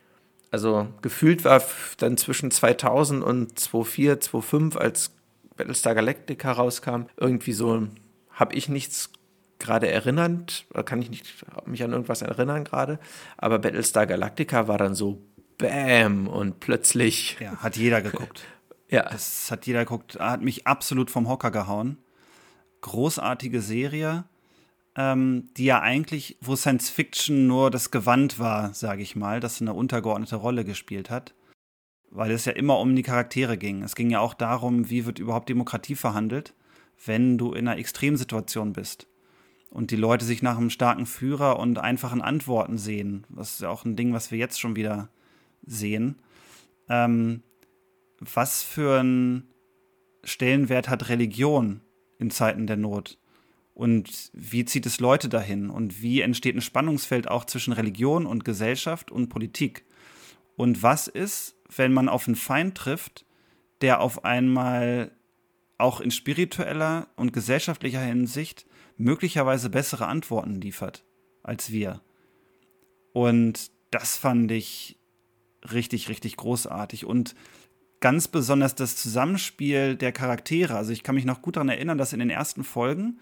also 0.50 0.88
gefühlt 1.02 1.44
war 1.44 1.62
dann 1.98 2.16
zwischen 2.16 2.50
2000 2.50 3.24
und 3.24 3.58
2004, 3.58 4.20
2005, 4.20 4.76
als 4.76 5.12
Battlestar 5.56 5.94
Galactica 5.94 6.52
rauskam, 6.52 7.06
irgendwie 7.16 7.52
so, 7.52 7.88
habe 8.30 8.54
ich 8.54 8.68
nichts 8.68 9.10
gerade 9.58 9.88
erinnernd, 9.88 10.66
kann 10.84 11.00
ich 11.00 11.10
nicht 11.10 11.32
mich 11.64 11.82
an 11.82 11.92
irgendwas 11.92 12.22
erinnern 12.22 12.64
gerade, 12.64 12.98
aber 13.36 13.60
Battlestar 13.60 14.06
Galactica 14.06 14.68
war 14.68 14.78
dann 14.78 14.94
so 14.94 15.22
Bam 15.58 16.26
und 16.26 16.58
plötzlich. 16.58 17.36
Ja, 17.38 17.56
hat 17.58 17.76
jeder 17.76 18.02
geguckt. 18.02 18.44
ja. 18.88 19.08
Das 19.08 19.50
hat 19.52 19.66
jeder 19.66 19.80
geguckt, 19.80 20.18
hat 20.18 20.42
mich 20.42 20.66
absolut 20.66 21.10
vom 21.10 21.28
Hocker 21.28 21.52
gehauen 21.52 21.98
großartige 22.84 23.62
Serie, 23.62 24.24
ähm, 24.94 25.48
die 25.56 25.64
ja 25.64 25.80
eigentlich, 25.80 26.36
wo 26.42 26.54
Science 26.54 26.90
Fiction 26.90 27.46
nur 27.46 27.70
das 27.70 27.90
Gewand 27.90 28.38
war, 28.38 28.74
sage 28.74 29.02
ich 29.02 29.16
mal, 29.16 29.40
das 29.40 29.60
eine 29.60 29.72
untergeordnete 29.72 30.36
Rolle 30.36 30.64
gespielt 30.64 31.08
hat. 31.08 31.34
Weil 32.10 32.30
es 32.30 32.44
ja 32.44 32.52
immer 32.52 32.78
um 32.78 32.94
die 32.94 33.02
Charaktere 33.02 33.56
ging. 33.56 33.82
Es 33.82 33.96
ging 33.96 34.10
ja 34.10 34.20
auch 34.20 34.34
darum, 34.34 34.90
wie 34.90 35.06
wird 35.06 35.18
überhaupt 35.18 35.48
Demokratie 35.48 35.96
verhandelt, 35.96 36.54
wenn 37.04 37.38
du 37.38 37.52
in 37.52 37.66
einer 37.66 37.78
Extremsituation 37.78 38.74
bist. 38.74 39.08
Und 39.70 39.90
die 39.90 39.96
Leute 39.96 40.24
sich 40.24 40.42
nach 40.42 40.58
einem 40.58 40.70
starken 40.70 41.06
Führer 41.06 41.58
und 41.58 41.78
einfachen 41.78 42.20
Antworten 42.20 42.78
sehen. 42.78 43.26
Das 43.30 43.54
ist 43.54 43.60
ja 43.62 43.70
auch 43.70 43.84
ein 43.84 43.96
Ding, 43.96 44.12
was 44.12 44.30
wir 44.30 44.38
jetzt 44.38 44.60
schon 44.60 44.76
wieder 44.76 45.08
sehen. 45.66 46.20
Ähm, 46.88 47.42
was 48.20 48.62
für 48.62 49.00
einen 49.00 49.48
Stellenwert 50.22 50.88
hat 50.88 51.08
Religion 51.08 51.80
in 52.18 52.30
Zeiten 52.30 52.66
der 52.66 52.76
Not? 52.76 53.18
Und 53.74 54.30
wie 54.32 54.64
zieht 54.64 54.86
es 54.86 55.00
Leute 55.00 55.28
dahin? 55.28 55.68
Und 55.68 56.00
wie 56.00 56.20
entsteht 56.20 56.54
ein 56.54 56.60
Spannungsfeld 56.60 57.28
auch 57.28 57.44
zwischen 57.44 57.72
Religion 57.72 58.24
und 58.24 58.44
Gesellschaft 58.44 59.10
und 59.10 59.28
Politik? 59.28 59.84
Und 60.56 60.82
was 60.82 61.08
ist, 61.08 61.56
wenn 61.74 61.92
man 61.92 62.08
auf 62.08 62.28
einen 62.28 62.36
Feind 62.36 62.76
trifft, 62.76 63.26
der 63.80 64.00
auf 64.00 64.24
einmal 64.24 65.10
auch 65.76 66.00
in 66.00 66.12
spiritueller 66.12 67.08
und 67.16 67.32
gesellschaftlicher 67.32 68.00
Hinsicht 68.00 68.64
möglicherweise 68.96 69.70
bessere 69.70 70.06
Antworten 70.06 70.60
liefert 70.60 71.04
als 71.42 71.72
wir? 71.72 72.00
Und 73.12 73.72
das 73.90 74.16
fand 74.16 74.52
ich 74.52 74.98
richtig, 75.72 76.08
richtig 76.08 76.36
großartig. 76.36 77.06
Und 77.06 77.34
ganz 78.04 78.28
besonders 78.28 78.74
das 78.74 78.96
Zusammenspiel 78.96 79.96
der 79.96 80.12
Charaktere. 80.12 80.76
Also 80.76 80.92
ich 80.92 81.02
kann 81.02 81.14
mich 81.14 81.24
noch 81.24 81.40
gut 81.40 81.56
daran 81.56 81.70
erinnern, 81.70 81.96
dass 81.96 82.12
in 82.12 82.18
den 82.18 82.28
ersten 82.28 82.62
Folgen 82.62 83.18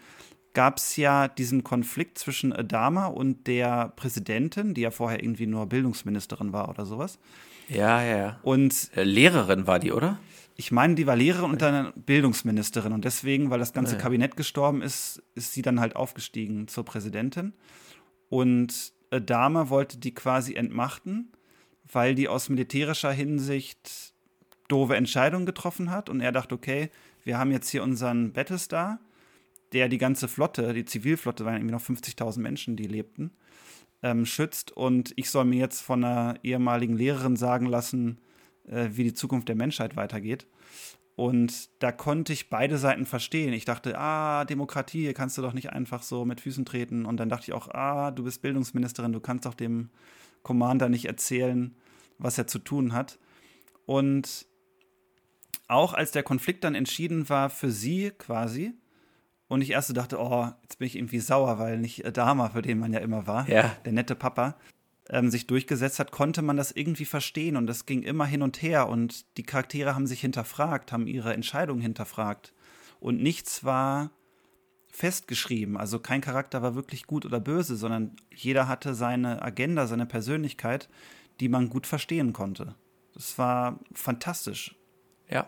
gab 0.55 0.79
es 0.79 0.97
ja 0.97 1.29
diesen 1.29 1.63
Konflikt 1.63 2.19
zwischen 2.19 2.53
Adama 2.53 3.07
und 3.07 3.47
der 3.47 3.93
Präsidentin, 3.95 4.75
die 4.75 4.81
ja 4.81 4.91
vorher 4.91 5.23
irgendwie 5.23 5.47
nur 5.47 5.67
Bildungsministerin 5.67 6.53
war 6.53 6.69
oder 6.69 6.85
sowas. 6.85 7.21
Ja, 7.69 8.03
ja, 8.03 8.17
ja. 8.17 8.41
Und 8.43 8.91
Äh, 8.97 9.05
Lehrerin 9.05 9.69
war 9.69 9.79
die, 9.79 9.93
oder? 9.93 10.19
ich 10.57 10.73
meine, 10.73 10.97
die 10.97 11.07
war 11.07 11.15
Lehrerin 11.15 11.53
und 11.53 11.63
dann 11.63 11.93
Bildungsministerin. 11.95 12.93
Und 12.93 13.05
deswegen, 13.05 13.51
weil 13.51 13.61
das 13.61 13.73
ganze 13.73 13.95
Ah, 13.95 13.99
ja. 13.99 14.03
Kabinett 14.03 14.37
gestorben 14.37 14.83
ist, 14.83 15.23
ist 15.37 15.53
sie 15.53 15.63
dann 15.63 15.79
halt 15.79 15.95
aufgestiegen 15.95 16.67
zur 16.67 16.85
Präsidentin. 16.85 17.53
Und 18.29 18.93
Adama 19.11 19.69
wollte 19.69 19.99
die 19.99 20.13
quasi 20.13 20.55
entmachten, 20.55 21.31
weil 21.93 22.17
die 22.17 22.27
aus 22.27 22.49
militärischer 22.49 23.13
Hinsicht 23.13 24.12
doofe 24.73 24.97
Entscheidungen 24.97 25.47
getroffen 25.47 25.91
hat. 25.91 26.09
Und 26.09 26.21
er 26.21 26.33
dachte, 26.33 26.55
okay, 26.55 26.91
wir 27.25 27.39
haben 27.39 27.53
jetzt 27.53 27.69
hier 27.69 27.83
unseren 27.83 28.33
Battlestar, 28.33 28.99
der 29.73 29.89
die 29.89 29.99
ganze 29.99 30.29
Flotte, 30.29 30.73
die 30.73 30.85
Zivilflotte, 30.85 31.45
waren 31.45 31.55
irgendwie 31.55 31.75
noch 31.75 31.83
50.000 31.83 32.41
Menschen, 32.41 32.77
die 32.77 32.87
lebten, 32.87 33.33
ähm, 34.03 34.25
schützt. 34.27 34.73
Und 34.73 35.13
ich 35.17 35.31
soll 35.31 35.45
mir 35.45 35.59
jetzt 35.59 35.81
von 35.83 36.03
einer 36.03 36.37
ehemaligen 36.43 36.97
Lehrerin 36.97 37.37
sagen 37.37 37.67
lassen, 37.67 38.19
äh, 38.67 38.89
wie 38.93 39.05
die 39.05 39.15
Zukunft 39.15 39.49
der 39.49 39.57
Menschheit 39.57 39.97
weitergeht. 39.97 40.47
Und 41.15 41.69
da 41.83 41.93
konnte 41.93 42.33
ich 42.33 42.49
beide 42.49 42.79
Seiten 42.79 43.05
verstehen. 43.05 43.53
Ich 43.53 43.67
dachte, 43.67 43.99
ah, 43.99 44.47
Demokratie, 44.47 45.03
hier 45.03 45.15
kannst 45.15 45.37
du 45.37 45.43
doch 45.43 45.53
nicht 45.53 45.71
einfach 45.71 46.03
so 46.03 46.25
mit 46.25 46.41
Füßen 46.41 46.65
treten. 46.65 47.05
Und 47.05 47.19
dann 47.19 47.29
dachte 47.29 47.45
ich 47.49 47.53
auch, 47.53 47.69
ah, 47.69 48.11
du 48.11 48.25
bist 48.25 48.41
Bildungsministerin, 48.41 49.13
du 49.13 49.21
kannst 49.21 49.45
doch 49.45 49.55
dem 49.55 49.91
Commander 50.43 50.89
nicht 50.89 51.05
erzählen, 51.05 51.77
was 52.19 52.39
er 52.39 52.47
zu 52.47 52.59
tun 52.59 52.95
hat. 52.95 53.19
Und 53.85 54.47
auch 55.69 55.95
als 55.95 56.11
der 56.11 56.23
Konflikt 56.23 56.65
dann 56.65 56.75
entschieden 56.75 57.29
war 57.29 57.51
für 57.51 57.71
sie 57.71 58.11
quasi, 58.17 58.75
und 59.49 59.61
ich 59.61 59.71
erst 59.71 59.89
so 59.89 59.95
dachte, 59.95 60.19
oh, 60.19 60.49
jetzt 60.63 60.79
bin 60.79 60.87
ich 60.87 60.97
irgendwie 60.97 61.19
sauer, 61.21 61.59
weil 61.59 61.79
nicht 61.79 62.07
Adama, 62.07 62.49
für 62.51 62.63
den 62.63 62.79
man 62.79 62.93
ja 62.93 63.01
immer 63.01 63.27
war, 63.27 63.47
Ja. 63.51 63.77
der 63.85 63.93
nette 63.93 64.15
Papa, 64.15 64.57
ähm, 65.11 65.31
sich 65.31 65.47
durchgesetzt 65.47 65.99
hat, 65.99 66.11
konnte 66.11 66.41
man 66.41 66.57
das 66.57 66.73
irgendwie 66.73 67.05
verstehen 67.05 67.57
und 67.59 67.67
das 67.67 67.85
ging 67.85 68.03
immer 68.03 68.25
hin 68.25 68.41
und 68.41 68.63
her 68.63 68.89
und 68.89 69.37
die 69.37 69.43
Charaktere 69.43 69.95
haben 69.95 70.07
sich 70.07 70.23
hinterfragt, 70.23 70.91
haben 70.91 71.07
ihre 71.07 71.35
Entscheidungen 71.35 71.83
hinterfragt 71.83 72.55
und 72.99 73.23
nichts 73.23 73.63
war 73.63 74.11
festgeschrieben. 74.91 75.77
Also 75.77 75.99
kein 75.99 76.21
Charakter 76.21 76.63
war 76.63 76.75
wirklich 76.75 77.07
gut 77.07 77.27
oder 77.27 77.41
böse, 77.41 77.77
sondern 77.77 78.17
jeder 78.35 78.69
hatte 78.69 78.95
seine 78.95 79.43
Agenda, 79.43 79.87
seine 79.87 80.07
Persönlichkeit, 80.07 80.89
die 81.41 81.49
man 81.49 81.69
gut 81.69 81.87
verstehen 81.87 82.33
konnte. 82.33 82.75
Das 83.15 83.37
war 83.39 83.81
fantastisch. 83.93 84.77
Ja. 85.33 85.47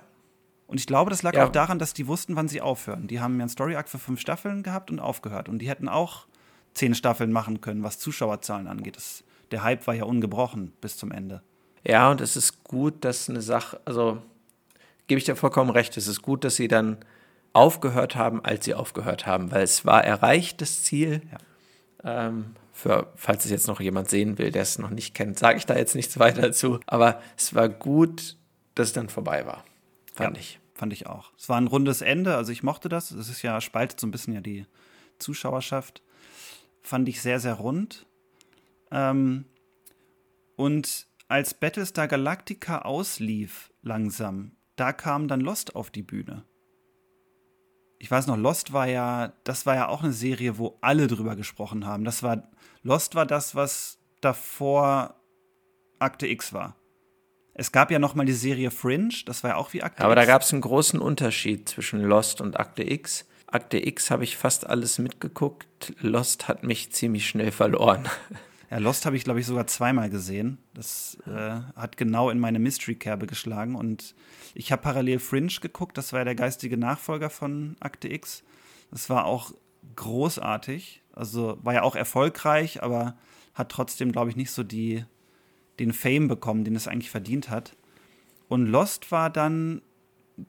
Und 0.66 0.80
ich 0.80 0.86
glaube, 0.86 1.10
das 1.10 1.22
lag 1.22 1.34
Ja. 1.34 1.46
auch 1.46 1.52
daran, 1.52 1.78
dass 1.78 1.92
die 1.92 2.06
wussten, 2.06 2.36
wann 2.36 2.48
sie 2.48 2.60
aufhören. 2.60 3.06
Die 3.06 3.20
haben 3.20 3.34
ja 3.36 3.42
einen 3.42 3.48
Story-Arc 3.50 3.88
für 3.88 3.98
fünf 3.98 4.20
Staffeln 4.20 4.62
gehabt 4.62 4.90
und 4.90 4.98
aufgehört. 4.98 5.48
Und 5.48 5.58
die 5.60 5.68
hätten 5.68 5.88
auch 5.88 6.26
zehn 6.72 6.94
Staffeln 6.94 7.30
machen 7.32 7.60
können, 7.60 7.82
was 7.82 7.98
Zuschauerzahlen 7.98 8.66
angeht. 8.66 8.96
Das, 8.96 9.22
der 9.50 9.62
Hype 9.62 9.86
war 9.86 9.94
ja 9.94 10.04
ungebrochen 10.04 10.72
bis 10.80 10.96
zum 10.96 11.12
Ende. 11.12 11.42
Ja, 11.86 12.10
und 12.10 12.20
es 12.22 12.36
ist 12.36 12.64
gut, 12.64 13.04
dass 13.04 13.28
eine 13.28 13.42
Sache, 13.42 13.78
also 13.84 14.22
gebe 15.06 15.18
ich 15.18 15.24
dir 15.24 15.36
vollkommen 15.36 15.70
recht, 15.70 15.96
es 15.98 16.06
ist 16.08 16.22
gut, 16.22 16.42
dass 16.44 16.56
sie 16.56 16.66
dann 16.66 16.96
aufgehört 17.52 18.16
haben, 18.16 18.42
als 18.44 18.64
sie 18.64 18.74
aufgehört 18.74 19.26
haben, 19.26 19.52
weil 19.52 19.62
es 19.62 19.84
war 19.84 20.02
erreicht, 20.02 20.60
das 20.62 20.82
Ziel. 20.82 21.20
Ähm, 22.02 22.56
für, 22.72 23.12
falls 23.14 23.44
es 23.44 23.50
jetzt 23.50 23.68
noch 23.68 23.80
jemand 23.80 24.08
sehen 24.10 24.38
will, 24.38 24.50
der 24.50 24.62
es 24.62 24.78
noch 24.78 24.90
nicht 24.90 25.14
kennt, 25.14 25.38
sage 25.38 25.58
ich 25.58 25.66
da 25.66 25.76
jetzt 25.76 25.94
nichts 25.94 26.18
weiter 26.18 26.42
dazu. 26.42 26.80
Aber 26.86 27.20
es 27.36 27.54
war 27.54 27.68
gut, 27.68 28.36
dass 28.74 28.88
es 28.88 28.92
dann 28.94 29.08
vorbei 29.08 29.46
war, 29.46 29.62
fand 30.14 30.36
Ja. 30.36 30.40
ich. 30.40 30.60
Fand 30.74 30.92
ich 30.92 31.06
auch. 31.06 31.32
Es 31.38 31.48
war 31.48 31.56
ein 31.60 31.68
rundes 31.68 32.00
Ende, 32.00 32.34
also 32.36 32.50
ich 32.50 32.62
mochte 32.64 32.88
das. 32.88 33.12
Es 33.12 33.28
ist 33.28 33.42
ja, 33.42 33.60
spaltet 33.60 34.00
so 34.00 34.06
ein 34.06 34.10
bisschen 34.10 34.32
ja 34.34 34.40
die 34.40 34.66
Zuschauerschaft. 35.18 36.02
Fand 36.82 37.08
ich 37.08 37.22
sehr, 37.22 37.38
sehr 37.38 37.54
rund. 37.54 38.06
Ähm, 38.90 39.44
und 40.56 41.06
als 41.28 41.54
Battlestar 41.54 42.08
Galactica 42.08 42.80
auslief, 42.82 43.72
langsam, 43.82 44.56
da 44.76 44.92
kam 44.92 45.28
dann 45.28 45.40
Lost 45.40 45.76
auf 45.76 45.90
die 45.90 46.02
Bühne. 46.02 46.44
Ich 48.00 48.10
weiß 48.10 48.26
noch, 48.26 48.36
Lost 48.36 48.72
war 48.72 48.86
ja, 48.88 49.32
das 49.44 49.66
war 49.66 49.76
ja 49.76 49.88
auch 49.88 50.02
eine 50.02 50.12
Serie, 50.12 50.58
wo 50.58 50.76
alle 50.80 51.06
drüber 51.06 51.36
gesprochen 51.36 51.86
haben. 51.86 52.04
Das 52.04 52.22
war, 52.24 52.50
Lost 52.82 53.14
war 53.14 53.26
das, 53.26 53.54
was 53.54 53.98
davor 54.20 55.14
Akte 56.00 56.26
X 56.26 56.52
war. 56.52 56.76
Es 57.54 57.70
gab 57.70 57.90
ja 57.90 58.00
noch 58.00 58.14
mal 58.14 58.26
die 58.26 58.32
Serie 58.32 58.70
Fringe, 58.70 59.14
das 59.26 59.44
war 59.44 59.50
ja 59.50 59.56
auch 59.56 59.72
wie 59.72 59.82
Akte 59.82 60.02
Aber 60.04 60.16
da 60.16 60.22
X. 60.22 60.28
gab 60.28 60.42
es 60.42 60.52
einen 60.52 60.62
großen 60.62 61.00
Unterschied 61.00 61.68
zwischen 61.68 62.00
Lost 62.02 62.40
und 62.40 62.58
Akte 62.58 62.82
X. 62.82 63.26
Akte 63.46 63.78
X 63.86 64.10
habe 64.10 64.24
ich 64.24 64.36
fast 64.36 64.66
alles 64.66 64.98
mitgeguckt. 64.98 65.94
Lost 66.00 66.48
hat 66.48 66.64
mich 66.64 66.92
ziemlich 66.92 67.26
schnell 67.28 67.52
verloren. 67.52 68.08
Ja, 68.70 68.78
Lost 68.78 69.06
habe 69.06 69.14
ich, 69.14 69.22
glaube 69.22 69.38
ich, 69.38 69.46
sogar 69.46 69.68
zweimal 69.68 70.10
gesehen. 70.10 70.58
Das 70.72 71.16
äh, 71.26 71.60
hat 71.76 71.96
genau 71.96 72.30
in 72.30 72.40
meine 72.40 72.58
Mystery-Kerbe 72.58 73.26
geschlagen. 73.26 73.76
Und 73.76 74.16
ich 74.54 74.72
habe 74.72 74.82
parallel 74.82 75.20
Fringe 75.20 75.52
geguckt. 75.60 75.96
Das 75.96 76.12
war 76.12 76.20
ja 76.20 76.24
der 76.24 76.34
geistige 76.34 76.76
Nachfolger 76.76 77.30
von 77.30 77.76
Akte 77.78 78.12
X. 78.12 78.42
Das 78.90 79.10
war 79.10 79.26
auch 79.26 79.52
großartig. 79.94 81.02
Also 81.12 81.58
war 81.62 81.74
ja 81.74 81.82
auch 81.82 81.94
erfolgreich, 81.94 82.82
aber 82.82 83.16
hat 83.52 83.68
trotzdem, 83.68 84.10
glaube 84.10 84.30
ich, 84.30 84.36
nicht 84.36 84.50
so 84.50 84.64
die, 84.64 85.04
den 85.78 85.92
Fame 85.92 86.28
bekommen, 86.28 86.64
den 86.64 86.76
es 86.76 86.88
eigentlich 86.88 87.10
verdient 87.10 87.50
hat. 87.50 87.76
Und 88.48 88.66
Lost 88.66 89.10
war 89.10 89.30
dann, 89.30 89.82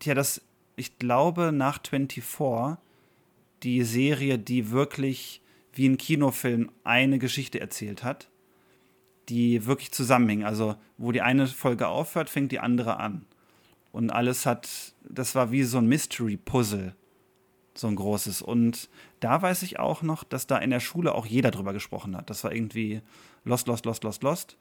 ja, 0.03 0.13
das, 0.13 0.41
ich 0.75 0.99
glaube, 0.99 1.51
nach 1.51 1.79
24 1.87 2.77
die 3.63 3.83
Serie, 3.83 4.37
die 4.37 4.71
wirklich 4.71 5.41
wie 5.73 5.89
ein 5.89 5.97
Kinofilm 5.97 6.71
eine 6.83 7.19
Geschichte 7.19 7.59
erzählt 7.59 8.03
hat, 8.03 8.29
die 9.29 9.65
wirklich 9.65 9.91
zusammenhing. 9.91 10.43
Also, 10.43 10.75
wo 10.97 11.11
die 11.11 11.21
eine 11.21 11.47
Folge 11.47 11.87
aufhört, 11.87 12.29
fängt 12.29 12.51
die 12.51 12.59
andere 12.59 12.97
an. 12.97 13.25
Und 13.91 14.09
alles 14.09 14.45
hat, 14.45 14.93
das 15.07 15.35
war 15.35 15.51
wie 15.51 15.63
so 15.63 15.77
ein 15.77 15.87
Mystery-Puzzle, 15.87 16.95
so 17.73 17.87
ein 17.87 17.95
großes. 17.95 18.41
Und 18.41 18.89
da 19.19 19.41
weiß 19.41 19.63
ich 19.63 19.79
auch 19.79 20.01
noch, 20.01 20.23
dass 20.23 20.47
da 20.47 20.57
in 20.57 20.69
der 20.69 20.79
Schule 20.79 21.15
auch 21.15 21.25
jeder 21.25 21.51
drüber 21.51 21.73
gesprochen 21.73 22.15
hat. 22.15 22.29
Das 22.29 22.43
war 22.43 22.53
irgendwie 22.53 23.01
Lost, 23.43 23.67
Lost, 23.67 23.85
Lost, 23.85 24.03
Lost, 24.03 24.23
Lost. 24.23 24.57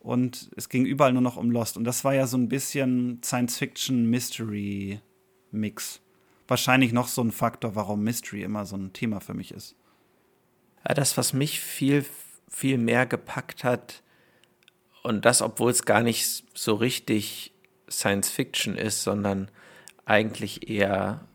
Und 0.00 0.50
es 0.56 0.68
ging 0.68 0.84
überall 0.86 1.12
nur 1.12 1.22
noch 1.22 1.36
um 1.36 1.50
Lost. 1.50 1.76
Und 1.76 1.84
das 1.84 2.04
war 2.04 2.14
ja 2.14 2.26
so 2.26 2.36
ein 2.36 2.48
bisschen 2.48 3.20
Science-Fiction-Mystery-Mix. 3.24 6.00
Wahrscheinlich 6.46 6.92
noch 6.92 7.08
so 7.08 7.22
ein 7.22 7.32
Faktor, 7.32 7.74
warum 7.74 8.04
Mystery 8.04 8.42
immer 8.42 8.64
so 8.64 8.76
ein 8.76 8.92
Thema 8.92 9.20
für 9.20 9.34
mich 9.34 9.52
ist. 9.52 9.74
Das, 10.84 11.18
was 11.18 11.32
mich 11.32 11.60
viel, 11.60 12.04
viel 12.48 12.78
mehr 12.78 13.06
gepackt 13.06 13.64
hat, 13.64 14.04
und 15.02 15.24
das, 15.24 15.42
obwohl 15.42 15.70
es 15.70 15.84
gar 15.84 16.02
nicht 16.02 16.44
so 16.54 16.74
richtig 16.74 17.52
Science 17.90 18.30
Fiction 18.30 18.76
ist, 18.76 19.02
sondern 19.02 19.50
eigentlich 20.04 20.68
eher, 20.68 21.27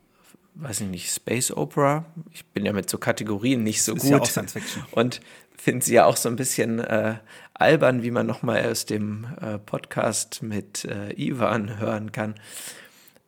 weiß 0.55 0.81
ich 0.81 0.87
nicht, 0.87 1.11
Space 1.11 1.51
Opera. 1.51 2.05
Ich 2.31 2.45
bin 2.45 2.65
ja 2.65 2.73
mit 2.73 2.89
so 2.89 2.97
Kategorien 2.97 3.63
nicht 3.63 3.83
so 3.83 3.95
Ist 3.95 4.03
gut. 4.03 4.11
ja 4.11 4.19
auch 4.19 4.25
Science 4.25 4.53
Fiction. 4.53 4.83
Und 4.91 5.21
finde 5.57 5.85
sie 5.85 5.95
ja 5.95 6.05
auch 6.05 6.17
so 6.17 6.29
ein 6.29 6.35
bisschen 6.35 6.79
äh, 6.79 7.15
albern, 7.53 8.03
wie 8.03 8.11
man 8.11 8.25
nochmal 8.25 8.65
aus 8.69 8.85
dem 8.85 9.27
äh, 9.39 9.57
Podcast 9.57 10.43
mit 10.43 10.85
äh, 10.85 11.13
Ivan 11.13 11.79
hören 11.79 12.11
kann. 12.11 12.35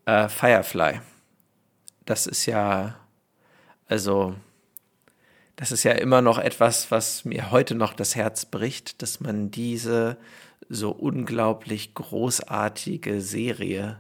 Äh, 0.06 0.28
Firefly. 0.28 1.00
Das 2.06 2.28
ist 2.28 2.46
ja, 2.46 2.96
also, 3.88 4.36
das 5.56 5.72
ist 5.72 5.84
ja 5.84 5.94
immer 5.94 6.22
noch 6.22 6.38
etwas, 6.38 6.92
was 6.92 7.26
mir 7.26 7.52
heute 7.52 7.74
noch 7.74 7.94
das 7.94 8.16
Herz 8.16 8.46
bricht, 8.46 9.02
dass 9.02 9.20
man 9.20 9.50
diese 9.50 10.18
so 10.70 10.92
unglaublich 10.92 11.94
großartige 11.94 13.22
Serie 13.22 14.00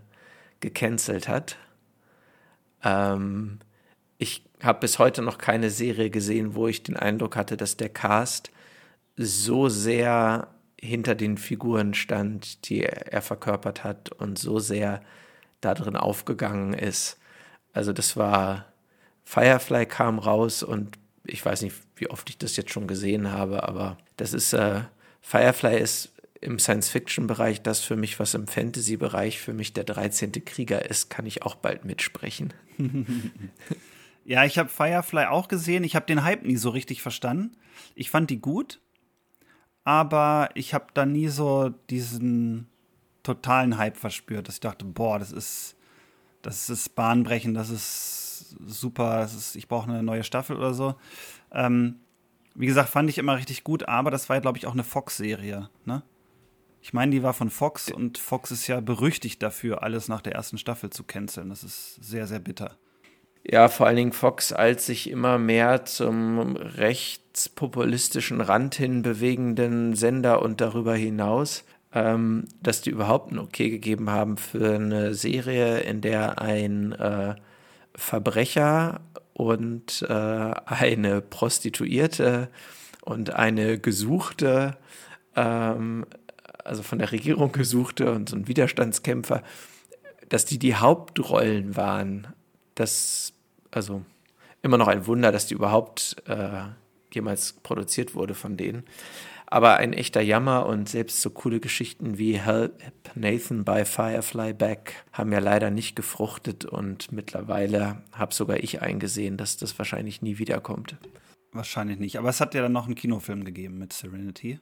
gecancelt 0.59 1.27
hat. 1.27 1.57
Ähm, 2.85 3.59
ich 4.17 4.45
habe 4.63 4.79
bis 4.79 4.99
heute 4.99 5.21
noch 5.21 5.37
keine 5.37 5.69
Serie 5.69 6.09
gesehen, 6.09 6.55
wo 6.55 6.67
ich 6.67 6.83
den 6.83 6.95
Eindruck 6.95 7.35
hatte, 7.35 7.57
dass 7.57 7.75
der 7.75 7.89
Cast 7.89 8.51
so 9.17 9.67
sehr 9.67 10.47
hinter 10.79 11.15
den 11.15 11.37
Figuren 11.37 11.93
stand, 11.93 12.69
die 12.69 12.83
er 12.83 13.21
verkörpert 13.21 13.83
hat 13.83 14.11
und 14.11 14.37
so 14.37 14.59
sehr 14.59 15.01
darin 15.61 15.95
aufgegangen 15.95 16.73
ist. 16.73 17.17
Also 17.73 17.91
das 17.91 18.15
war, 18.15 18.65
Firefly 19.23 19.85
kam 19.85 20.19
raus 20.19 20.63
und 20.63 20.97
ich 21.25 21.43
weiß 21.43 21.63
nicht, 21.63 21.75
wie 21.95 22.09
oft 22.09 22.29
ich 22.29 22.37
das 22.37 22.55
jetzt 22.55 22.71
schon 22.71 22.87
gesehen 22.87 23.31
habe, 23.31 23.63
aber 23.63 23.97
das 24.17 24.33
ist, 24.33 24.53
äh, 24.53 24.81
Firefly 25.21 25.79
ist 25.79 26.11
im 26.41 26.59
Science-Fiction-Bereich 26.59 27.61
das 27.61 27.81
für 27.81 27.95
mich, 27.95 28.19
was 28.19 28.33
im 28.33 28.47
Fantasy-Bereich 28.47 29.39
für 29.39 29.53
mich 29.53 29.73
der 29.73 29.83
13. 29.83 30.31
Krieger 30.45 30.89
ist, 30.89 31.09
kann 31.09 31.25
ich 31.25 31.43
auch 31.43 31.55
bald 31.55 31.85
mitsprechen. 31.85 32.53
ja, 34.25 34.45
ich 34.45 34.57
habe 34.57 34.69
Firefly 34.69 35.25
auch 35.25 35.47
gesehen. 35.47 35.83
Ich 35.83 35.95
habe 35.95 36.05
den 36.05 36.23
Hype 36.23 36.43
nie 36.43 36.57
so 36.57 36.69
richtig 36.69 37.01
verstanden. 37.01 37.57
Ich 37.95 38.09
fand 38.09 38.29
die 38.29 38.39
gut, 38.39 38.79
aber 39.83 40.49
ich 40.55 40.73
habe 40.73 40.87
da 40.93 41.05
nie 41.05 41.27
so 41.27 41.69
diesen 41.89 42.67
totalen 43.23 43.77
Hype 43.77 43.97
verspürt, 43.97 44.47
dass 44.47 44.55
ich 44.55 44.61
dachte, 44.61 44.85
boah, 44.85 45.19
das 45.19 45.31
ist, 45.31 45.75
das 46.41 46.69
ist 46.69 46.95
bahnbrechend, 46.95 47.57
das 47.57 47.69
ist 47.69 48.55
super, 48.65 49.19
das 49.19 49.33
ist, 49.33 49.55
ich 49.55 49.67
brauche 49.67 49.89
eine 49.89 50.03
neue 50.03 50.23
Staffel 50.23 50.57
oder 50.57 50.73
so. 50.73 50.95
Ähm, 51.51 51.99
wie 52.53 52.67
gesagt, 52.67 52.89
fand 52.89 53.09
ich 53.09 53.17
immer 53.17 53.37
richtig 53.37 53.63
gut, 53.63 53.87
aber 53.87 54.11
das 54.11 54.29
war, 54.29 54.39
glaube 54.41 54.57
ich, 54.57 54.67
auch 54.67 54.73
eine 54.73 54.83
Fox-Serie, 54.83 55.69
ne? 55.85 56.03
Ich 56.85 56.93
meine, 56.93 57.11
die 57.11 57.23
war 57.23 57.33
von 57.33 57.49
Fox 57.49 57.91
und 57.91 58.19
Fox 58.19 58.51
ist 58.51 58.67
ja 58.67 58.79
berüchtigt 58.79 59.41
dafür, 59.41 59.81
alles 59.81 60.07
nach 60.07 60.21
der 60.21 60.33
ersten 60.35 60.59
Staffel 60.59 60.91
zu 60.91 61.03
canceln. 61.03 61.49
Das 61.49 61.63
ist 61.63 61.95
sehr, 61.95 62.27
sehr 62.27 62.37
bitter. 62.37 62.77
Ja, 63.43 63.69
vor 63.69 63.87
allen 63.87 63.95
Dingen 63.95 64.11
Fox 64.11 64.53
als 64.53 64.85
sich 64.85 65.09
immer 65.09 65.39
mehr 65.39 65.85
zum 65.85 66.55
rechtspopulistischen 66.55 68.39
Rand 68.39 68.75
hin 68.75 69.01
bewegenden 69.01 69.95
Sender 69.95 70.43
und 70.43 70.61
darüber 70.61 70.93
hinaus, 70.93 71.63
ähm, 71.91 72.45
dass 72.61 72.81
die 72.81 72.91
überhaupt 72.91 73.31
ein 73.31 73.39
Okay 73.39 73.71
gegeben 73.71 74.11
haben 74.11 74.37
für 74.37 74.75
eine 74.75 75.15
Serie, 75.15 75.79
in 75.79 76.01
der 76.01 76.39
ein 76.39 76.91
äh, 76.91 77.33
Verbrecher 77.95 79.01
und 79.33 80.05
äh, 80.07 80.13
eine 80.13 81.21
Prostituierte 81.21 82.49
und 83.01 83.33
eine 83.33 83.79
Gesuchte 83.79 84.77
ähm, 85.35 86.05
also 86.65 86.83
von 86.83 86.99
der 86.99 87.11
Regierung 87.11 87.51
gesuchte 87.51 88.11
und 88.11 88.29
so 88.29 88.35
ein 88.35 88.47
Widerstandskämpfer, 88.47 89.43
dass 90.29 90.45
die 90.45 90.59
die 90.59 90.75
Hauptrollen 90.75 91.75
waren. 91.77 92.27
Das, 92.73 93.33
also 93.71 94.03
immer 94.61 94.77
noch 94.77 94.87
ein 94.87 95.07
Wunder, 95.07 95.31
dass 95.31 95.47
die 95.47 95.53
überhaupt 95.53 96.17
äh, 96.27 96.63
jemals 97.11 97.53
produziert 97.53 98.15
wurde 98.15 98.33
von 98.33 98.57
denen. 98.57 98.83
Aber 99.47 99.77
ein 99.77 99.93
echter 99.93 100.21
Jammer 100.21 100.65
und 100.65 100.89
selbst 100.89 101.21
so 101.21 101.29
coole 101.29 101.59
Geschichten 101.59 102.17
wie 102.17 102.39
Help 102.39 102.81
Nathan 103.13 103.63
by 103.63 103.85
Firefly 103.85 104.53
Back 104.53 105.05
haben 105.13 105.31
ja 105.31 105.39
leider 105.39 105.69
nicht 105.69 105.95
gefruchtet 105.95 106.65
und 106.65 107.11
mittlerweile 107.11 108.01
habe 108.11 108.33
sogar 108.33 108.57
ich 108.57 108.81
eingesehen, 108.81 109.37
dass 109.37 109.55
das 109.57 109.77
wahrscheinlich 109.77 110.23
nie 110.23 110.39
wiederkommt. 110.39 110.97
Wahrscheinlich 111.51 111.99
nicht. 111.99 112.17
Aber 112.17 112.29
es 112.29 112.41
hat 112.41 112.55
ja 112.55 112.63
dann 112.63 112.73
noch 112.73 112.87
einen 112.87 112.95
Kinofilm 112.95 113.45
gegeben 113.45 113.77
mit 113.77 113.93
Serenity 113.93 114.59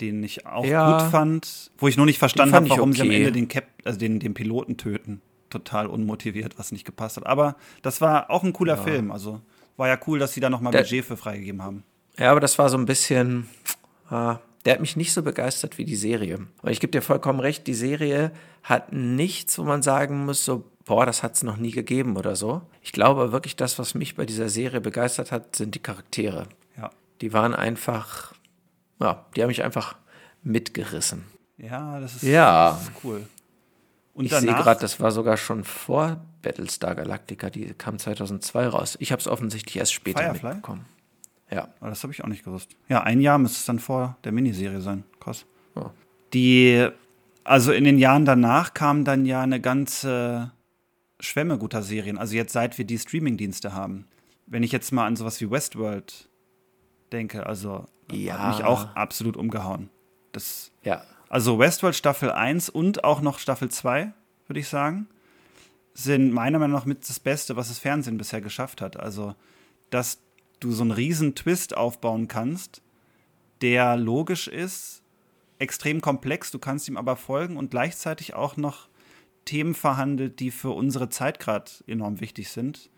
den 0.00 0.22
ich 0.22 0.46
auch 0.46 0.64
ja, 0.64 0.98
gut 0.98 1.10
fand, 1.10 1.70
wo 1.78 1.88
ich 1.88 1.96
nur 1.96 2.06
nicht 2.06 2.18
verstanden 2.18 2.54
habe, 2.54 2.68
warum 2.70 2.90
okay. 2.90 2.96
sie 2.96 3.02
am 3.02 3.10
Ende 3.10 3.32
den 3.32 3.48
Cap, 3.48 3.66
also 3.84 3.98
den, 3.98 4.18
den 4.20 4.34
Piloten 4.34 4.76
töten. 4.76 5.20
Total 5.50 5.86
unmotiviert, 5.86 6.58
was 6.58 6.72
nicht 6.72 6.84
gepasst 6.84 7.16
hat. 7.16 7.26
Aber 7.26 7.56
das 7.82 8.00
war 8.00 8.30
auch 8.30 8.42
ein 8.42 8.52
cooler 8.52 8.76
ja. 8.76 8.82
Film. 8.82 9.12
Also 9.12 9.40
war 9.76 9.88
ja 9.88 9.98
cool, 10.06 10.18
dass 10.18 10.32
sie 10.32 10.40
da 10.40 10.50
nochmal 10.50 10.72
Budget 10.72 11.04
für 11.04 11.16
freigegeben 11.16 11.62
haben. 11.62 11.84
Ja, 12.18 12.30
aber 12.30 12.40
das 12.40 12.58
war 12.58 12.68
so 12.68 12.76
ein 12.76 12.86
bisschen. 12.86 13.48
Äh, 14.10 14.34
der 14.64 14.72
hat 14.72 14.80
mich 14.80 14.96
nicht 14.96 15.12
so 15.12 15.22
begeistert 15.22 15.76
wie 15.78 15.84
die 15.84 15.96
Serie. 15.96 16.38
Und 16.62 16.70
ich 16.70 16.80
gebe 16.80 16.90
dir 16.90 17.02
vollkommen 17.02 17.40
recht, 17.40 17.66
die 17.66 17.74
Serie 17.74 18.32
hat 18.62 18.92
nichts, 18.92 19.58
wo 19.58 19.62
man 19.62 19.82
sagen 19.82 20.24
muss, 20.24 20.44
so, 20.44 20.64
boah, 20.86 21.04
das 21.04 21.22
hat 21.22 21.34
es 21.34 21.42
noch 21.42 21.58
nie 21.58 21.70
gegeben 21.70 22.16
oder 22.16 22.34
so. 22.34 22.62
Ich 22.80 22.92
glaube 22.92 23.30
wirklich, 23.30 23.56
das, 23.56 23.78
was 23.78 23.94
mich 23.94 24.14
bei 24.14 24.24
dieser 24.24 24.48
Serie 24.48 24.80
begeistert 24.80 25.32
hat, 25.32 25.54
sind 25.54 25.74
die 25.74 25.80
Charaktere. 25.80 26.48
Ja. 26.78 26.90
Die 27.20 27.34
waren 27.34 27.54
einfach 27.54 28.33
ja, 29.00 29.26
die 29.34 29.42
haben 29.42 29.48
mich 29.48 29.62
einfach 29.62 29.96
mitgerissen. 30.42 31.24
Ja, 31.56 32.00
das 32.00 32.16
ist, 32.16 32.22
ja. 32.22 32.72
Das 32.72 32.82
ist 32.82 32.92
cool. 33.04 33.26
Und 34.14 34.26
ich 34.26 34.32
sehe 34.32 34.54
gerade, 34.54 34.80
das 34.80 35.00
war 35.00 35.10
sogar 35.10 35.36
schon 35.36 35.64
vor 35.64 36.24
Battlestar 36.42 36.94
Galactica, 36.94 37.50
die 37.50 37.74
kam 37.74 37.98
2002 37.98 38.68
raus. 38.68 38.96
Ich 39.00 39.10
habe 39.10 39.20
es 39.20 39.26
offensichtlich 39.26 39.76
erst 39.76 39.92
später 39.92 40.22
Firefly? 40.22 40.54
mitbekommen. 40.54 40.86
Ja. 41.50 41.68
Aber 41.80 41.90
das 41.90 42.02
habe 42.02 42.12
ich 42.12 42.22
auch 42.22 42.28
nicht 42.28 42.44
gewusst. 42.44 42.70
Ja, 42.88 43.02
ein 43.02 43.20
Jahr 43.20 43.38
müsste 43.38 43.58
es 43.58 43.64
dann 43.66 43.80
vor 43.80 44.16
der 44.24 44.32
Miniserie 44.32 44.80
sein. 44.80 45.04
Krass. 45.20 45.46
Oh. 45.74 45.90
Die, 46.32 46.88
also 47.42 47.72
in 47.72 47.84
den 47.84 47.98
Jahren 47.98 48.24
danach 48.24 48.72
kam 48.74 49.04
dann 49.04 49.26
ja 49.26 49.42
eine 49.42 49.60
ganze 49.60 50.52
Schwemme 51.20 51.58
guter 51.58 51.82
Serien. 51.82 52.18
Also 52.18 52.36
jetzt 52.36 52.52
seit 52.52 52.78
wir 52.78 52.84
die 52.84 52.98
Streamingdienste 52.98 53.72
haben. 53.72 54.06
Wenn 54.46 54.62
ich 54.62 54.72
jetzt 54.72 54.92
mal 54.92 55.06
an 55.06 55.16
sowas 55.16 55.40
wie 55.40 55.50
Westworld 55.50 56.28
denke, 57.14 57.46
also 57.46 57.86
ja. 58.10 58.38
hat 58.38 58.56
mich 58.56 58.66
auch 58.66 58.94
absolut 58.94 59.36
umgehauen. 59.36 59.90
Das, 60.32 60.72
ja. 60.82 61.02
Also 61.28 61.58
Westworld 61.58 61.96
Staffel 61.96 62.30
1 62.30 62.68
und 62.68 63.04
auch 63.04 63.20
noch 63.20 63.38
Staffel 63.38 63.70
2, 63.70 64.12
würde 64.46 64.60
ich 64.60 64.68
sagen, 64.68 65.08
sind 65.94 66.32
meiner 66.32 66.58
Meinung 66.58 66.76
nach 66.76 66.84
mit 66.84 67.08
das 67.08 67.20
Beste, 67.20 67.56
was 67.56 67.68
das 67.68 67.78
Fernsehen 67.78 68.18
bisher 68.18 68.40
geschafft 68.40 68.80
hat. 68.80 68.98
Also, 68.98 69.34
dass 69.90 70.20
du 70.60 70.72
so 70.72 70.82
einen 70.82 70.90
riesen 70.90 71.34
Twist 71.34 71.76
aufbauen 71.76 72.28
kannst, 72.28 72.82
der 73.62 73.96
logisch 73.96 74.48
ist, 74.48 75.02
extrem 75.58 76.00
komplex, 76.00 76.50
du 76.50 76.58
kannst 76.58 76.88
ihm 76.88 76.96
aber 76.96 77.16
folgen 77.16 77.56
und 77.56 77.70
gleichzeitig 77.70 78.34
auch 78.34 78.56
noch 78.56 78.88
Themen 79.44 79.74
verhandelt, 79.74 80.40
die 80.40 80.50
für 80.50 80.70
unsere 80.70 81.08
Zeit 81.08 81.38
gerade 81.38 81.70
enorm 81.86 82.20
wichtig 82.20 82.50
sind. 82.50 82.90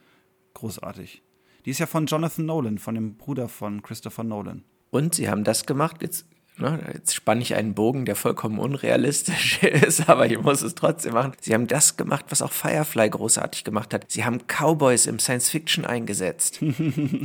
Großartig. 0.55 1.23
Die 1.67 1.71
ist 1.71 1.81
ja 1.81 1.87
von 1.87 2.07
Jonathan 2.07 2.47
Nolan, 2.47 2.79
von 2.79 2.95
dem 2.95 3.17
Bruder 3.17 3.49
von 3.49 3.83
Christopher 3.83 4.23
Nolan. 4.23 4.63
Und 4.91 5.17
sie 5.17 5.29
haben 5.29 5.43
das 5.43 5.67
gemacht, 5.67 5.97
jetzt, 6.01 6.25
ne, 6.59 6.79
jetzt 6.95 7.13
spanne 7.13 7.43
ich 7.43 7.57
einen 7.57 7.75
Bogen, 7.75 8.05
der 8.05 8.15
vollkommen 8.15 8.61
unrealistisch 8.61 9.63
ist, 9.65 10.09
aber 10.09 10.27
ich 10.27 10.41
muss 10.41 10.63
es 10.63 10.77
trotzdem 10.77 11.15
machen. 11.15 11.33
Sie 11.41 11.53
haben 11.53 11.67
das 11.67 11.97
gemacht, 11.97 12.27
was 12.29 12.41
auch 12.41 12.53
Firefly 12.53 13.11
großartig 13.11 13.65
gemacht 13.65 13.93
hat. 13.93 14.13
Sie 14.13 14.25
haben 14.25 14.43
Cowboys 14.47 15.07
im 15.07 15.19
Science 15.19 15.51
Fiction 15.51 15.85
eingesetzt. 15.85 16.61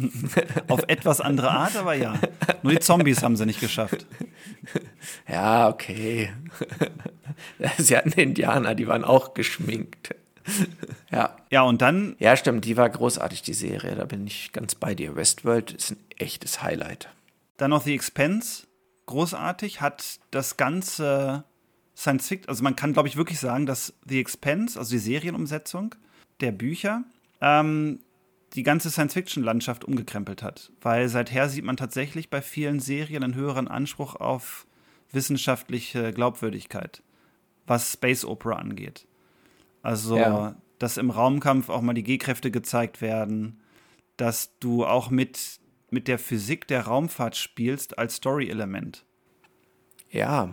Auf 0.67 0.81
etwas 0.87 1.21
andere 1.21 1.51
Art, 1.51 1.75
aber 1.75 1.93
ja. 1.93 2.15
Nur 2.63 2.73
die 2.73 2.79
Zombies 2.79 3.21
haben 3.21 3.35
sie 3.35 3.45
nicht 3.45 3.61
geschafft. 3.61 4.07
Ja, 5.27 5.69
okay. 5.69 6.29
Sie 7.79 7.97
hatten 7.97 8.11
Indianer, 8.11 8.75
die 8.75 8.87
waren 8.87 9.03
auch 9.03 9.33
geschminkt. 9.33 10.13
Ja. 11.11 11.35
Ja, 11.49 11.63
und 11.63 11.81
dann. 11.81 12.15
Ja, 12.19 12.37
stimmt, 12.37 12.63
die 12.63 12.77
war 12.77 12.89
großartig, 12.89 13.41
die 13.41 13.53
Serie. 13.53 13.95
Da 13.95 14.05
bin 14.05 14.25
ich 14.25 14.53
ganz 14.53 14.75
bei 14.75 14.95
dir. 14.95 15.15
Westworld 15.15 15.71
ist 15.73 15.91
ein 15.91 15.97
echtes 16.17 16.63
Highlight. 16.63 17.09
Dann 17.57 17.71
noch 17.71 17.83
The 17.83 17.93
Expense, 17.93 18.65
großartig, 19.07 19.81
hat 19.81 20.19
das 20.31 20.55
ganze 20.55 21.43
Science 21.95 22.27
Fiction, 22.29 22.49
also 22.49 22.63
man 22.63 22.75
kann, 22.75 22.93
glaube 22.93 23.09
ich, 23.09 23.17
wirklich 23.17 23.39
sagen, 23.39 23.65
dass 23.65 23.93
The 24.07 24.19
Expense, 24.19 24.79
also 24.79 24.91
die 24.91 24.99
Serienumsetzung 24.99 25.95
der 26.39 26.51
Bücher, 26.51 27.03
ähm, 27.41 27.99
die 28.53 28.63
ganze 28.63 28.89
Science-Fiction-Landschaft 28.89 29.85
umgekrempelt 29.85 30.43
hat. 30.43 30.71
Weil 30.81 31.07
seither 31.09 31.49
sieht 31.49 31.63
man 31.63 31.77
tatsächlich 31.77 32.29
bei 32.29 32.41
vielen 32.41 32.79
Serien 32.79 33.23
einen 33.23 33.35
höheren 33.35 33.67
Anspruch 33.67 34.15
auf 34.15 34.65
wissenschaftliche 35.11 36.13
Glaubwürdigkeit, 36.13 37.03
was 37.67 37.93
Space 37.93 38.25
Opera 38.25 38.55
angeht. 38.55 39.07
Also, 39.81 40.17
ja. 40.17 40.55
dass 40.79 40.97
im 40.97 41.09
Raumkampf 41.09 41.69
auch 41.69 41.81
mal 41.81 41.93
die 41.93 42.03
G-Kräfte 42.03 42.51
gezeigt 42.51 43.01
werden, 43.01 43.61
dass 44.17 44.57
du 44.59 44.85
auch 44.85 45.09
mit 45.09 45.59
mit 45.91 46.07
der 46.07 46.17
Physik 46.17 46.67
der 46.67 46.83
Raumfahrt 46.83 47.35
spielst 47.35 47.99
als 47.99 48.15
Story-Element. 48.15 49.03
Ja, 50.09 50.49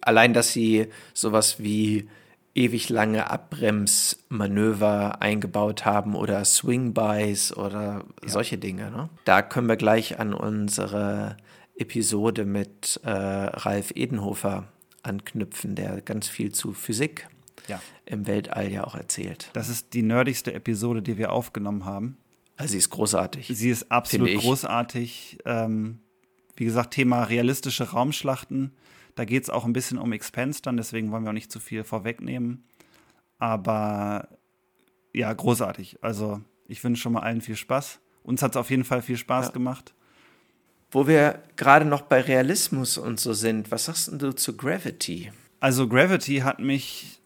allein, 0.00 0.32
dass 0.32 0.52
sie 0.52 0.88
sowas 1.14 1.60
wie 1.60 2.08
ewig 2.54 2.88
lange 2.88 3.30
Abbremsmanöver 3.30 5.22
eingebaut 5.22 5.84
haben 5.84 6.14
oder 6.14 6.44
Swing-Bys 6.44 7.56
oder 7.56 8.04
ja. 8.22 8.28
solche 8.28 8.58
Dinge. 8.58 8.90
Ne? 8.90 9.08
Da 9.24 9.40
können 9.40 9.68
wir 9.68 9.76
gleich 9.76 10.18
an 10.18 10.34
unsere 10.34 11.36
Episode 11.76 12.44
mit 12.44 13.00
äh, 13.04 13.10
Ralf 13.10 13.92
Edenhofer 13.94 14.68
anknüpfen, 15.02 15.74
der 15.74 16.00
ganz 16.02 16.28
viel 16.28 16.52
zu 16.52 16.72
Physik 16.72 17.28
ja. 17.72 17.82
im 18.06 18.26
Weltall 18.26 18.70
ja 18.70 18.84
auch 18.84 18.94
erzählt. 18.94 19.50
Das 19.52 19.68
ist 19.68 19.92
die 19.94 20.02
nerdigste 20.02 20.54
Episode, 20.54 21.02
die 21.02 21.18
wir 21.18 21.32
aufgenommen 21.32 21.84
haben. 21.84 22.16
Also 22.56 22.72
sie 22.72 22.78
ist 22.78 22.90
großartig. 22.90 23.50
Sie 23.52 23.70
ist 23.70 23.90
absolut 23.90 24.32
großartig. 24.36 25.38
Ähm, 25.44 26.00
wie 26.56 26.64
gesagt, 26.64 26.94
Thema 26.94 27.24
realistische 27.24 27.90
Raumschlachten. 27.90 28.72
Da 29.14 29.24
geht 29.24 29.42
es 29.42 29.50
auch 29.50 29.64
ein 29.64 29.72
bisschen 29.72 29.98
um 29.98 30.12
Expense 30.12 30.62
dann, 30.62 30.76
deswegen 30.76 31.10
wollen 31.10 31.24
wir 31.24 31.30
auch 31.30 31.34
nicht 31.34 31.52
zu 31.52 31.60
viel 31.60 31.84
vorwegnehmen. 31.84 32.64
Aber 33.38 34.28
ja, 35.12 35.32
großartig. 35.32 35.98
Also 36.02 36.40
ich 36.68 36.82
wünsche 36.84 37.02
schon 37.02 37.12
mal 37.12 37.20
allen 37.20 37.40
viel 37.40 37.56
Spaß. 37.56 38.00
Uns 38.22 38.42
hat 38.42 38.52
es 38.52 38.56
auf 38.56 38.70
jeden 38.70 38.84
Fall 38.84 39.02
viel 39.02 39.16
Spaß 39.16 39.46
ja. 39.46 39.52
gemacht. 39.52 39.94
wo 40.92 41.06
wir 41.06 41.42
gerade 41.56 41.86
noch 41.86 42.02
bei 42.02 42.20
Realismus 42.20 42.98
und 42.98 43.18
so 43.18 43.32
sind, 43.32 43.70
was 43.70 43.86
sagst 43.86 44.10
du 44.12 44.34
zu 44.34 44.56
Gravity? 44.56 45.32
Also 45.58 45.88
Gravity 45.88 46.38
hat 46.38 46.60
mich, 46.60 47.21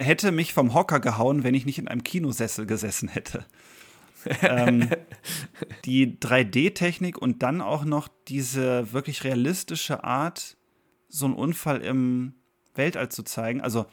hätte 0.00 0.32
mich 0.32 0.54
vom 0.54 0.74
Hocker 0.74 0.98
gehauen, 1.00 1.44
wenn 1.44 1.54
ich 1.54 1.66
nicht 1.66 1.78
in 1.78 1.88
einem 1.88 2.02
Kinosessel 2.02 2.66
gesessen 2.66 3.08
hätte. 3.08 3.44
ähm, 4.42 4.88
die 5.84 6.18
3D-Technik 6.18 7.18
und 7.18 7.42
dann 7.42 7.60
auch 7.60 7.84
noch 7.84 8.08
diese 8.28 8.92
wirklich 8.92 9.24
realistische 9.24 10.04
Art, 10.04 10.56
so 11.08 11.26
einen 11.26 11.34
Unfall 11.34 11.80
im 11.82 12.34
Weltall 12.74 13.10
zu 13.10 13.22
zeigen. 13.22 13.60
Also 13.60 13.86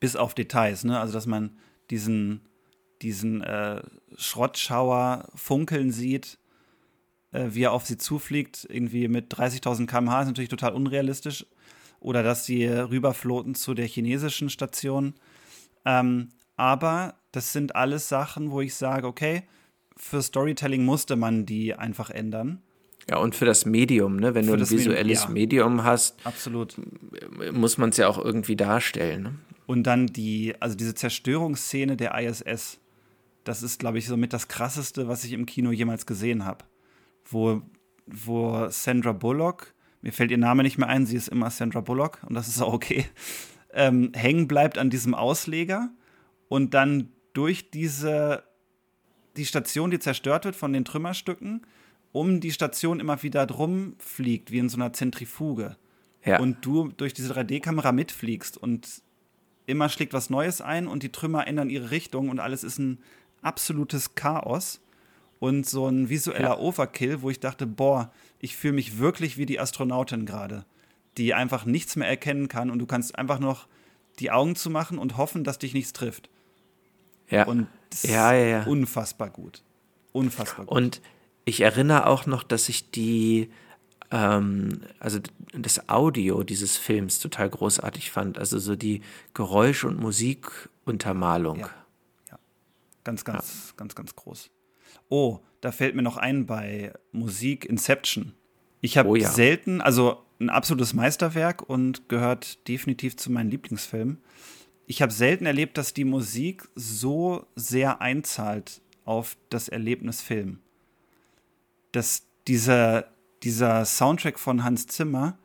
bis 0.00 0.16
auf 0.16 0.34
Details, 0.34 0.84
ne? 0.84 0.98
Also 0.98 1.14
dass 1.14 1.26
man 1.26 1.58
diesen, 1.90 2.42
diesen 3.02 3.42
äh, 3.42 3.82
Schrottschauer 4.16 5.28
funkeln 5.34 5.92
sieht, 5.92 6.38
äh, 7.32 7.48
wie 7.50 7.62
er 7.62 7.72
auf 7.72 7.86
sie 7.86 7.98
zufliegt, 7.98 8.66
irgendwie 8.68 9.08
mit 9.08 9.34
30.000 9.34 9.86
km/h, 9.86 10.22
ist 10.22 10.26
natürlich 10.28 10.50
total 10.50 10.72
unrealistisch. 10.72 11.46
Oder 12.04 12.22
dass 12.22 12.44
sie 12.44 12.66
rüberfloten 12.66 13.54
zu 13.54 13.72
der 13.72 13.86
chinesischen 13.86 14.50
Station. 14.50 15.14
Ähm, 15.86 16.28
aber 16.54 17.14
das 17.32 17.54
sind 17.54 17.74
alles 17.74 18.10
Sachen, 18.10 18.50
wo 18.50 18.60
ich 18.60 18.74
sage, 18.74 19.06
okay, 19.06 19.44
für 19.96 20.20
Storytelling 20.20 20.84
musste 20.84 21.16
man 21.16 21.46
die 21.46 21.74
einfach 21.74 22.10
ändern. 22.10 22.60
Ja, 23.08 23.16
und 23.16 23.34
für 23.34 23.46
das 23.46 23.64
Medium, 23.64 24.16
ne? 24.16 24.34
wenn 24.34 24.44
für 24.44 24.56
du 24.56 24.64
ein 24.64 24.70
visuelles 24.70 25.28
Medium, 25.28 25.68
ja. 25.68 25.68
Medium, 25.68 25.84
hast, 25.84 26.16
Absolut. 26.26 26.76
muss 27.52 27.78
man 27.78 27.88
es 27.88 27.96
ja 27.96 28.06
auch 28.06 28.22
irgendwie 28.22 28.56
darstellen. 28.56 29.22
Ne? 29.22 29.34
Und 29.66 29.84
dann 29.84 30.06
die, 30.06 30.54
also 30.60 30.76
diese 30.76 30.94
Zerstörungsszene 30.94 31.96
der 31.96 32.18
ISS, 32.18 32.80
das 33.44 33.62
ist, 33.62 33.78
glaube 33.78 33.98
ich, 33.98 34.06
somit 34.06 34.34
das 34.34 34.48
krasseste, 34.48 35.08
was 35.08 35.24
ich 35.24 35.32
im 35.32 35.46
Kino 35.46 35.70
jemals 35.70 36.04
gesehen 36.04 36.44
habe. 36.44 36.64
Wo, 37.24 37.62
wo 38.06 38.68
Sandra 38.68 39.12
Bullock, 39.12 39.73
mir 40.04 40.12
fällt 40.12 40.30
ihr 40.30 40.38
Name 40.38 40.62
nicht 40.62 40.76
mehr 40.76 40.88
ein, 40.88 41.06
sie 41.06 41.16
ist 41.16 41.28
immer 41.28 41.50
Sandra 41.50 41.80
Bullock 41.80 42.20
und 42.26 42.34
das 42.34 42.46
ist 42.46 42.60
auch 42.60 42.74
okay, 42.74 43.06
ähm, 43.72 44.12
hängen 44.14 44.46
bleibt 44.46 44.76
an 44.76 44.90
diesem 44.90 45.14
Ausleger 45.14 45.88
und 46.48 46.74
dann 46.74 47.08
durch 47.32 47.70
diese, 47.70 48.44
die 49.38 49.46
Station, 49.46 49.90
die 49.90 49.98
zerstört 49.98 50.44
wird 50.44 50.56
von 50.56 50.74
den 50.74 50.84
Trümmerstücken, 50.84 51.66
um 52.12 52.40
die 52.40 52.52
Station 52.52 53.00
immer 53.00 53.22
wieder 53.22 53.46
drum 53.46 53.96
fliegt, 53.98 54.52
wie 54.52 54.58
in 54.58 54.68
so 54.68 54.76
einer 54.76 54.92
Zentrifuge. 54.92 55.76
Ja. 56.22 56.38
Und 56.38 56.64
du 56.64 56.88
durch 56.88 57.14
diese 57.14 57.32
3D-Kamera 57.32 57.90
mitfliegst 57.90 58.58
und 58.58 59.02
immer 59.66 59.88
schlägt 59.88 60.12
was 60.12 60.28
Neues 60.28 60.60
ein 60.60 60.86
und 60.86 61.02
die 61.02 61.12
Trümmer 61.12 61.46
ändern 61.46 61.70
ihre 61.70 61.90
Richtung 61.90 62.28
und 62.28 62.40
alles 62.40 62.62
ist 62.62 62.78
ein 62.78 62.98
absolutes 63.40 64.14
Chaos 64.14 64.82
und 65.38 65.66
so 65.66 65.88
ein 65.88 66.10
visueller 66.10 66.50
ja. 66.50 66.58
Overkill, 66.58 67.22
wo 67.22 67.30
ich 67.30 67.40
dachte, 67.40 67.66
boah, 67.66 68.12
ich 68.44 68.56
fühle 68.56 68.74
mich 68.74 68.98
wirklich 68.98 69.38
wie 69.38 69.46
die 69.46 69.58
Astronautin 69.58 70.26
gerade, 70.26 70.66
die 71.16 71.32
einfach 71.32 71.64
nichts 71.64 71.96
mehr 71.96 72.06
erkennen 72.06 72.48
kann 72.48 72.70
und 72.70 72.78
du 72.78 72.84
kannst 72.84 73.18
einfach 73.18 73.38
noch 73.38 73.66
die 74.18 74.30
Augen 74.30 74.54
zu 74.54 74.68
machen 74.68 74.98
und 74.98 75.16
hoffen, 75.16 75.44
dass 75.44 75.58
dich 75.58 75.72
nichts 75.72 75.94
trifft. 75.94 76.28
Ja. 77.30 77.46
Und 77.46 77.68
das 77.88 78.02
ja, 78.02 78.34
ja, 78.34 78.46
ja. 78.46 78.62
unfassbar 78.64 79.30
gut. 79.30 79.62
Unfassbar 80.12 80.66
gut. 80.66 80.76
Und 80.76 81.00
ich 81.46 81.62
erinnere 81.62 82.06
auch 82.06 82.26
noch, 82.26 82.42
dass 82.42 82.68
ich 82.68 82.90
die, 82.90 83.50
ähm, 84.10 84.82
also 85.00 85.20
das 85.54 85.88
Audio 85.88 86.42
dieses 86.42 86.76
Films 86.76 87.20
total 87.20 87.48
großartig 87.48 88.10
fand. 88.10 88.38
Also 88.38 88.58
so 88.58 88.76
die 88.76 89.00
Geräusch- 89.32 89.84
und 89.84 89.98
Musikuntermalung. 89.98 91.60
Ja. 91.60 91.70
ja. 92.30 92.38
Ganz, 93.04 93.24
ganz, 93.24 93.68
ja. 93.68 93.74
ganz, 93.78 93.94
ganz 93.94 94.14
groß. 94.14 94.50
Oh, 95.08 95.40
da 95.60 95.72
fällt 95.72 95.94
mir 95.94 96.02
noch 96.02 96.16
ein 96.16 96.46
bei 96.46 96.92
Musik 97.12 97.64
Inception. 97.64 98.34
Ich 98.80 98.98
habe 98.98 99.08
oh, 99.08 99.16
ja. 99.16 99.30
selten, 99.30 99.80
also 99.80 100.22
ein 100.40 100.50
absolutes 100.50 100.94
Meisterwerk 100.94 101.62
und 101.62 102.08
gehört 102.08 102.68
definitiv 102.68 103.16
zu 103.16 103.30
meinen 103.30 103.50
Lieblingsfilmen 103.50 104.18
ich 104.86 105.02
habe 105.02 105.12
selten 105.12 105.46
erlebt, 105.46 105.78
dass 105.78 105.94
die 105.94 106.04
Musik 106.04 106.68
so 106.74 107.46
sehr 107.54 108.00
einzahlt 108.00 108.82
auf 109.04 109.36
das 109.48 109.68
Erlebnis 109.68 110.20
Film. 110.20 110.60
Dass 111.92 112.26
dieser, 112.46 113.08
dieser 113.42 113.84
Soundtrack 113.84 114.38
von 114.38 114.64
Hans 114.64 114.86
Zimmer, 114.86 115.38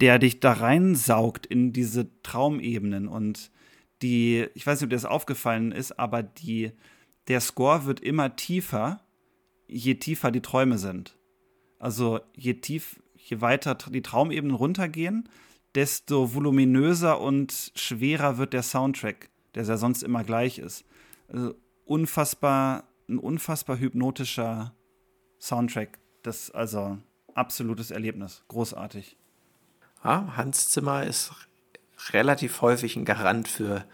der 0.00 0.18
dich 0.18 0.40
da 0.40 0.52
reinsaugt 0.52 1.46
in 1.46 1.72
diese 1.72 2.08
Traumebenen 2.22 3.08
und 3.08 3.50
die, 4.02 4.46
ich 4.54 4.66
weiß 4.66 4.80
nicht, 4.80 4.86
ob 4.86 4.90
dir 4.90 4.96
das 4.96 5.04
aufgefallen 5.04 5.72
ist, 5.72 5.98
aber 5.98 6.22
die, 6.22 6.72
der 7.30 7.40
Score 7.40 7.84
wird 7.84 8.00
immer 8.00 8.34
tiefer, 8.34 9.00
je 9.68 9.94
tiefer 9.94 10.32
die 10.32 10.42
Träume 10.42 10.78
sind. 10.78 11.16
Also 11.78 12.18
je 12.34 12.54
tief, 12.54 13.00
je 13.14 13.40
weiter 13.40 13.76
die 13.76 14.02
Traumebenen 14.02 14.56
runtergehen, 14.56 15.28
desto 15.76 16.34
voluminöser 16.34 17.20
und 17.20 17.70
schwerer 17.76 18.36
wird 18.36 18.52
der 18.52 18.64
Soundtrack, 18.64 19.30
der 19.54 19.62
ja 19.62 19.76
sonst 19.76 20.02
immer 20.02 20.24
gleich 20.24 20.58
ist. 20.58 20.84
Also 21.28 21.54
unfassbar, 21.84 22.88
ein 23.08 23.18
unfassbar 23.18 23.78
hypnotischer 23.78 24.74
Soundtrack. 25.38 26.00
Das 26.24 26.50
also 26.50 26.98
absolutes 27.34 27.92
Erlebnis. 27.92 28.42
Großartig. 28.48 29.16
Ja, 30.02 30.36
Hans 30.36 30.70
Zimmer 30.70 31.04
ist 31.04 31.30
relativ 32.10 32.60
häufig 32.60 32.96
ein 32.96 33.04
Garant 33.04 33.46
für 33.46 33.84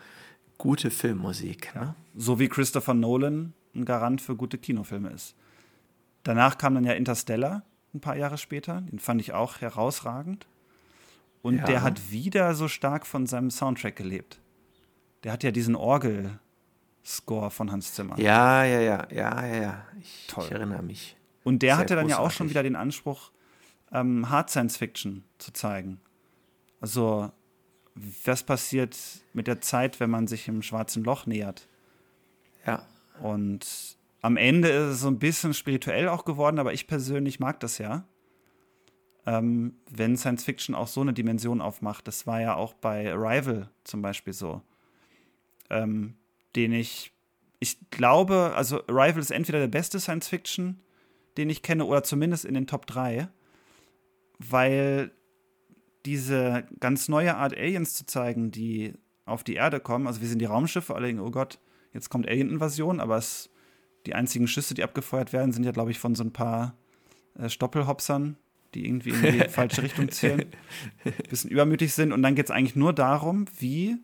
gute 0.58 0.90
Filmmusik. 0.90 1.74
Ne? 1.74 1.94
So 2.14 2.38
wie 2.38 2.48
Christopher 2.48 2.94
Nolan 2.94 3.52
ein 3.74 3.84
Garant 3.84 4.20
für 4.20 4.36
gute 4.36 4.58
Kinofilme 4.58 5.10
ist. 5.10 5.34
Danach 6.22 6.58
kam 6.58 6.74
dann 6.74 6.84
ja 6.84 6.92
Interstellar 6.92 7.62
ein 7.94 8.00
paar 8.00 8.16
Jahre 8.16 8.38
später. 8.38 8.80
Den 8.82 8.98
fand 8.98 9.20
ich 9.20 9.32
auch 9.32 9.60
herausragend. 9.60 10.46
Und 11.42 11.58
ja. 11.58 11.64
der 11.64 11.82
hat 11.82 12.10
wieder 12.10 12.54
so 12.54 12.68
stark 12.68 13.06
von 13.06 13.26
seinem 13.26 13.50
Soundtrack 13.50 13.96
gelebt. 13.96 14.40
Der 15.22 15.32
hat 15.32 15.44
ja 15.44 15.50
diesen 15.50 15.76
Orgel-Score 15.76 17.50
von 17.50 17.70
Hans 17.70 17.94
Zimmer. 17.94 18.18
Ja, 18.18 18.64
ja, 18.64 18.80
ja, 18.80 19.06
ja, 19.10 19.46
ja, 19.46 19.56
ja. 19.56 19.86
Ich, 20.00 20.26
ich 20.36 20.50
erinnere 20.50 20.82
mich. 20.82 21.16
Und 21.44 21.62
der 21.62 21.74
Sehr 21.74 21.78
hatte 21.78 21.94
dann 21.94 22.06
großartig. 22.06 22.18
ja 22.18 22.26
auch 22.26 22.30
schon 22.32 22.50
wieder 22.50 22.62
den 22.62 22.76
Anspruch, 22.76 23.30
ähm, 23.92 24.28
Hard 24.28 24.50
Science 24.50 24.76
Fiction 24.76 25.22
zu 25.38 25.52
zeigen. 25.52 26.00
Also, 26.80 27.30
was 28.24 28.42
passiert 28.42 28.96
mit 29.32 29.46
der 29.46 29.60
Zeit, 29.60 30.00
wenn 30.00 30.10
man 30.10 30.26
sich 30.26 30.48
im 30.48 30.62
schwarzen 30.62 31.02
Loch 31.04 31.26
nähert? 31.26 31.68
Ja. 32.66 32.86
Und 33.20 33.96
am 34.22 34.36
Ende 34.36 34.68
ist 34.68 34.94
es 34.94 35.00
so 35.00 35.08
ein 35.08 35.18
bisschen 35.18 35.54
spirituell 35.54 36.08
auch 36.08 36.24
geworden, 36.24 36.58
aber 36.58 36.72
ich 36.72 36.86
persönlich 36.86 37.40
mag 37.40 37.60
das 37.60 37.78
ja 37.78 38.06
ähm, 39.26 39.74
wenn 39.90 40.16
Science 40.16 40.44
Fiction 40.44 40.74
auch 40.74 40.86
so 40.86 41.00
eine 41.00 41.12
Dimension 41.12 41.60
aufmacht. 41.60 42.06
Das 42.06 42.26
war 42.26 42.40
ja 42.40 42.54
auch 42.54 42.74
bei 42.74 43.12
Arrival 43.12 43.68
zum 43.84 44.00
Beispiel 44.00 44.32
so. 44.32 44.62
Ähm, 45.68 46.14
den 46.54 46.72
ich, 46.72 47.12
ich 47.58 47.78
glaube, 47.90 48.52
also 48.54 48.86
Arrival 48.86 49.20
ist 49.20 49.32
entweder 49.32 49.58
der 49.58 49.66
beste 49.66 49.98
Science 49.98 50.28
Fiction, 50.28 50.80
den 51.36 51.50
ich 51.50 51.62
kenne, 51.62 51.84
oder 51.84 52.04
zumindest 52.04 52.44
in 52.44 52.54
den 52.54 52.68
Top 52.68 52.86
3, 52.86 53.28
weil 54.38 55.10
diese 56.06 56.64
ganz 56.80 57.08
neue 57.08 57.36
Art 57.36 57.56
Aliens 57.56 57.94
zu 57.94 58.06
zeigen, 58.06 58.50
die 58.50 58.94
auf 59.24 59.42
die 59.42 59.54
Erde 59.54 59.80
kommen, 59.80 60.06
also 60.06 60.20
wir 60.20 60.28
sind 60.28 60.38
die 60.38 60.46
Raumschiffe, 60.46 60.94
alle 60.94 61.08
denken, 61.08 61.22
oh 61.22 61.30
Gott, 61.30 61.58
jetzt 61.92 62.08
kommt 62.08 62.28
Alien-Invasion, 62.28 63.00
aber 63.00 63.16
es, 63.16 63.50
die 64.06 64.14
einzigen 64.14 64.46
Schüsse, 64.46 64.74
die 64.74 64.84
abgefeuert 64.84 65.32
werden, 65.32 65.52
sind 65.52 65.64
ja, 65.64 65.72
glaube 65.72 65.90
ich, 65.90 65.98
von 65.98 66.14
so 66.14 66.22
ein 66.22 66.32
paar 66.32 66.76
äh, 67.38 67.48
Stoppelhopsern, 67.48 68.36
die 68.74 68.86
irgendwie 68.86 69.10
in 69.10 69.40
die 69.40 69.40
falsche 69.48 69.82
Richtung 69.82 70.10
zählen, 70.10 70.46
ein 71.04 71.12
bisschen 71.28 71.50
übermütig 71.50 71.92
sind. 71.92 72.12
Und 72.12 72.22
dann 72.22 72.36
geht 72.36 72.46
es 72.46 72.50
eigentlich 72.52 72.76
nur 72.76 72.92
darum, 72.92 73.46
wie, 73.58 73.96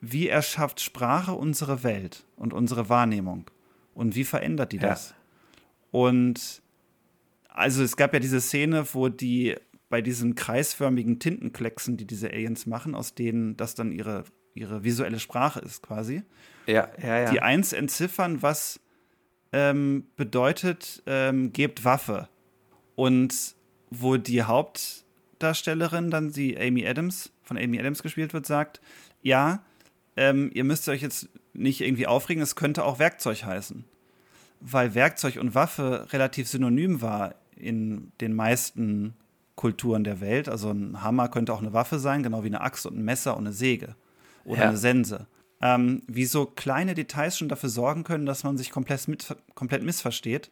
wie 0.00 0.28
erschafft 0.28 0.80
Sprache 0.80 1.32
unsere 1.32 1.82
Welt 1.82 2.24
und 2.36 2.52
unsere 2.52 2.88
Wahrnehmung 2.88 3.50
und 3.94 4.14
wie 4.14 4.24
verändert 4.24 4.70
die 4.70 4.78
das? 4.78 5.10
Ja. 5.10 5.16
Und 5.90 6.62
also 7.48 7.82
es 7.82 7.96
gab 7.96 8.14
ja 8.14 8.20
diese 8.20 8.40
Szene, 8.40 8.84
wo 8.92 9.08
die 9.08 9.56
bei 9.88 10.02
diesen 10.02 10.34
kreisförmigen 10.34 11.18
Tintenklecksen, 11.18 11.96
die 11.96 12.06
diese 12.06 12.30
Aliens 12.30 12.66
machen, 12.66 12.94
aus 12.94 13.14
denen 13.14 13.56
das 13.56 13.74
dann 13.74 13.92
ihre, 13.92 14.24
ihre 14.54 14.84
visuelle 14.84 15.18
Sprache 15.18 15.60
ist 15.60 15.82
quasi, 15.82 16.22
ja, 16.66 16.88
ja, 17.02 17.20
ja. 17.20 17.30
die 17.30 17.40
eins 17.40 17.72
entziffern, 17.72 18.42
was 18.42 18.80
ähm, 19.52 20.06
bedeutet, 20.16 21.02
ähm, 21.06 21.52
gebt 21.52 21.84
Waffe. 21.84 22.28
Und 22.94 23.54
wo 23.90 24.16
die 24.16 24.42
Hauptdarstellerin, 24.42 26.10
dann 26.10 26.32
die 26.32 26.58
Amy 26.58 26.86
Adams, 26.86 27.32
von 27.42 27.56
Amy 27.56 27.78
Adams 27.78 28.02
gespielt 28.02 28.34
wird, 28.34 28.44
sagt, 28.44 28.80
ja, 29.22 29.64
ähm, 30.16 30.50
ihr 30.52 30.64
müsst 30.64 30.88
euch 30.88 31.00
jetzt 31.00 31.28
nicht 31.54 31.80
irgendwie 31.80 32.06
aufregen, 32.06 32.42
es 32.42 32.56
könnte 32.56 32.84
auch 32.84 32.98
Werkzeug 32.98 33.44
heißen. 33.44 33.84
Weil 34.60 34.94
Werkzeug 34.94 35.38
und 35.38 35.54
Waffe 35.54 36.08
relativ 36.12 36.48
synonym 36.48 37.00
war 37.00 37.36
in 37.56 38.12
den 38.20 38.34
meisten 38.34 39.14
Kulturen 39.58 40.04
der 40.04 40.20
Welt. 40.22 40.48
Also 40.48 40.70
ein 40.70 41.02
Hammer 41.02 41.28
könnte 41.28 41.52
auch 41.52 41.60
eine 41.60 41.74
Waffe 41.74 41.98
sein, 41.98 42.22
genau 42.22 42.44
wie 42.44 42.48
eine 42.48 42.62
Axt 42.62 42.86
und 42.86 42.96
ein 42.96 43.04
Messer 43.04 43.36
und 43.36 43.46
eine 43.46 43.52
Säge 43.52 43.96
oder 44.44 44.62
ja. 44.62 44.68
eine 44.68 44.78
Sense. 44.78 45.26
Ähm, 45.60 46.02
wie 46.06 46.24
so 46.24 46.46
kleine 46.46 46.94
Details 46.94 47.36
schon 47.36 47.48
dafür 47.48 47.68
sorgen 47.68 48.04
können, 48.04 48.24
dass 48.24 48.44
man 48.44 48.56
sich 48.56 48.70
komplett, 48.70 49.08
mit, 49.08 49.36
komplett 49.54 49.82
missversteht 49.82 50.50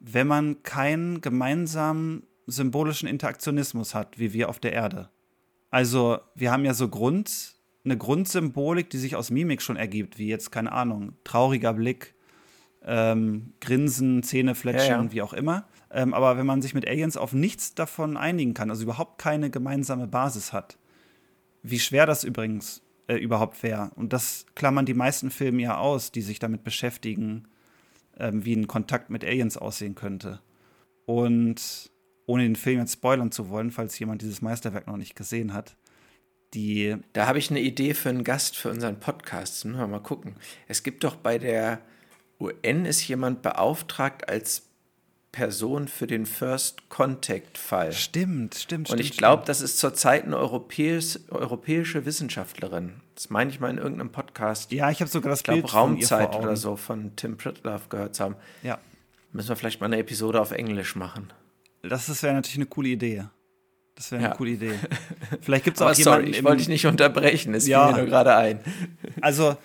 wenn 0.00 0.26
man 0.26 0.62
keinen 0.62 1.20
gemeinsamen 1.20 2.24
symbolischen 2.46 3.08
Interaktionismus 3.08 3.94
hat, 3.94 4.18
wie 4.18 4.32
wir 4.32 4.48
auf 4.48 4.58
der 4.58 4.72
Erde. 4.72 5.10
Also, 5.70 6.18
wir 6.34 6.50
haben 6.50 6.64
ja 6.64 6.72
so 6.72 6.88
Grund, 6.88 7.56
eine 7.84 7.96
Grundsymbolik, 7.96 8.90
die 8.90 8.98
sich 8.98 9.16
aus 9.16 9.30
Mimik 9.30 9.60
schon 9.60 9.76
ergibt, 9.76 10.18
wie 10.18 10.28
jetzt, 10.28 10.50
keine 10.50 10.72
Ahnung, 10.72 11.12
trauriger 11.24 11.74
Blick, 11.74 12.14
ähm, 12.84 13.52
Grinsen, 13.60 14.22
Zähnefletschen, 14.22 14.90
ja, 14.90 15.02
ja. 15.02 15.12
wie 15.12 15.22
auch 15.22 15.32
immer. 15.32 15.66
Ähm, 15.90 16.12
aber 16.14 16.36
wenn 16.36 16.46
man 16.46 16.62
sich 16.62 16.74
mit 16.74 16.86
Aliens 16.86 17.16
auf 17.16 17.32
nichts 17.32 17.74
davon 17.74 18.16
einigen 18.16 18.54
kann, 18.54 18.70
also 18.70 18.82
überhaupt 18.82 19.18
keine 19.18 19.50
gemeinsame 19.50 20.06
Basis 20.06 20.52
hat, 20.52 20.78
wie 21.62 21.78
schwer 21.78 22.06
das 22.06 22.24
übrigens 22.24 22.82
äh, 23.06 23.16
überhaupt 23.16 23.62
wäre. 23.62 23.90
Und 23.94 24.12
das 24.12 24.46
klammern 24.54 24.86
die 24.86 24.94
meisten 24.94 25.30
Filme 25.30 25.62
ja 25.62 25.78
aus, 25.78 26.12
die 26.12 26.22
sich 26.22 26.38
damit 26.38 26.62
beschäftigen, 26.62 27.48
ähm, 28.18 28.44
wie 28.44 28.54
ein 28.54 28.66
Kontakt 28.66 29.10
mit 29.10 29.24
Aliens 29.24 29.56
aussehen 29.56 29.94
könnte. 29.94 30.40
Und 31.06 31.90
ohne 32.26 32.42
den 32.42 32.56
Film 32.56 32.80
jetzt 32.80 32.92
spoilern 32.92 33.32
zu 33.32 33.48
wollen, 33.48 33.70
falls 33.70 33.98
jemand 33.98 34.20
dieses 34.20 34.42
Meisterwerk 34.42 34.86
noch 34.86 34.98
nicht 34.98 35.16
gesehen 35.16 35.54
hat, 35.54 35.76
die. 36.54 36.96
Da 37.14 37.26
habe 37.26 37.38
ich 37.38 37.50
eine 37.50 37.60
Idee 37.60 37.94
für 37.94 38.10
einen 38.10 38.24
Gast 38.24 38.56
für 38.56 38.70
unseren 38.70 39.00
Podcast. 39.00 39.64
Müssen 39.64 39.78
wir 39.78 39.86
mal 39.86 40.00
gucken. 40.00 40.36
Es 40.66 40.82
gibt 40.82 41.04
doch 41.04 41.16
bei 41.16 41.38
der 41.38 41.80
UN 42.40 42.84
ist 42.84 43.06
jemand 43.08 43.42
beauftragt 43.42 44.28
als 44.28 44.67
Person 45.38 45.86
für 45.86 46.08
den 46.08 46.26
First 46.26 46.88
Contact 46.88 47.58
Fall. 47.58 47.92
Stimmt, 47.92 48.56
stimmt. 48.56 48.90
Und 48.90 48.98
ich 48.98 49.16
glaube, 49.16 49.44
das 49.46 49.60
ist 49.60 49.78
zurzeit 49.78 50.24
eine 50.24 50.36
europäisch, 50.36 51.16
europäische 51.30 52.04
Wissenschaftlerin. 52.04 52.94
Das 53.14 53.30
meine 53.30 53.48
ich 53.48 53.60
mal 53.60 53.70
in 53.70 53.78
irgendeinem 53.78 54.10
Podcast. 54.10 54.72
Ja, 54.72 54.90
ich 54.90 55.00
habe 55.00 55.08
sogar 55.08 55.30
das 55.30 55.38
ich 55.38 55.44
glaub, 55.44 55.72
Raumzeit 55.72 56.34
oder 56.34 56.56
so 56.56 56.74
von 56.74 57.14
Tim 57.14 57.36
Pritlove 57.36 57.82
gehört 57.88 58.16
zu 58.16 58.24
haben. 58.24 58.34
Ja. 58.64 58.80
Müssen 59.30 59.50
wir 59.50 59.54
vielleicht 59.54 59.80
mal 59.80 59.86
eine 59.86 59.98
Episode 59.98 60.40
auf 60.40 60.50
Englisch 60.50 60.96
machen. 60.96 61.32
Das 61.82 62.20
wäre 62.20 62.34
natürlich 62.34 62.56
eine 62.56 62.66
coole 62.66 62.88
Idee. 62.88 63.26
Das 63.94 64.10
wäre 64.10 64.18
eine 64.18 64.30
ja. 64.30 64.36
coole 64.36 64.50
Idee. 64.50 64.74
Vielleicht 65.40 65.64
gibt 65.64 65.76
es 65.76 65.82
auch 65.82 65.92
jemanden. 65.92 66.26
Sorry, 66.26 66.36
ich 66.36 66.42
wollte 66.42 66.58
dich 66.58 66.68
nicht 66.68 66.86
unterbrechen, 66.86 67.54
es 67.54 67.68
ja. 67.68 67.86
fiel 67.86 67.94
mir 67.94 68.02
nur 68.02 68.10
gerade 68.10 68.34
ein. 68.34 68.60
Also, 69.20 69.56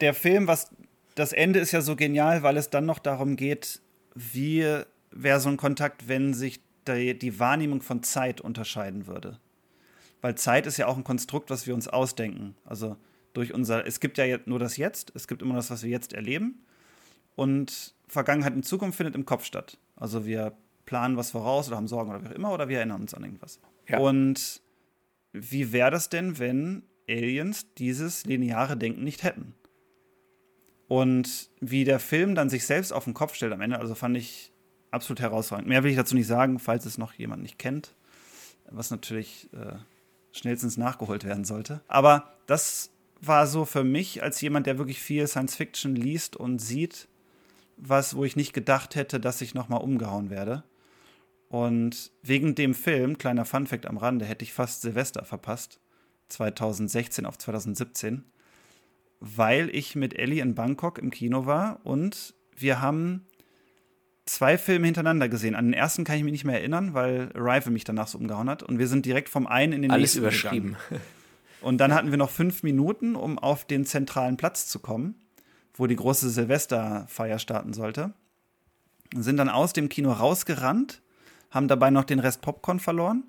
der 0.00 0.14
Film, 0.14 0.46
was 0.46 0.70
das 1.14 1.34
Ende 1.34 1.58
ist 1.58 1.72
ja 1.72 1.82
so 1.82 1.94
genial, 1.94 2.42
weil 2.42 2.56
es 2.56 2.70
dann 2.70 2.86
noch 2.86 2.98
darum 2.98 3.36
geht, 3.36 3.80
wie 4.14 4.82
wäre 5.10 5.40
so 5.40 5.48
ein 5.48 5.56
Kontakt, 5.56 6.08
wenn 6.08 6.34
sich 6.34 6.60
die, 6.86 7.18
die 7.18 7.38
Wahrnehmung 7.38 7.82
von 7.82 8.02
Zeit 8.02 8.40
unterscheiden 8.40 9.06
würde. 9.06 9.38
Weil 10.20 10.34
Zeit 10.34 10.66
ist 10.66 10.76
ja 10.76 10.86
auch 10.86 10.96
ein 10.96 11.04
Konstrukt, 11.04 11.50
was 11.50 11.66
wir 11.66 11.74
uns 11.74 11.88
ausdenken. 11.88 12.54
Also 12.64 12.96
durch 13.32 13.54
unser, 13.54 13.86
es 13.86 14.00
gibt 14.00 14.18
ja 14.18 14.38
nur 14.46 14.58
das 14.58 14.76
Jetzt, 14.76 15.12
es 15.14 15.28
gibt 15.28 15.42
immer 15.42 15.54
das, 15.54 15.70
was 15.70 15.82
wir 15.82 15.90
jetzt 15.90 16.12
erleben. 16.12 16.64
Und 17.36 17.94
Vergangenheit 18.06 18.54
und 18.54 18.64
Zukunft 18.64 18.96
findet 18.96 19.14
im 19.14 19.24
Kopf 19.24 19.44
statt. 19.44 19.78
Also 19.96 20.26
wir 20.26 20.52
planen 20.84 21.16
was 21.16 21.30
voraus 21.30 21.68
oder 21.68 21.76
haben 21.76 21.88
Sorgen 21.88 22.10
oder 22.10 22.22
wie 22.22 22.28
auch 22.28 22.32
immer 22.32 22.52
oder 22.52 22.68
wir 22.68 22.78
erinnern 22.78 23.00
uns 23.00 23.14
an 23.14 23.22
irgendwas. 23.22 23.60
Ja. 23.88 23.98
Und 23.98 24.60
wie 25.32 25.72
wäre 25.72 25.90
das 25.90 26.08
denn, 26.08 26.38
wenn 26.38 26.82
Aliens 27.08 27.72
dieses 27.74 28.26
lineare 28.26 28.76
Denken 28.76 29.04
nicht 29.04 29.22
hätten? 29.22 29.54
Und 30.88 31.50
wie 31.60 31.84
der 31.84 32.00
Film 32.00 32.34
dann 32.34 32.50
sich 32.50 32.66
selbst 32.66 32.92
auf 32.92 33.04
den 33.04 33.14
Kopf 33.14 33.34
stellt 33.34 33.52
am 33.52 33.60
Ende, 33.60 33.78
also 33.78 33.94
fand 33.94 34.16
ich 34.16 34.49
absolut 34.90 35.20
herausragend. 35.20 35.68
Mehr 35.68 35.82
will 35.82 35.90
ich 35.90 35.96
dazu 35.96 36.14
nicht 36.14 36.26
sagen, 36.26 36.58
falls 36.58 36.86
es 36.86 36.98
noch 36.98 37.14
jemand 37.14 37.42
nicht 37.42 37.58
kennt, 37.58 37.94
was 38.70 38.90
natürlich 38.90 39.48
äh, 39.52 39.76
schnellstens 40.32 40.76
nachgeholt 40.76 41.24
werden 41.24 41.44
sollte. 41.44 41.80
Aber 41.88 42.34
das 42.46 42.90
war 43.20 43.46
so 43.46 43.64
für 43.64 43.84
mich 43.84 44.22
als 44.22 44.40
jemand, 44.40 44.66
der 44.66 44.78
wirklich 44.78 45.00
viel 45.00 45.26
Science 45.26 45.56
Fiction 45.56 45.94
liest 45.94 46.36
und 46.36 46.58
sieht, 46.58 47.08
was, 47.76 48.14
wo 48.16 48.24
ich 48.24 48.36
nicht 48.36 48.52
gedacht 48.52 48.94
hätte, 48.94 49.20
dass 49.20 49.40
ich 49.40 49.54
nochmal 49.54 49.82
umgehauen 49.82 50.30
werde. 50.30 50.64
Und 51.48 52.12
wegen 52.22 52.54
dem 52.54 52.74
Film, 52.74 53.18
kleiner 53.18 53.44
Funfact 53.44 53.86
am 53.86 53.96
Rande, 53.96 54.24
hätte 54.24 54.44
ich 54.44 54.52
fast 54.52 54.82
Silvester 54.82 55.24
verpasst. 55.24 55.80
2016 56.28 57.26
auf 57.26 57.38
2017 57.38 58.24
weil 59.20 59.74
ich 59.74 59.94
mit 59.94 60.18
Ellie 60.18 60.42
in 60.42 60.54
Bangkok 60.54 60.98
im 60.98 61.10
Kino 61.10 61.46
war 61.46 61.80
und 61.84 62.34
wir 62.56 62.80
haben 62.80 63.26
zwei 64.26 64.58
Filme 64.58 64.86
hintereinander 64.86 65.28
gesehen. 65.28 65.54
An 65.54 65.66
den 65.66 65.74
ersten 65.74 66.04
kann 66.04 66.16
ich 66.16 66.22
mich 66.22 66.32
nicht 66.32 66.44
mehr 66.44 66.58
erinnern, 66.58 66.94
weil 66.94 67.30
Arrival 67.34 67.72
mich 67.72 67.84
danach 67.84 68.08
so 68.08 68.18
umgehauen 68.18 68.48
hat. 68.48 68.62
Und 68.62 68.78
wir 68.78 68.86
sind 68.86 69.06
direkt 69.06 69.28
vom 69.28 69.46
einen 69.46 69.72
in 69.72 69.82
den 69.82 69.90
Alles 69.90 70.02
nächsten 70.02 70.18
überschrieben. 70.20 70.76
Gegangen. 70.88 71.02
Und 71.60 71.78
dann 71.78 71.94
hatten 71.94 72.10
wir 72.10 72.18
noch 72.18 72.30
fünf 72.30 72.62
Minuten, 72.62 73.16
um 73.16 73.38
auf 73.38 73.64
den 73.66 73.84
zentralen 73.84 74.36
Platz 74.36 74.66
zu 74.66 74.78
kommen, 74.78 75.14
wo 75.74 75.86
die 75.86 75.96
große 75.96 76.30
Silvesterfeier 76.30 77.38
starten 77.38 77.72
sollte. 77.72 78.14
Sind 79.14 79.36
dann 79.36 79.48
aus 79.48 79.72
dem 79.72 79.88
Kino 79.88 80.12
rausgerannt, 80.12 81.02
haben 81.50 81.68
dabei 81.68 81.90
noch 81.90 82.04
den 82.04 82.20
Rest 82.20 82.40
Popcorn 82.40 82.80
verloren 82.80 83.24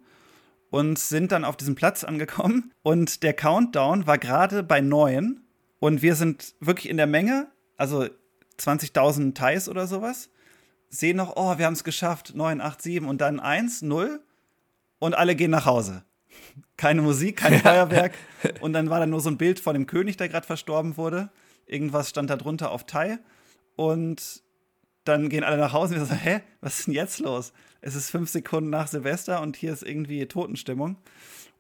und 0.70 0.98
sind 0.98 1.32
dann 1.32 1.44
auf 1.44 1.58
diesem 1.58 1.76
Platz 1.76 2.04
angekommen. 2.04 2.72
Und 2.84 3.24
der 3.24 3.34
Countdown 3.34 4.08
war 4.08 4.18
gerade 4.18 4.64
bei 4.64 4.82
neun 4.82 5.42
und 5.80 6.02
wir 6.02 6.16
sind 6.16 6.54
wirklich 6.60 6.90
in 6.90 6.98
der 6.98 7.08
Menge, 7.08 7.48
also 7.78 8.06
20.000 8.60 9.34
Thais 9.34 9.68
oder 9.68 9.88
sowas, 9.88 10.30
sehen 10.92 11.18
noch, 11.18 11.36
oh, 11.38 11.58
wir 11.58 11.66
haben 11.66 11.74
es 11.74 11.84
geschafft, 11.84 12.34
9, 12.36 12.62
8, 12.62 12.82
7 12.82 13.08
und 13.08 13.22
dann 13.22 13.40
1, 13.40 13.82
0 13.82 14.22
und 15.00 15.16
alle 15.16 15.36
gehen 15.36 15.50
nach 15.50 15.66
Hause. 15.66 16.04
Keine 16.78 17.02
Musik, 17.02 17.38
kein 17.38 17.60
Feuerwerk. 17.60 18.14
Und 18.60 18.74
dann 18.74 18.90
war 18.90 19.00
da 19.00 19.06
nur 19.06 19.22
so 19.22 19.30
ein 19.30 19.38
Bild 19.38 19.60
von 19.60 19.74
dem 19.74 19.88
König, 19.88 20.18
der 20.18 20.30
gerade 20.30 20.46
verstorben 20.46 20.98
wurde. 20.98 21.30
Irgendwas 21.66 22.10
stand 22.10 22.30
da 22.30 22.36
drunter 22.36 22.72
auf 22.72 22.86
Thai. 22.86 23.20
Und 23.76 24.44
dann 25.04 25.30
gehen 25.30 25.44
alle 25.44 25.58
nach 25.58 25.74
Hause 25.74 25.96
und 25.96 26.02
wir 26.02 26.06
sagen, 26.06 26.22
hä, 26.22 26.42
was 26.60 26.80
ist 26.80 26.88
denn 26.88 26.94
jetzt 26.94 27.20
los? 27.20 27.54
Es 27.82 27.96
ist 27.96 28.12
fünf 28.12 28.30
Sekunden 28.30 28.70
nach 28.70 28.88
Silvester 28.88 29.42
und 29.42 29.56
hier 29.56 29.74
ist 29.74 29.84
irgendwie 29.84 30.26
Totenstimmung. 30.28 30.98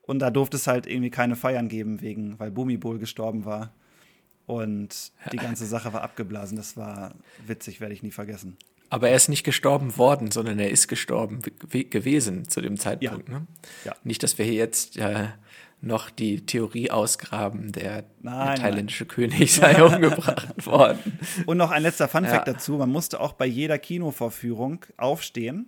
Und 0.03 0.19
da 0.19 0.29
durfte 0.29 0.57
es 0.57 0.67
halt 0.67 0.87
irgendwie 0.87 1.09
keine 1.09 1.35
Feiern 1.35 1.69
geben, 1.69 2.01
wegen, 2.01 2.37
weil 2.39 2.51
Bumibol 2.51 2.99
gestorben 2.99 3.45
war. 3.45 3.73
Und 4.45 5.13
die 5.31 5.37
ganze 5.37 5.65
Sache 5.65 5.93
war 5.93 6.01
abgeblasen. 6.01 6.57
Das 6.57 6.75
war 6.75 7.13
witzig, 7.45 7.79
werde 7.79 7.93
ich 7.93 8.03
nie 8.03 8.11
vergessen. 8.11 8.57
Aber 8.91 9.07
er 9.09 9.15
ist 9.15 9.29
nicht 9.29 9.45
gestorben 9.45 9.97
worden, 9.97 10.31
sondern 10.31 10.59
er 10.59 10.69
ist 10.69 10.89
gestorben 10.89 11.39
gewesen 11.69 12.49
zu 12.49 12.59
dem 12.59 12.77
Zeitpunkt. 12.77 13.29
Ja. 13.29 13.39
Ne? 13.39 13.47
Ja. 13.85 13.95
Nicht, 14.03 14.21
dass 14.21 14.37
wir 14.37 14.43
hier 14.43 14.55
jetzt 14.55 14.97
äh, 14.97 15.29
noch 15.79 16.09
die 16.09 16.45
Theorie 16.45 16.91
ausgraben, 16.91 17.71
der, 17.71 18.03
nein, 18.21 18.47
der 18.47 18.55
thailändische 18.55 19.05
nein. 19.05 19.15
König 19.15 19.53
sei 19.53 19.81
umgebracht 19.95 20.65
worden. 20.65 21.19
Und 21.45 21.55
noch 21.55 21.71
ein 21.71 21.83
letzter 21.83 22.09
Funfact 22.09 22.47
ja. 22.47 22.53
dazu: 22.53 22.73
Man 22.73 22.91
musste 22.91 23.21
auch 23.21 23.31
bei 23.31 23.45
jeder 23.45 23.79
Kinovorführung 23.79 24.85
aufstehen 24.97 25.67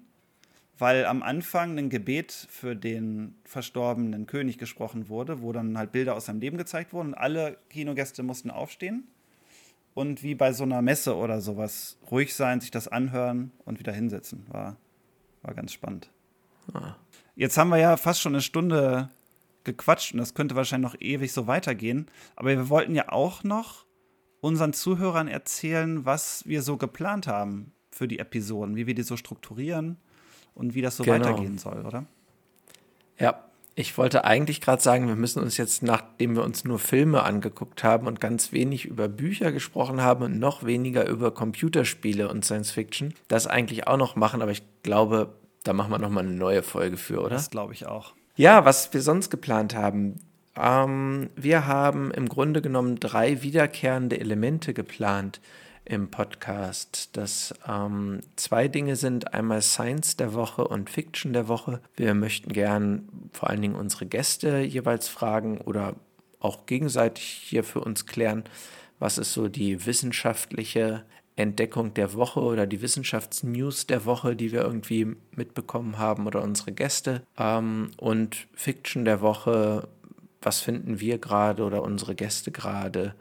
weil 0.79 1.05
am 1.05 1.23
Anfang 1.23 1.77
ein 1.77 1.89
Gebet 1.89 2.47
für 2.49 2.75
den 2.75 3.35
verstorbenen 3.45 4.25
König 4.25 4.57
gesprochen 4.57 5.07
wurde, 5.07 5.41
wo 5.41 5.53
dann 5.53 5.77
halt 5.77 5.93
Bilder 5.93 6.15
aus 6.15 6.25
seinem 6.25 6.41
Leben 6.41 6.57
gezeigt 6.57 6.91
wurden 6.91 7.09
und 7.09 7.13
alle 7.13 7.57
Kinogäste 7.69 8.21
mussten 8.21 8.51
aufstehen 8.51 9.07
und 9.93 10.23
wie 10.23 10.35
bei 10.35 10.53
so 10.53 10.63
einer 10.63 10.81
Messe 10.81 11.15
oder 11.15 11.41
sowas 11.41 11.97
ruhig 12.09 12.35
sein, 12.35 12.61
sich 12.61 12.71
das 12.71 12.87
anhören 12.87 13.51
und 13.65 13.79
wieder 13.79 13.93
hinsetzen. 13.93 14.45
War, 14.49 14.77
war 15.41 15.53
ganz 15.53 15.73
spannend. 15.73 16.09
Ah. 16.73 16.95
Jetzt 17.35 17.57
haben 17.57 17.69
wir 17.69 17.77
ja 17.77 17.97
fast 17.97 18.21
schon 18.21 18.33
eine 18.33 18.41
Stunde 18.41 19.09
gequatscht 19.63 20.13
und 20.13 20.19
das 20.19 20.33
könnte 20.33 20.55
wahrscheinlich 20.55 20.91
noch 20.91 21.01
ewig 21.01 21.31
so 21.31 21.47
weitergehen. 21.47 22.07
Aber 22.35 22.49
wir 22.49 22.69
wollten 22.69 22.95
ja 22.95 23.09
auch 23.09 23.43
noch 23.43 23.85
unseren 24.41 24.73
Zuhörern 24.73 25.27
erzählen, 25.27 26.05
was 26.05 26.45
wir 26.47 26.61
so 26.61 26.77
geplant 26.77 27.27
haben 27.27 27.71
für 27.91 28.07
die 28.07 28.19
Episoden, 28.19 28.75
wie 28.75 28.87
wir 28.87 28.95
die 28.95 29.03
so 29.03 29.15
strukturieren 29.15 29.97
und 30.53 30.73
wie 30.73 30.81
das 30.81 30.97
so 30.97 31.03
genau. 31.03 31.19
weitergehen 31.19 31.57
soll, 31.57 31.85
oder? 31.85 32.05
Ja, 33.19 33.43
ich 33.75 33.97
wollte 33.97 34.23
eigentlich 34.23 34.61
gerade 34.61 34.81
sagen, 34.81 35.07
wir 35.07 35.15
müssen 35.15 35.41
uns 35.41 35.57
jetzt, 35.57 35.81
nachdem 35.81 36.35
wir 36.35 36.43
uns 36.43 36.63
nur 36.63 36.77
Filme 36.77 37.23
angeguckt 37.23 37.83
haben 37.83 38.07
und 38.07 38.19
ganz 38.19 38.51
wenig 38.51 38.85
über 38.85 39.07
Bücher 39.07 39.51
gesprochen 39.51 40.01
haben 40.01 40.23
und 40.23 40.39
noch 40.39 40.63
weniger 40.63 41.07
über 41.07 41.31
Computerspiele 41.31 42.29
und 42.29 42.45
Science 42.45 42.71
Fiction, 42.71 43.13
das 43.27 43.47
eigentlich 43.47 43.87
auch 43.87 43.97
noch 43.97 44.15
machen, 44.15 44.41
aber 44.41 44.51
ich 44.51 44.63
glaube, 44.83 45.33
da 45.63 45.73
machen 45.73 45.91
wir 45.91 45.97
nochmal 45.97 46.25
eine 46.25 46.35
neue 46.35 46.61
Folge 46.61 46.97
für, 46.97 47.21
oder? 47.21 47.29
Das 47.29 47.49
glaube 47.49 47.73
ich 47.73 47.87
auch. 47.87 48.13
Ja, 48.35 48.65
was 48.65 48.93
wir 48.93 49.01
sonst 49.01 49.29
geplant 49.29 49.75
haben. 49.75 50.19
Ähm, 50.55 51.29
wir 51.35 51.65
haben 51.65 52.11
im 52.11 52.29
Grunde 52.29 52.61
genommen 52.61 52.99
drei 52.99 53.41
wiederkehrende 53.41 54.19
Elemente 54.19 54.73
geplant 54.73 55.39
im 55.85 56.09
Podcast, 56.09 57.15
dass 57.17 57.53
ähm, 57.67 58.21
zwei 58.35 58.67
Dinge 58.67 58.95
sind, 58.95 59.33
einmal 59.33 59.61
Science 59.61 60.15
der 60.15 60.33
Woche 60.33 60.67
und 60.67 60.89
Fiction 60.89 61.33
der 61.33 61.47
Woche. 61.47 61.81
Wir 61.95 62.13
möchten 62.13 62.53
gern 62.53 63.07
vor 63.33 63.49
allen 63.49 63.61
Dingen 63.61 63.75
unsere 63.75 64.05
Gäste 64.05 64.59
jeweils 64.59 65.07
fragen 65.07 65.59
oder 65.59 65.95
auch 66.39 66.65
gegenseitig 66.65 67.25
hier 67.25 67.63
für 67.63 67.81
uns 67.81 68.05
klären, 68.05 68.43
was 68.99 69.17
ist 69.17 69.33
so 69.33 69.47
die 69.47 69.85
wissenschaftliche 69.85 71.03
Entdeckung 71.35 71.93
der 71.93 72.13
Woche 72.13 72.41
oder 72.41 72.67
die 72.67 72.81
Wissenschaftsnews 72.81 73.87
der 73.87 74.05
Woche, 74.05 74.35
die 74.35 74.51
wir 74.51 74.61
irgendwie 74.61 75.15
mitbekommen 75.31 75.97
haben 75.97 76.27
oder 76.27 76.43
unsere 76.43 76.71
Gäste. 76.71 77.23
Ähm, 77.37 77.91
und 77.97 78.47
Fiction 78.53 79.03
der 79.03 79.21
Woche, 79.21 79.87
was 80.41 80.61
finden 80.61 80.99
wir 80.99 81.17
gerade 81.17 81.63
oder 81.63 81.81
unsere 81.81 82.15
Gäste 82.15 82.51
gerade 82.51 83.15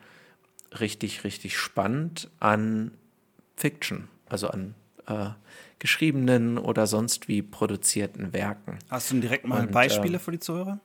richtig, 0.81 1.25
richtig 1.25 1.57
spannend 1.57 2.31
an 2.41 2.93
Fiction, 3.57 4.09
also 4.29 4.49
an 4.49 4.75
äh, 5.07 5.31
geschriebenen 5.79 6.59
oder 6.59 6.87
sonst 6.87 7.29
wie 7.29 7.43
produzierten 7.43 8.33
Werken. 8.33 8.79
Hast 8.91 9.11
du 9.11 9.21
direkt 9.21 9.47
mal 9.47 9.67
Und, 9.67 9.73
Beispiele 9.73 10.17
äh, 10.17 10.21
für 10.21 10.33
die 10.33 10.39
Zuhörer? 10.39 10.81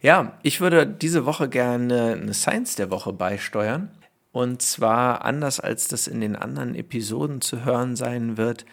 Ja, 0.00 0.38
ich 0.42 0.60
würde 0.60 0.86
diese 0.86 1.26
Woche 1.26 1.48
gerne 1.48 2.18
eine 2.20 2.34
Science 2.34 2.74
der 2.74 2.90
Woche 2.90 3.12
beisteuern. 3.12 3.90
Und 4.32 4.62
zwar 4.62 5.24
anders 5.24 5.60
als 5.60 5.88
das 5.88 6.08
in 6.08 6.20
den 6.20 6.36
anderen 6.36 6.74
Episoden 6.74 7.40
zu 7.40 7.64
hören 7.64 7.96
sein 7.96 8.36
wird, 8.36 8.64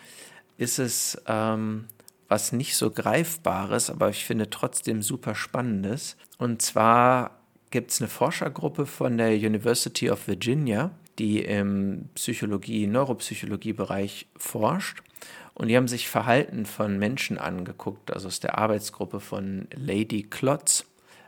ist 0.57 0.79
es 0.79 1.21
ähm, 1.27 1.85
was 2.29 2.51
nicht 2.51 2.75
so 2.75 2.91
greifbares, 2.91 3.89
aber 3.89 4.09
ich 4.09 4.25
finde 4.25 4.49
trotzdem 4.49 5.01
super 5.01 5.35
spannendes. 5.35 6.15
Und 6.37 6.61
zwar 6.61 7.38
gibt 7.71 7.91
es 7.91 8.01
eine 8.01 8.09
Forschergruppe 8.09 8.85
von 8.85 9.17
der 9.17 9.31
University 9.31 10.09
of 10.09 10.27
Virginia, 10.27 10.91
die 11.19 11.39
im 11.39 12.09
Psychologie, 12.15 12.87
Neuropsychologie-Bereich 12.87 14.27
forscht. 14.37 15.03
Und 15.53 15.67
die 15.67 15.75
haben 15.75 15.89
sich 15.89 16.07
Verhalten 16.07 16.65
von 16.65 16.97
Menschen 16.97 17.37
angeguckt, 17.37 18.11
also 18.11 18.27
aus 18.27 18.39
der 18.39 18.57
Arbeitsgruppe 18.57 19.19
von 19.19 19.67
Lady 19.75 20.23
Klotz. 20.23 20.85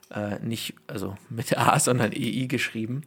Äh, 0.09 0.39
nicht, 0.39 0.73
also 0.87 1.15
mit 1.29 1.57
A, 1.57 1.77
sondern 1.79 2.11
EI 2.13 2.45
geschrieben. 2.47 3.01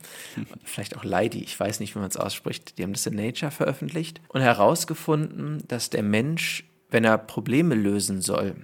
Vielleicht 0.63 0.97
auch 0.97 1.05
Lady, 1.05 1.43
ich 1.43 1.59
weiß 1.59 1.81
nicht, 1.81 1.95
wie 1.95 1.99
man 1.99 2.09
es 2.09 2.17
ausspricht. 2.17 2.79
Die 2.79 2.83
haben 2.83 2.93
das 2.93 3.07
in 3.07 3.15
Nature 3.15 3.51
veröffentlicht 3.51 4.21
und 4.29 4.43
herausgefunden, 4.43 5.63
dass 5.69 5.91
der 5.91 6.03
Mensch, 6.03 6.65
wenn 6.91 7.05
er 7.05 7.19
Probleme 7.19 7.75
lösen 7.75 8.21
soll, 8.21 8.57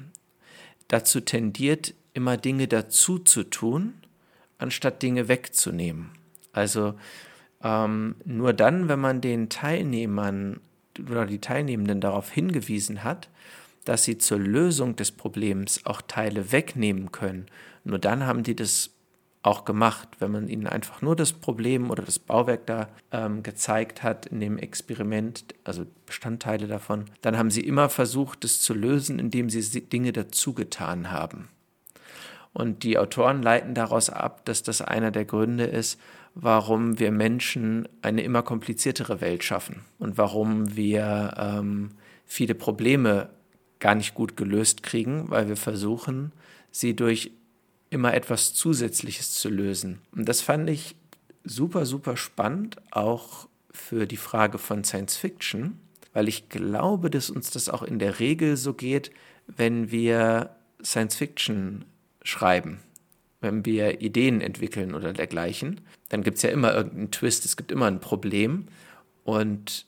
dazu 0.89 1.21
tendiert, 1.21 1.95
immer 2.13 2.37
Dinge 2.37 2.69
dazu 2.69 3.19
zu 3.19 3.45
tun, 3.45 3.95
anstatt 4.61 5.03
Dinge 5.03 5.29
wegzunehmen. 5.29 6.11
Also 6.53 6.95
ähm, 7.63 8.17
nur 8.25 8.53
dann, 8.53 8.89
wenn 8.89 9.01
man 9.01 9.21
den 9.21 9.49
Teilnehmern 9.49 10.61
oder 10.99 11.27
die 11.27 11.41
Teilnehmenden 11.41 12.01
darauf 12.01 12.31
hingewiesen 12.31 13.05
hat, 13.05 13.29
dass 13.85 14.05
sie 14.05 14.19
zur 14.19 14.39
Lösung 14.39 14.97
des 14.97 15.11
Problems 15.13 15.85
auch 15.87 16.03
Teile 16.03 16.53
wegnehmen 16.53 17.13
können, 17.13 17.47
nur 17.85 17.99
dann 17.99 18.27
haben 18.27 18.43
die 18.43 18.57
das 18.57 18.91
auch 19.43 19.65
gemacht. 19.65 20.09
Wenn 20.19 20.33
man 20.33 20.49
ihnen 20.49 20.67
einfach 20.67 21.01
nur 21.01 21.17
das 21.17 21.33
Problem 21.33 21.91
oder 21.91 22.03
das 22.03 22.19
Bauwerk 22.19 22.67
da 22.67 22.89
ähm, 23.11 23.43
gezeigt 23.43 24.03
hat 24.03 24.27
in 24.27 24.41
dem 24.41 24.59
Experiment, 24.59 25.55
also 25.65 25.87
Bestandteile 26.05 26.67
davon, 26.67 27.07
dann 27.23 27.39
haben 27.39 27.51
sie 27.51 27.63
immer 27.63 27.89
versucht, 27.89 28.45
es 28.45 28.61
zu 28.61 28.75
lösen, 28.75 29.19
indem 29.19 29.49
sie 29.49 29.81
Dinge 29.81 30.13
dazugetan 30.13 31.11
haben. 31.11 31.49
Und 32.53 32.83
die 32.83 32.99
Autoren 32.99 33.43
leiten 33.43 33.75
daraus 33.75 34.11
ab, 34.11 34.45
dass 34.45 34.63
das 34.63 34.83
einer 34.83 35.11
der 35.11 35.25
Gründe 35.25 35.65
ist, 35.65 36.01
warum 36.35 36.99
wir 36.99 37.13
Menschen 37.13 37.89
eine 38.03 38.23
immer 38.23 38.43
kompliziertere 38.43 39.21
Welt 39.21 39.45
schaffen 39.45 39.83
und 39.99 40.19
warum 40.19 40.77
wir 40.77 41.35
ähm, 41.37 41.91
viele 42.25 42.55
Probleme 42.55 43.31
gar 43.79 43.95
nicht 43.95 44.15
gut 44.15 44.37
gelöst 44.37 44.83
kriegen, 44.83 45.31
weil 45.31 45.49
wir 45.49 45.57
versuchen, 45.57 46.33
sie 46.71 46.95
durch 46.95 47.33
immer 47.89 48.15
etwas 48.15 48.55
Zusätzliches 48.55 49.33
zu 49.33 49.49
lösen. 49.49 50.01
Und 50.13 50.29
das 50.29 50.41
fand 50.41 50.71
ich 50.71 50.95
super, 51.45 51.87
super 51.87 52.17
spannend, 52.17 52.77
auch 52.91 53.49
für 53.73 54.07
die 54.07 54.17
Frage 54.17 54.59
von 54.59 54.85
Science 54.85 55.17
Fiction, 55.17 55.79
weil 56.13 56.29
ich 56.29 56.49
glaube, 56.49 57.11
dass 57.11 57.31
uns 57.31 57.51
das 57.51 57.69
auch 57.69 57.83
in 57.83 57.99
der 57.99 58.21
Regel 58.21 58.57
so 58.57 58.75
geht, 58.75 59.11
wenn 59.47 59.91
wir 59.91 60.51
Science 60.85 61.17
Fiction 61.17 61.85
schreiben, 62.23 62.81
wenn 63.41 63.65
wir 63.65 64.01
Ideen 64.01 64.41
entwickeln 64.41 64.95
oder 64.95 65.13
dergleichen, 65.13 65.81
dann 66.09 66.23
gibt 66.23 66.37
es 66.37 66.43
ja 66.43 66.51
immer 66.51 66.75
irgendeinen 66.75 67.11
Twist, 67.11 67.45
es 67.45 67.57
gibt 67.57 67.73
immer 67.73 67.87
ein 67.87 68.01
Problem. 68.01 68.67
Und 69.25 69.87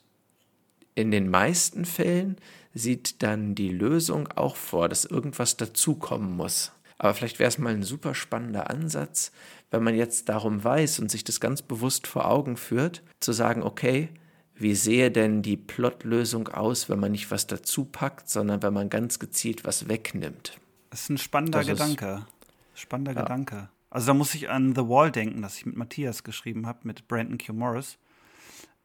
in 0.95 1.11
den 1.11 1.29
meisten 1.29 1.85
Fällen 1.85 2.37
sieht 2.75 3.23
dann 3.23 3.55
die 3.55 3.69
Lösung 3.69 4.29
auch 4.29 4.57
vor, 4.57 4.89
dass 4.89 5.05
irgendwas 5.05 5.57
dazukommen 5.57 6.37
muss. 6.37 6.73
Aber 6.99 7.15
vielleicht 7.15 7.39
wäre 7.39 7.49
es 7.49 7.59
mal 7.59 7.75
ein 7.75 7.83
super 7.83 8.15
spannender 8.15 8.71
Ansatz, 8.71 9.33
wenn 9.71 9.83
man 9.83 9.97
jetzt 9.97 10.29
darum 10.29 10.63
weiß 10.63 11.01
und 11.01 11.11
sich 11.11 11.25
das 11.25 11.41
ganz 11.41 11.61
bewusst 11.63 12.07
vor 12.07 12.31
Augen 12.31 12.57
führt, 12.57 13.03
zu 13.21 13.33
sagen, 13.33 13.63
okay, 13.63 14.09
wie 14.55 14.75
sehe 14.75 15.11
denn 15.11 15.43
die 15.43 15.57
Plotlösung 15.57 16.49
aus, 16.49 16.89
wenn 16.89 17.01
man 17.01 17.13
nicht 17.13 17.31
was 17.31 17.47
dazu 17.47 17.85
packt, 17.87 18.29
sondern 18.29 18.63
wenn 18.63 18.73
man 18.73 18.91
ganz 18.91 19.19
gezielt 19.19 19.65
was 19.65 19.89
wegnimmt? 19.89 20.59
Das 20.93 21.05
ist 21.05 21.09
ein 21.09 21.17
spannender 21.17 21.61
das 21.61 21.69
Gedanke. 21.69 22.27
Spannender 22.75 23.15
ja. 23.15 23.23
Gedanke. 23.23 23.71
Also 23.89 24.09
da 24.09 24.15
muss 24.15 24.35
ich 24.35 24.51
an 24.51 24.75
The 24.75 24.83
Wall 24.83 25.11
denken, 25.11 25.41
das 25.41 25.57
ich 25.57 25.65
mit 25.65 25.75
Matthias 25.75 26.23
geschrieben 26.23 26.67
habe, 26.67 26.81
mit 26.83 27.09
Brandon 27.09 27.39
Q. 27.39 27.55
Morris, 27.55 27.97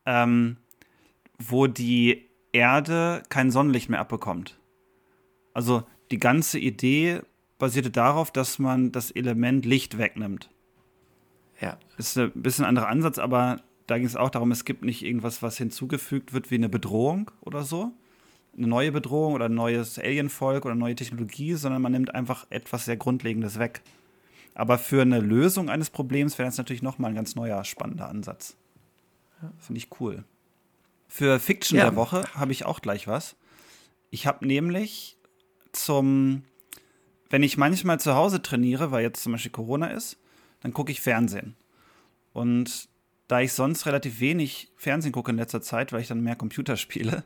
ähm, 0.05 0.55
wo 1.37 1.67
die 1.67 2.29
Erde 2.53 3.23
kein 3.27 3.51
Sonnenlicht 3.51 3.89
mehr 3.89 3.99
abbekommt. 3.99 4.57
Also 5.53 5.83
die 6.09 6.17
ganze 6.17 6.59
Idee 6.59 7.23
basierte 7.59 7.91
darauf, 7.91 8.31
dass 8.31 8.57
man 8.57 8.93
das 8.93 9.11
Element 9.11 9.65
Licht 9.65 9.97
wegnimmt. 9.97 10.49
Ja. 11.59 11.77
Ist 11.97 12.17
ein 12.17 12.31
bisschen 12.35 12.63
ein 12.63 12.69
anderer 12.69 12.87
Ansatz, 12.87 13.19
aber 13.19 13.61
da 13.85 13.97
ging 13.97 14.07
es 14.07 14.15
auch 14.15 14.29
darum, 14.29 14.53
es 14.53 14.63
gibt 14.63 14.81
nicht 14.81 15.03
irgendwas, 15.03 15.43
was 15.43 15.57
hinzugefügt 15.57 16.31
wird 16.31 16.51
wie 16.51 16.55
eine 16.55 16.69
Bedrohung 16.69 17.31
oder 17.41 17.63
so. 17.63 17.91
Eine 18.57 18.67
neue 18.67 18.91
Bedrohung 18.91 19.33
oder 19.33 19.45
ein 19.45 19.53
neues 19.53 19.99
Alienvolk 19.99 20.65
oder 20.65 20.75
neue 20.75 20.95
Technologie, 20.95 21.53
sondern 21.53 21.81
man 21.81 21.91
nimmt 21.91 22.13
einfach 22.15 22.47
etwas 22.49 22.85
sehr 22.85 22.97
Grundlegendes 22.97 23.59
weg. 23.59 23.81
Aber 24.55 24.79
für 24.79 25.03
eine 25.03 25.19
Lösung 25.19 25.69
eines 25.69 25.91
Problems 25.91 26.37
wäre 26.39 26.47
das 26.47 26.57
natürlich 26.57 26.81
nochmal 26.81 27.11
ein 27.11 27.15
ganz 27.15 27.35
neuer, 27.35 27.63
spannender 27.63 28.09
Ansatz. 28.09 28.57
Finde 29.59 29.77
ich 29.77 29.89
cool. 29.99 30.23
Für 31.07 31.39
Fiction 31.39 31.77
ja. 31.77 31.85
der 31.85 31.95
Woche 31.95 32.23
habe 32.33 32.51
ich 32.51 32.65
auch 32.65 32.81
gleich 32.81 33.07
was. 33.07 33.35
Ich 34.09 34.25
habe 34.25 34.47
nämlich 34.47 35.17
zum 35.71 36.43
wenn 37.29 37.43
ich 37.43 37.57
manchmal 37.57 37.99
zu 37.99 38.15
Hause 38.15 38.41
trainiere, 38.41 38.91
weil 38.91 39.03
jetzt 39.03 39.21
zum 39.21 39.33
Beispiel 39.33 39.51
Corona 39.51 39.87
ist, 39.87 40.17
dann 40.61 40.73
gucke 40.73 40.91
ich 40.91 41.01
Fernsehen. 41.01 41.55
Und 42.33 42.89
da 43.27 43.41
ich 43.41 43.53
sonst 43.53 43.85
relativ 43.85 44.19
wenig 44.19 44.71
Fernsehen 44.77 45.11
gucke 45.11 45.31
in 45.31 45.37
letzter 45.37 45.61
Zeit, 45.61 45.91
weil 45.91 46.01
ich 46.01 46.07
dann 46.07 46.21
mehr 46.21 46.35
Computer 46.35 46.77
spiele, 46.77 47.23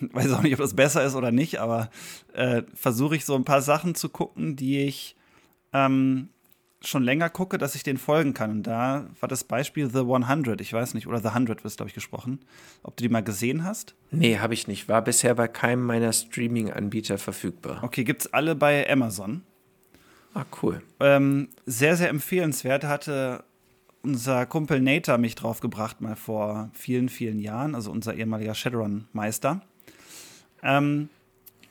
weiß 0.12 0.32
auch 0.32 0.42
nicht, 0.42 0.54
ob 0.54 0.60
das 0.60 0.74
besser 0.74 1.04
ist 1.04 1.14
oder 1.14 1.30
nicht, 1.30 1.60
aber 1.60 1.90
äh, 2.34 2.62
versuche 2.74 3.16
ich 3.16 3.24
so 3.24 3.34
ein 3.34 3.44
paar 3.44 3.62
Sachen 3.62 3.94
zu 3.94 4.08
gucken, 4.08 4.56
die 4.56 4.80
ich 4.80 5.16
ähm, 5.72 6.28
schon 6.80 7.02
länger 7.02 7.28
gucke, 7.28 7.58
dass 7.58 7.74
ich 7.74 7.82
den 7.82 7.96
folgen 7.96 8.34
kann. 8.34 8.50
Und 8.50 8.62
da 8.64 9.06
war 9.20 9.28
das 9.28 9.44
Beispiel 9.44 9.90
The 9.90 10.00
100, 10.00 10.60
ich 10.60 10.72
weiß 10.72 10.94
nicht, 10.94 11.06
oder 11.06 11.20
The 11.20 11.28
100 11.28 11.64
wird 11.64 11.76
glaube 11.76 11.88
ich, 11.88 11.94
gesprochen. 11.94 12.40
Ob 12.82 12.96
du 12.96 13.02
die 13.02 13.08
mal 13.08 13.22
gesehen 13.22 13.64
hast? 13.64 13.94
Nee, 14.10 14.38
habe 14.38 14.54
ich 14.54 14.68
nicht. 14.68 14.88
War 14.88 15.02
bisher 15.02 15.34
bei 15.34 15.48
keinem 15.48 15.84
meiner 15.84 16.12
Streaming-Anbieter 16.12 17.18
verfügbar. 17.18 17.82
Okay, 17.82 18.04
gibt 18.04 18.22
es 18.22 18.32
alle 18.32 18.54
bei 18.54 18.88
Amazon. 18.88 19.42
Ah, 20.34 20.44
cool. 20.62 20.82
Ähm, 21.00 21.48
sehr, 21.66 21.96
sehr 21.96 22.10
empfehlenswert. 22.10 22.84
Hatte 22.84 23.44
unser 24.02 24.46
Kumpel 24.46 24.80
Nater 24.80 25.18
mich 25.18 25.34
draufgebracht, 25.34 26.00
mal 26.00 26.16
vor 26.16 26.70
vielen, 26.72 27.08
vielen 27.08 27.40
Jahren, 27.40 27.74
also 27.74 27.90
unser 27.90 28.14
ehemaliger 28.14 28.54
Shadowrun-Meister. 28.54 29.62
Ähm, 30.62 31.08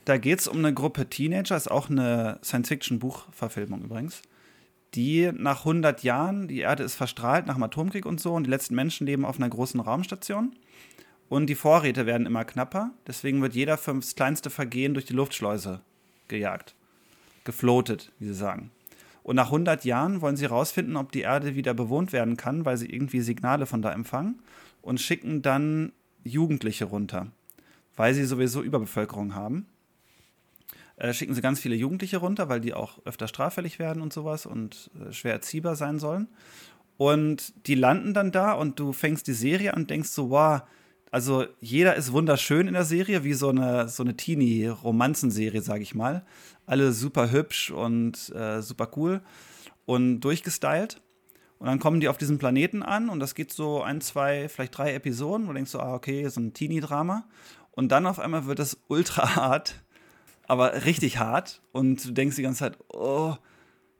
da 0.05 0.17
geht 0.17 0.39
es 0.39 0.47
um 0.47 0.57
eine 0.57 0.73
Gruppe 0.73 1.09
Teenager, 1.09 1.57
ist 1.57 1.69
auch 1.69 1.89
eine 1.89 2.39
Science-Fiction-Buchverfilmung 2.43 3.83
übrigens 3.83 4.21
die 4.97 5.31
nach 5.33 5.59
100 5.59 6.03
Jahren, 6.03 6.47
die 6.47 6.59
Erde 6.59 6.83
ist 6.83 6.95
verstrahlt 6.95 7.45
nach 7.45 7.55
dem 7.55 7.63
Atomkrieg 7.63 8.05
und 8.05 8.19
so, 8.19 8.33
und 8.33 8.45
die 8.45 8.49
letzten 8.49 8.75
Menschen 8.75 9.05
leben 9.07 9.25
auf 9.25 9.37
einer 9.37 9.49
großen 9.49 9.79
Raumstation. 9.79 10.53
Und 11.29 11.47
die 11.47 11.55
Vorräte 11.55 12.05
werden 12.05 12.25
immer 12.25 12.45
knapper. 12.45 12.91
Deswegen 13.05 13.41
wird 13.41 13.53
jeder 13.53 13.77
für 13.77 13.93
das 13.93 14.15
kleinste 14.15 14.49
Vergehen 14.49 14.93
durch 14.93 15.05
die 15.05 15.13
Luftschleuse 15.13 15.81
gejagt. 16.29 16.73
Gefloatet, 17.43 18.11
wie 18.19 18.27
sie 18.27 18.33
sagen. 18.33 18.71
Und 19.23 19.35
nach 19.35 19.47
100 19.47 19.83
Jahren 19.83 20.21
wollen 20.21 20.37
sie 20.37 20.45
herausfinden, 20.45 20.95
ob 20.95 21.11
die 21.11 21.21
Erde 21.21 21.55
wieder 21.55 21.73
bewohnt 21.73 22.13
werden 22.13 22.37
kann, 22.37 22.63
weil 22.63 22.77
sie 22.77 22.89
irgendwie 22.89 23.19
Signale 23.19 23.65
von 23.65 23.81
da 23.81 23.91
empfangen. 23.91 24.39
Und 24.81 25.01
schicken 25.01 25.41
dann 25.41 25.91
Jugendliche 26.23 26.85
runter, 26.85 27.27
weil 27.97 28.13
sie 28.13 28.23
sowieso 28.23 28.61
Überbevölkerung 28.61 29.35
haben 29.35 29.67
äh, 30.97 31.13
schicken 31.13 31.33
sie 31.33 31.41
ganz 31.41 31.59
viele 31.59 31.75
Jugendliche 31.75 32.17
runter, 32.17 32.49
weil 32.49 32.59
die 32.59 32.73
auch 32.73 32.99
öfter 33.05 33.27
straffällig 33.27 33.79
werden 33.79 34.01
und 34.01 34.11
sowas 34.11 34.45
und 34.45 34.89
äh, 34.99 35.13
schwer 35.13 35.33
erziehbar 35.33 35.75
sein 35.75 35.99
sollen. 35.99 36.27
Und 36.97 37.53
die 37.67 37.75
landen 37.75 38.13
dann 38.13 38.31
da 38.31 38.53
und 38.53 38.79
du 38.79 38.91
fängst 38.91 39.27
die 39.27 39.33
Serie 39.33 39.73
an 39.73 39.83
und 39.83 39.89
denkst 39.91 40.09
so, 40.09 40.31
wow, 40.31 40.61
also 41.11 41.45
jeder 41.61 41.95
ist 41.95 42.11
wunderschön 42.11 42.67
in 42.67 42.73
der 42.73 42.83
Serie, 42.83 43.23
wie 43.23 43.33
so 43.33 43.49
eine, 43.49 43.87
so 43.87 44.03
eine 44.03 44.17
Teenie-Romanzenserie, 44.17 45.61
sage 45.61 45.83
ich 45.83 45.95
mal. 45.95 46.25
Alle 46.65 46.91
super 46.91 47.31
hübsch 47.31 47.71
und 47.71 48.29
äh, 48.35 48.61
super 48.61 48.89
cool 48.97 49.21
und 49.85 50.21
durchgestylt. 50.21 50.99
Und 51.59 51.67
dann 51.67 51.79
kommen 51.79 51.99
die 52.01 52.07
auf 52.07 52.17
diesem 52.17 52.37
Planeten 52.37 52.83
an 52.83 53.09
und 53.09 53.19
das 53.19 53.35
geht 53.35 53.51
so 53.51 53.81
ein, 53.81 54.01
zwei, 54.01 54.49
vielleicht 54.49 54.77
drei 54.77 54.93
Episoden, 54.93 55.45
wo 55.45 55.51
du 55.51 55.55
denkst 55.55 55.71
so, 55.71 55.79
ah, 55.79 55.95
okay, 55.95 56.27
so 56.27 56.41
ein 56.41 56.53
Teenie-Drama. 56.53 57.25
Und 57.77 57.93
dann 57.93 58.05
auf 58.05 58.19
einmal 58.19 58.45
wird 58.45 58.59
es 58.59 58.77
ultra 58.89 59.35
hart 59.37 59.81
aber 60.47 60.85
richtig 60.85 61.19
hart. 61.19 61.61
Und 61.71 62.03
du 62.05 62.11
denkst 62.11 62.37
die 62.37 62.41
ganze 62.41 62.59
Zeit, 62.59 62.77
oh, 62.89 63.35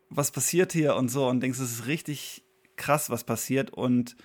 was 0.10 0.32
passiert 0.32 0.72
hier 0.72 0.96
und 0.96 1.10
so. 1.10 1.28
Und 1.28 1.42
denkst, 1.42 1.60
es 1.60 1.72
ist 1.72 1.88
richtig 1.88 2.44
krass, 2.78 3.10
was 3.10 3.26
passiert. 3.26 3.72
Und 3.72 4.16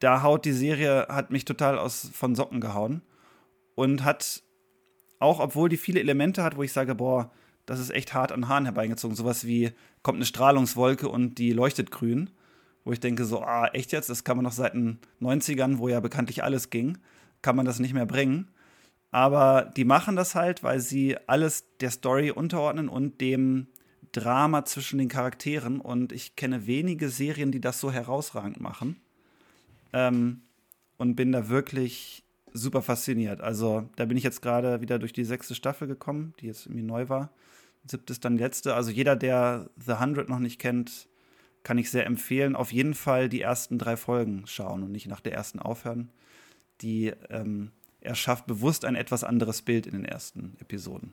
da 0.00 0.22
haut 0.22 0.44
die 0.44 0.52
Serie, 0.52 1.06
hat 1.08 1.30
mich 1.30 1.44
total 1.44 1.78
aus 1.78 2.10
von 2.12 2.34
Socken 2.34 2.60
gehauen. 2.60 3.02
und 3.76 4.04
hat 4.04 4.42
auch, 5.20 5.38
obwohl 5.38 5.68
die 5.68 5.76
viele 5.76 6.00
Elemente 6.00 6.42
hat, 6.42 6.56
wo 6.56 6.62
ich 6.62 6.72
sage, 6.72 6.94
boah, 6.94 7.30
das 7.66 7.78
ist 7.78 7.90
echt 7.90 8.14
hart 8.14 8.32
an 8.32 8.48
Haaren 8.48 8.64
herbeigezogen. 8.64 9.16
Sowas 9.16 9.46
wie 9.46 9.72
kommt 10.02 10.16
eine 10.16 10.26
Strahlungswolke 10.26 11.08
und 11.08 11.36
die 11.36 11.52
leuchtet 11.52 11.90
grün, 11.90 12.30
wo 12.84 12.92
ich 12.92 13.00
denke 13.00 13.24
so, 13.24 13.42
ah, 13.42 13.68
echt 13.68 13.92
jetzt, 13.92 14.10
das 14.10 14.24
kann 14.24 14.36
man 14.36 14.44
noch 14.44 14.52
seit 14.52 14.74
den 14.74 14.98
90ern, 15.20 15.78
wo 15.78 15.88
ja 15.88 16.00
bekanntlich 16.00 16.42
alles 16.42 16.70
ging, 16.70 16.98
kann 17.42 17.56
man 17.56 17.66
das 17.66 17.78
nicht 17.78 17.94
mehr 17.94 18.06
bringen. 18.06 18.48
Aber 19.10 19.70
die 19.76 19.84
machen 19.84 20.16
das 20.16 20.34
halt, 20.34 20.62
weil 20.62 20.80
sie 20.80 21.16
alles 21.26 21.64
der 21.80 21.90
Story 21.90 22.30
unterordnen 22.30 22.88
und 22.88 23.20
dem 23.20 23.66
Drama 24.12 24.64
zwischen 24.64 24.98
den 24.98 25.08
Charakteren. 25.08 25.80
Und 25.80 26.12
ich 26.12 26.36
kenne 26.36 26.66
wenige 26.66 27.08
Serien, 27.08 27.50
die 27.50 27.60
das 27.60 27.80
so 27.80 27.90
herausragend 27.90 28.60
machen. 28.60 28.96
Ähm, 29.92 30.42
und 30.96 31.16
bin 31.16 31.32
da 31.32 31.48
wirklich 31.48 32.22
super 32.52 32.82
fasziniert. 32.82 33.40
Also 33.40 33.88
da 33.96 34.04
bin 34.04 34.16
ich 34.16 34.24
jetzt 34.24 34.42
gerade 34.42 34.80
wieder 34.80 34.98
durch 34.98 35.12
die 35.12 35.24
sechste 35.24 35.54
Staffel 35.54 35.88
gekommen, 35.88 36.34
die 36.40 36.46
jetzt 36.46 36.66
irgendwie 36.66 36.82
neu 36.82 37.08
war. 37.08 37.30
Siebte 37.86 38.12
ist 38.12 38.24
dann 38.24 38.36
letzte. 38.36 38.74
Also 38.74 38.90
jeder, 38.90 39.16
der 39.16 39.70
The 39.76 39.94
Hundred 39.94 40.28
noch 40.28 40.38
nicht 40.38 40.58
kennt, 40.58 41.08
kann 41.62 41.78
ich 41.78 41.90
sehr 41.90 42.06
empfehlen. 42.06 42.56
Auf 42.56 42.72
jeden 42.72 42.94
Fall 42.94 43.28
die 43.28 43.40
ersten 43.40 43.78
drei 43.78 43.96
Folgen 43.96 44.42
schauen 44.46 44.82
und 44.82 44.92
nicht 44.92 45.06
nach 45.06 45.20
der 45.20 45.32
ersten 45.32 45.58
aufhören. 45.58 46.10
Die 46.80 47.12
ähm, 47.28 47.72
er 48.00 48.14
schafft 48.14 48.46
bewusst 48.46 48.84
ein 48.84 48.94
etwas 48.94 49.24
anderes 49.24 49.62
Bild 49.62 49.86
in 49.86 49.92
den 49.92 50.04
ersten 50.04 50.56
Episoden. 50.60 51.12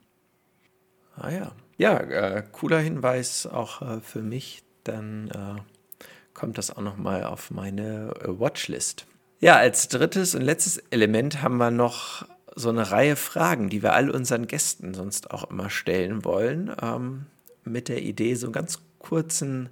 Ah 1.15 1.29
ja. 1.29 1.51
Ja, 1.77 1.97
äh, 1.99 2.43
cooler 2.51 2.79
Hinweis 2.79 3.45
auch 3.45 3.81
äh, 3.81 4.01
für 4.01 4.21
mich. 4.21 4.63
Dann 4.83 5.29
äh, 5.29 5.61
kommt 6.33 6.57
das 6.57 6.71
auch 6.71 6.81
noch 6.81 6.97
mal 6.97 7.23
auf 7.23 7.51
meine 7.51 8.13
äh, 8.21 8.39
Watchlist. 8.39 9.05
Ja, 9.39 9.57
als 9.57 9.87
drittes 9.89 10.33
und 10.33 10.41
letztes 10.41 10.77
Element 10.89 11.41
haben 11.43 11.57
wir 11.57 11.71
noch 11.71 12.25
so 12.55 12.69
eine 12.69 12.89
Reihe 12.89 13.15
Fragen, 13.15 13.69
die 13.69 13.83
wir 13.83 13.93
all 13.93 14.09
unseren 14.09 14.47
Gästen 14.47 14.93
sonst 14.93 15.29
auch 15.29 15.51
immer 15.51 15.69
stellen 15.69 16.25
wollen, 16.25 16.73
ähm, 16.81 17.25
mit 17.63 17.89
der 17.89 18.01
Idee, 18.01 18.33
so 18.35 18.47
einen 18.47 18.53
ganz 18.53 18.79
kurzen 18.97 19.69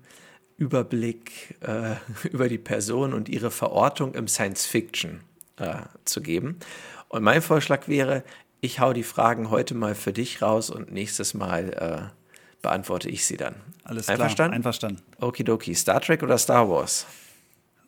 Überblick 0.58 1.58
äh, 1.62 1.96
über 2.30 2.50
die 2.50 2.60
Person 2.60 3.14
und 3.14 3.30
ihre 3.30 3.52
Verortung 3.52 4.14
im 4.14 4.28
Science 4.28 4.66
Fiction 4.66 5.22
äh, 5.58 5.76
zu 6.06 6.22
geben. 6.22 6.60
Und 7.08 7.24
mein 7.24 7.41
Vorschlag 7.41 7.88
wäre, 7.88 8.24
ich 8.62 8.80
hau 8.80 8.93
die 8.93 9.03
Fragen 9.03 9.49
heute 9.49 9.76
mal 9.76 9.95
für 9.95 10.14
dich 10.14 10.41
raus 10.41 10.70
und 10.70 10.91
nächstes 10.91 11.34
Mal 11.34 11.70
äh, 11.74 12.62
beantworte 12.62 13.10
ich 13.10 13.26
sie 13.26 13.38
dann. 13.38 13.56
Alles 13.84 14.06
klar, 14.06 14.16
einverstanden? 14.16 14.56
Einverstanden. 14.56 15.01
Okidoki. 15.22 15.76
Star 15.76 16.01
Trek 16.01 16.24
oder 16.24 16.38
Star 16.38 16.70
Wars? 16.70 17.06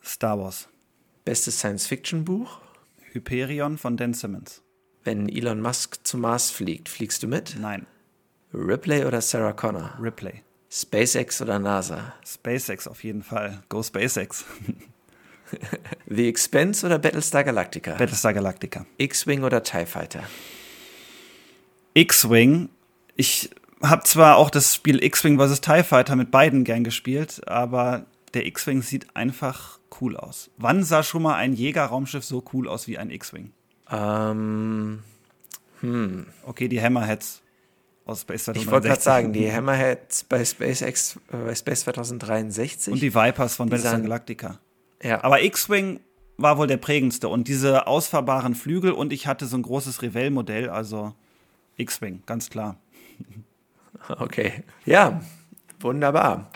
Star 0.04 0.38
Wars. 0.40 0.70
Bestes 1.26 1.60
Science-Fiction-Buch? 1.60 2.60
Hyperion 3.12 3.78
von 3.78 3.98
Dan 3.98 4.14
Simmons. 4.14 4.62
Wenn 5.04 5.30
Elon 5.30 5.62
Musk 5.62 6.06
zum 6.06 6.22
Mars 6.22 6.52
fliegt, 6.52 6.90
fliegst 6.90 7.24
du 7.24 7.28
mit? 7.28 7.56
Nein. 7.60 7.88
Ripley 8.54 9.06
oder 9.06 9.22
Sarah 9.22 9.54
Connor? 9.54 9.98
Ripley. 10.02 10.44
SpaceX 10.70 11.42
oder 11.42 11.60
NASA? 11.60 12.14
SpaceX 12.26 12.88
auf 12.88 13.04
jeden 13.04 13.24
Fall. 13.24 13.64
Go 13.70 13.82
SpaceX. 13.82 14.46
The 16.08 16.28
Expense 16.28 16.86
oder 16.86 17.00
Battlestar 17.00 17.44
Galactica? 17.44 17.96
Battlestar 17.96 18.34
Galactica. 18.34 18.86
X-Wing 18.98 19.44
oder 19.44 19.64
TIE 19.64 19.86
Fighter? 19.86 20.24
X-Wing. 21.94 22.70
Ich 23.16 23.50
habe 23.82 24.04
zwar 24.04 24.38
auch 24.38 24.50
das 24.50 24.76
Spiel 24.76 25.04
X-Wing 25.04 25.40
vs. 25.40 25.62
TIE 25.62 25.84
Fighter 25.84 26.16
mit 26.16 26.32
beiden 26.32 26.64
gern 26.64 26.84
gespielt, 26.84 27.48
aber 27.48 28.06
der 28.34 28.46
X-Wing 28.46 28.82
sieht 28.82 29.16
einfach 29.16 29.80
cool 30.02 30.18
aus. 30.18 30.50
Wann 30.58 30.84
sah 30.84 31.04
schon 31.04 31.24
mal 31.24 31.36
ein 31.36 31.54
Jäger-Raumschiff 31.54 32.24
so 32.24 32.44
cool 32.54 32.68
aus 32.68 32.88
wie 32.88 32.98
ein 32.98 33.10
X-Wing? 33.10 33.52
Ähm. 33.92 35.04
Hm. 35.82 36.28
Okay, 36.44 36.68
die 36.68 36.82
Hammerheads 36.82 37.42
aus 38.06 38.22
Space 38.22 38.46
2063. 38.46 38.62
Ich 38.64 38.72
wollte 38.72 38.88
gerade 38.88 39.02
sagen, 39.02 39.34
die 39.34 39.52
Hammerheads 39.52 40.24
bei 40.24 40.44
SpaceX, 40.44 41.18
äh, 41.32 41.38
bei 41.38 41.56
Space 41.56 41.82
2063. 41.82 42.94
Und 42.94 43.02
die 43.02 43.14
Vipers 43.14 43.56
von 43.56 43.70
Battlestar 43.70 44.00
Galactica. 44.02 44.60
Ja. 45.02 45.24
Aber 45.24 45.44
X-Wing 45.44 46.00
war 46.38 46.58
wohl 46.58 46.68
der 46.68 46.78
prägendste 46.78 47.30
und 47.30 47.48
diese 47.48 47.88
ausfahrbaren 47.88 48.56
Flügel 48.56 48.92
und 48.92 49.12
ich 49.12 49.28
hatte 49.28 49.46
so 49.46 49.58
ein 49.58 49.64
großes 49.64 50.02
Revell-Modell, 50.02 50.70
also 50.70 51.14
X-Wing, 51.78 52.24
ganz 52.26 52.50
klar. 52.50 52.78
Okay, 54.10 54.64
ja, 54.86 55.22
wunderbar. 55.82 56.52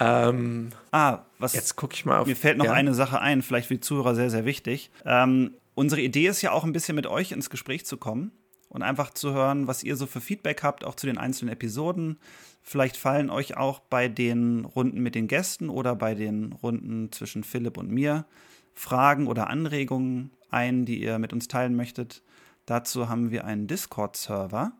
Ähm, 0.00 0.70
ah, 0.90 1.20
was? 1.38 1.54
Jetzt 1.54 1.76
gucke 1.76 1.94
ich 1.94 2.04
mal 2.04 2.18
auf. 2.18 2.26
Mir 2.26 2.36
fällt 2.36 2.58
noch 2.58 2.66
ja. 2.66 2.72
eine 2.72 2.94
Sache 2.94 3.20
ein, 3.20 3.42
vielleicht 3.42 3.68
für 3.68 3.74
die 3.74 3.80
Zuhörer 3.80 4.14
sehr, 4.14 4.28
sehr 4.28 4.44
wichtig. 4.44 4.90
Ähm, 5.06 5.54
unsere 5.74 6.00
Idee 6.00 6.26
ist 6.26 6.42
ja 6.42 6.52
auch 6.52 6.64
ein 6.64 6.72
bisschen 6.72 6.96
mit 6.96 7.06
euch 7.06 7.32
ins 7.32 7.48
Gespräch 7.48 7.86
zu 7.86 7.96
kommen 7.96 8.32
und 8.68 8.82
einfach 8.82 9.14
zu 9.14 9.32
hören, 9.32 9.66
was 9.66 9.82
ihr 9.82 9.96
so 9.96 10.06
für 10.06 10.20
Feedback 10.20 10.62
habt, 10.62 10.84
auch 10.84 10.94
zu 10.94 11.06
den 11.06 11.18
einzelnen 11.18 11.52
Episoden. 11.52 12.18
Vielleicht 12.62 12.96
fallen 12.96 13.30
euch 13.30 13.56
auch 13.56 13.80
bei 13.80 14.08
den 14.08 14.64
Runden 14.64 15.00
mit 15.00 15.14
den 15.14 15.28
Gästen 15.28 15.70
oder 15.70 15.96
bei 15.96 16.14
den 16.14 16.52
Runden 16.52 17.10
zwischen 17.12 17.42
Philipp 17.42 17.76
und 17.76 17.90
mir 17.90 18.26
Fragen 18.74 19.26
oder 19.26 19.48
Anregungen 19.48 20.30
ein, 20.50 20.84
die 20.84 21.02
ihr 21.02 21.18
mit 21.18 21.32
uns 21.32 21.48
teilen 21.48 21.74
möchtet. 21.74 22.22
Dazu 22.66 23.08
haben 23.08 23.30
wir 23.30 23.44
einen 23.44 23.66
Discord-Server, 23.66 24.72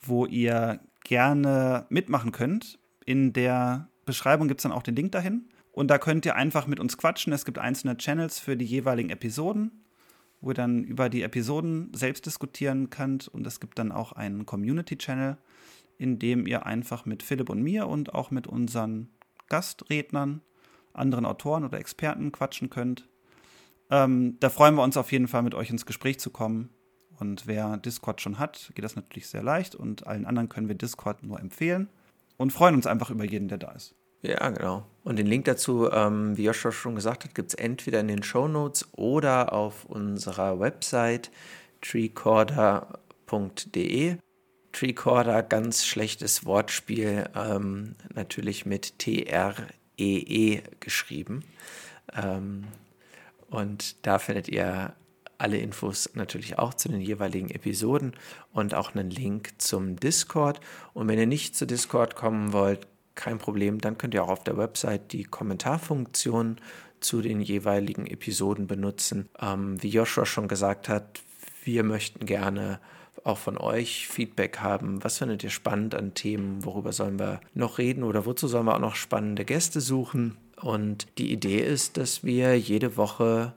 wo 0.00 0.26
ihr 0.26 0.80
gerne 1.04 1.86
mitmachen 1.88 2.32
könnt. 2.32 2.78
In 3.04 3.32
der 3.32 3.88
Beschreibung 4.04 4.48
gibt 4.48 4.60
es 4.60 4.62
dann 4.62 4.72
auch 4.72 4.82
den 4.82 4.96
Link 4.96 5.12
dahin. 5.12 5.48
Und 5.72 5.88
da 5.88 5.98
könnt 5.98 6.24
ihr 6.24 6.36
einfach 6.36 6.66
mit 6.66 6.80
uns 6.80 6.96
quatschen. 6.96 7.32
Es 7.32 7.44
gibt 7.44 7.58
einzelne 7.58 7.96
Channels 7.98 8.38
für 8.38 8.56
die 8.56 8.64
jeweiligen 8.64 9.10
Episoden, 9.10 9.84
wo 10.40 10.50
ihr 10.50 10.54
dann 10.54 10.82
über 10.82 11.08
die 11.08 11.22
Episoden 11.22 11.92
selbst 11.94 12.24
diskutieren 12.24 12.88
könnt. 12.88 13.28
Und 13.28 13.46
es 13.46 13.60
gibt 13.60 13.78
dann 13.78 13.92
auch 13.92 14.12
einen 14.12 14.46
Community-Channel, 14.46 15.36
in 15.98 16.18
dem 16.18 16.46
ihr 16.46 16.66
einfach 16.66 17.06
mit 17.06 17.22
Philipp 17.22 17.50
und 17.50 17.62
mir 17.62 17.86
und 17.86 18.14
auch 18.14 18.30
mit 18.30 18.46
unseren 18.46 19.10
Gastrednern, 19.48 20.40
anderen 20.92 21.26
Autoren 21.26 21.64
oder 21.64 21.78
Experten 21.78 22.32
quatschen 22.32 22.70
könnt. 22.70 23.08
Ähm, 23.90 24.36
da 24.40 24.50
freuen 24.50 24.74
wir 24.74 24.82
uns 24.82 24.96
auf 24.96 25.12
jeden 25.12 25.28
Fall, 25.28 25.42
mit 25.42 25.54
euch 25.54 25.70
ins 25.70 25.86
Gespräch 25.86 26.18
zu 26.18 26.30
kommen. 26.30 26.70
Und 27.18 27.46
wer 27.46 27.76
Discord 27.78 28.20
schon 28.20 28.38
hat, 28.38 28.72
geht 28.74 28.84
das 28.84 28.96
natürlich 28.96 29.28
sehr 29.28 29.42
leicht. 29.42 29.74
Und 29.74 30.06
allen 30.06 30.26
anderen 30.26 30.48
können 30.48 30.68
wir 30.68 30.74
Discord 30.74 31.22
nur 31.22 31.40
empfehlen. 31.40 31.88
Und 32.36 32.52
freuen 32.52 32.74
uns 32.74 32.86
einfach 32.86 33.10
über 33.10 33.24
jeden, 33.24 33.48
der 33.48 33.58
da 33.58 33.72
ist. 33.72 33.94
Ja, 34.22 34.48
genau. 34.50 34.86
Und 35.04 35.18
den 35.18 35.26
Link 35.26 35.44
dazu, 35.44 35.90
ähm, 35.90 36.36
wie 36.36 36.44
Joshua 36.44 36.72
schon 36.72 36.94
gesagt 36.94 37.24
hat, 37.24 37.34
gibt 37.34 37.50
es 37.50 37.54
entweder 37.54 38.00
in 38.00 38.08
den 38.08 38.22
Show 38.22 38.48
Notes 38.48 38.88
oder 38.92 39.52
auf 39.52 39.84
unserer 39.86 40.58
Website 40.58 41.30
treecorder.de. 41.80 44.16
Treecorder, 44.76 45.42
ganz 45.42 45.86
schlechtes 45.86 46.44
Wortspiel, 46.44 47.30
ähm, 47.34 47.94
natürlich 48.14 48.66
mit 48.66 48.98
T-R-E-E 48.98 50.58
-E 50.58 50.62
geschrieben. 50.80 51.44
Ähm, 52.14 52.64
und 53.48 53.96
da 54.04 54.18
findet 54.18 54.48
ihr 54.48 54.92
alle 55.38 55.56
Infos 55.56 56.10
natürlich 56.12 56.58
auch 56.58 56.74
zu 56.74 56.90
den 56.90 57.00
jeweiligen 57.00 57.48
Episoden 57.48 58.12
und 58.52 58.74
auch 58.74 58.94
einen 58.94 59.08
Link 59.08 59.54
zum 59.56 59.96
Discord. 59.96 60.60
Und 60.92 61.08
wenn 61.08 61.18
ihr 61.18 61.26
nicht 61.26 61.56
zu 61.56 61.66
Discord 61.66 62.14
kommen 62.14 62.52
wollt, 62.52 62.86
kein 63.14 63.38
Problem, 63.38 63.80
dann 63.80 63.96
könnt 63.96 64.12
ihr 64.12 64.22
auch 64.22 64.28
auf 64.28 64.44
der 64.44 64.58
Website 64.58 65.10
die 65.12 65.24
Kommentarfunktion 65.24 66.60
zu 67.00 67.22
den 67.22 67.40
jeweiligen 67.40 68.06
Episoden 68.06 68.66
benutzen. 68.66 69.30
Ähm, 69.40 69.82
wie 69.82 69.88
Joshua 69.88 70.26
schon 70.26 70.48
gesagt 70.48 70.90
hat, 70.90 71.22
wir 71.64 71.82
möchten 71.82 72.26
gerne 72.26 72.78
auch 73.26 73.38
von 73.38 73.58
euch 73.58 74.08
Feedback 74.08 74.60
haben. 74.60 75.02
Was 75.04 75.18
findet 75.18 75.44
ihr 75.44 75.50
spannend 75.50 75.94
an 75.94 76.14
Themen? 76.14 76.64
Worüber 76.64 76.92
sollen 76.92 77.18
wir 77.18 77.40
noch 77.54 77.78
reden 77.78 78.04
oder 78.04 78.26
wozu 78.26 78.48
sollen 78.48 78.66
wir 78.66 78.74
auch 78.74 78.80
noch 78.80 78.94
spannende 78.94 79.44
Gäste 79.44 79.80
suchen? 79.80 80.36
Und 80.60 81.06
die 81.18 81.32
Idee 81.32 81.60
ist, 81.60 81.96
dass 81.96 82.24
wir 82.24 82.58
jede 82.58 82.96
Woche 82.96 83.54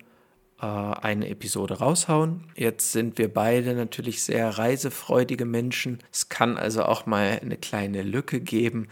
äh, 0.61 0.65
eine 0.65 1.29
Episode 1.29 1.75
raushauen. 1.75 2.45
Jetzt 2.55 2.91
sind 2.91 3.17
wir 3.17 3.33
beide 3.33 3.73
natürlich 3.75 4.23
sehr 4.23 4.49
reisefreudige 4.49 5.45
Menschen. 5.45 5.99
Es 6.11 6.29
kann 6.29 6.57
also 6.57 6.83
auch 6.83 7.05
mal 7.05 7.39
eine 7.41 7.57
kleine 7.57 8.03
Lücke 8.03 8.41
geben. 8.41 8.87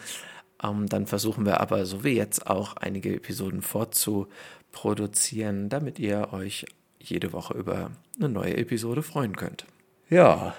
Ähm, 0.63 0.88
dann 0.88 1.07
versuchen 1.07 1.45
wir 1.45 1.59
aber, 1.59 1.86
so 1.86 2.03
wie 2.03 2.15
jetzt 2.15 2.47
auch, 2.47 2.78
einige 2.78 3.15
Episoden 3.15 3.61
vorzuproduzieren, 3.61 5.69
damit 5.69 5.99
ihr 5.99 6.30
euch 6.32 6.65
jede 6.99 7.34
Woche 7.34 7.53
über 7.53 7.91
eine 8.17 8.30
neue 8.30 8.57
Episode 8.57 9.03
freuen 9.03 9.36
könnt. 9.36 9.65
Ja. 10.09 10.55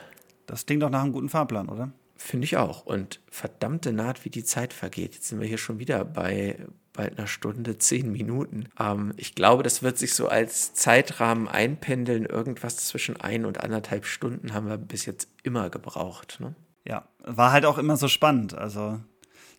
Das 0.49 0.67
klingt 0.67 0.83
doch 0.83 0.91
nach 0.91 1.03
einem 1.03 1.13
guten 1.13 1.29
Fahrplan, 1.29 1.69
oder? 1.69 1.93
Finde 2.17 2.47
ich 2.47 2.57
auch. 2.57 2.85
Und 2.85 3.21
verdammte 3.31 3.93
Naht, 3.93 4.25
wie 4.25 4.31
die 4.31 4.43
Zeit 4.43 4.73
vergeht. 4.73 5.15
Jetzt 5.15 5.29
sind 5.29 5.41
wir 5.41 5.47
hier 5.47 5.59
schon 5.59 5.79
wieder 5.79 6.05
bei 6.05 6.57
bald 6.93 7.17
einer 7.17 7.29
Stunde, 7.29 7.79
zehn 7.79 8.11
Minuten. 8.11 8.65
Ähm, 8.81 9.13
ich 9.17 9.37
glaube, 9.37 9.63
das 9.63 9.85
wird 9.85 9.99
sich 9.99 10.15
so 10.15 10.27
als 10.27 10.75
Zeitrahmen 10.75 11.47
einpendeln. 11.47 12.27
Irgendwas 12.27 12.89
zwischen 12.89 13.17
ein 13.21 13.45
und 13.45 13.61
anderthalb 13.61 14.05
Stunden 14.05 14.53
haben 14.53 14.69
wir 14.69 14.79
bis 14.79 15.07
jetzt 15.07 15.29
immer 15.45 15.71
gebraucht. 15.71 16.39
Ne? 16.41 16.57
Ja, 16.85 17.07
war 17.23 17.53
halt 17.53 17.67
auch 17.67 17.79
immer 17.79 17.97
so 17.97 18.09
spannend. 18.09 18.55
Also 18.55 18.99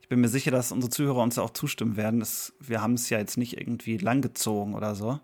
ich 0.02 0.10
bin 0.10 0.20
mir 0.20 0.28
sicher, 0.28 0.52
dass 0.52 0.74
unsere 0.74 0.92
Zuhörer 0.92 1.22
uns 1.22 1.38
auch 1.38 1.52
zustimmen 1.52 1.96
werden. 1.96 2.20
Das, 2.20 2.52
wir 2.60 2.82
haben 2.82 2.96
es 2.96 3.10
ja 3.10 3.20
jetzt 3.20 3.38
nicht 3.38 3.58
irgendwie 3.58 3.98
langgezogen 3.98 4.74
oder 4.74 4.96
so. 4.96 5.20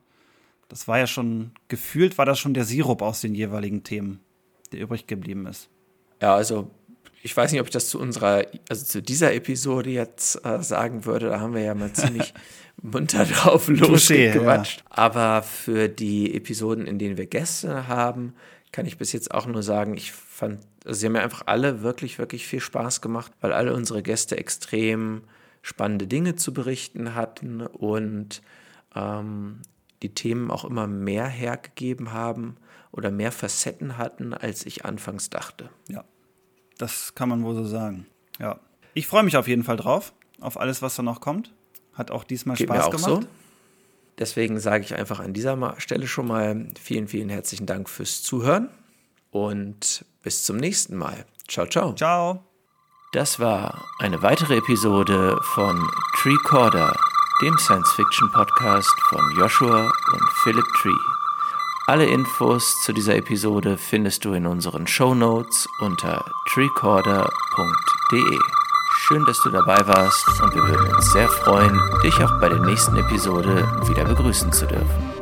Das 0.70 0.88
war 0.88 1.00
ja 1.00 1.08
schon, 1.08 1.52
gefühlt 1.68 2.18
war 2.18 2.26
das 2.26 2.40
schon 2.40 2.54
der 2.54 2.66
Sirup 2.66 3.02
aus 3.02 3.20
den 3.20 3.36
jeweiligen 3.36 3.84
Themen. 3.84 4.22
Der 4.70 4.82
übrig 4.82 5.08
geblieben 5.08 5.46
ist. 5.48 5.70
Ja, 6.22 6.36
also 6.36 6.72
ich 7.26 7.36
weiß 7.36 7.52
nicht, 7.52 7.60
ob 7.60 7.66
ich 7.66 7.74
das 7.74 7.90
zu 7.90 8.00
unserer, 8.00 8.46
also 8.70 8.86
zu 8.86 9.02
dieser 9.02 9.34
Episode 9.34 9.90
jetzt 9.90 10.46
äh, 10.46 10.62
sagen 10.62 11.06
würde. 11.06 11.30
Da 11.30 11.40
haben 11.40 11.56
wir 11.56 11.62
ja 11.64 11.74
mal 11.74 11.92
ziemlich 11.94 12.34
munter 12.82 13.26
drauf 13.26 13.68
losgequatscht. 13.68 14.82
Ja. 14.82 14.86
Aber 14.90 15.42
für 15.42 15.90
die 15.90 16.36
Episoden, 16.36 16.86
in 16.86 17.00
denen 17.00 17.18
wir 17.18 17.26
Gäste 17.26 17.88
haben, 17.88 18.36
kann 18.72 18.86
ich 18.86 18.98
bis 18.98 19.12
jetzt 19.12 19.34
auch 19.34 19.48
nur 19.48 19.64
sagen, 19.64 19.98
ich 19.98 20.12
fand, 20.12 20.60
also 20.86 21.00
sie 21.00 21.08
haben 21.08 21.14
mir 21.14 21.24
einfach 21.24 21.44
alle 21.48 21.82
wirklich, 21.82 22.20
wirklich 22.20 22.46
viel 22.46 22.60
Spaß 22.60 23.02
gemacht, 23.02 23.32
weil 23.42 23.54
alle 23.54 23.74
unsere 23.74 24.04
Gäste 24.04 24.38
extrem 24.38 25.24
spannende 25.64 26.06
Dinge 26.06 26.36
zu 26.36 26.54
berichten 26.54 27.16
hatten 27.16 27.62
und 27.62 28.44
ähm, 28.96 29.62
die 30.04 30.14
Themen 30.14 30.52
auch 30.52 30.64
immer 30.64 30.86
mehr 30.86 31.26
hergegeben 31.26 32.14
haben 32.14 32.58
oder 32.96 33.12
mehr 33.12 33.32
Facetten 33.32 33.98
hatten, 33.98 34.34
als 34.34 34.66
ich 34.66 34.86
anfangs 34.86 35.30
dachte. 35.30 35.70
Ja, 35.88 36.06
das 36.78 37.14
kann 37.14 37.30
man 37.30 37.44
wohl 37.44 37.56
so 37.56 37.66
sagen. 37.66 38.08
Ja. 38.40 38.60
Ich 38.94 39.08
freue 39.08 39.24
mich 39.24 39.36
auf 39.36 39.48
jeden 39.48 39.64
Fall 39.64 39.78
drauf, 39.78 40.14
auf 40.40 40.58
alles, 40.58 40.82
was 40.82 40.96
da 40.96 41.04
noch 41.04 41.20
kommt. 41.20 41.54
Hat 41.94 42.12
auch 42.12 42.24
diesmal 42.24 42.56
Geht 42.56 42.68
Spaß 42.68 42.78
mir 42.78 42.86
auch 42.86 42.92
gemacht. 42.92 43.24
So. 43.24 43.30
Deswegen 44.18 44.60
sage 44.60 44.86
ich 44.86 44.96
einfach 44.96 45.20
an 45.20 45.34
dieser 45.34 45.76
Stelle 45.78 46.08
schon 46.08 46.28
mal 46.28 46.68
vielen, 46.82 47.08
vielen 47.10 47.30
herzlichen 47.30 47.66
Dank 47.66 47.90
fürs 47.90 48.24
Zuhören 48.24 48.70
und 49.32 50.06
bis 50.22 50.44
zum 50.44 50.56
nächsten 50.56 50.96
Mal. 50.96 51.26
Ciao, 51.50 51.68
ciao. 51.68 51.94
Ciao. 51.96 52.44
Das 53.12 53.40
war 53.40 53.86
eine 54.00 54.22
weitere 54.22 54.58
Episode 54.58 55.38
von 55.42 55.90
Treecorder, 56.18 56.96
dem 57.42 57.58
Science-Fiction-Podcast 57.58 58.96
von 59.10 59.36
Joshua 59.38 59.84
und 59.84 60.30
Philip 60.44 60.66
Tree. 60.82 61.15
Alle 61.88 62.06
Infos 62.08 62.82
zu 62.82 62.94
dieser 62.94 63.16
Episode 63.16 63.78
findest 63.78 64.26
du 64.26 64.34
in 64.34 64.48
unseren 64.48 64.88
Show 64.88 65.14
Notes 65.14 65.68
unter 65.78 66.26
treecorder.de. 66.52 68.40
Schön, 68.98 69.24
dass 69.28 69.40
du 69.44 69.52
dabei 69.52 69.78
warst 69.86 70.28
und 70.42 70.56
wir 70.56 70.64
würden 70.64 70.96
uns 70.96 71.12
sehr 71.14 71.30
freuen, 71.30 71.80
dich 72.02 72.16
auch 72.24 72.40
bei 72.42 72.50
der 72.50 72.60
nächsten 72.62 72.98
Episode 72.98 73.68
wieder 73.88 74.04
begrüßen 74.04 74.52
zu 74.52 74.66
dürfen. 74.66 75.15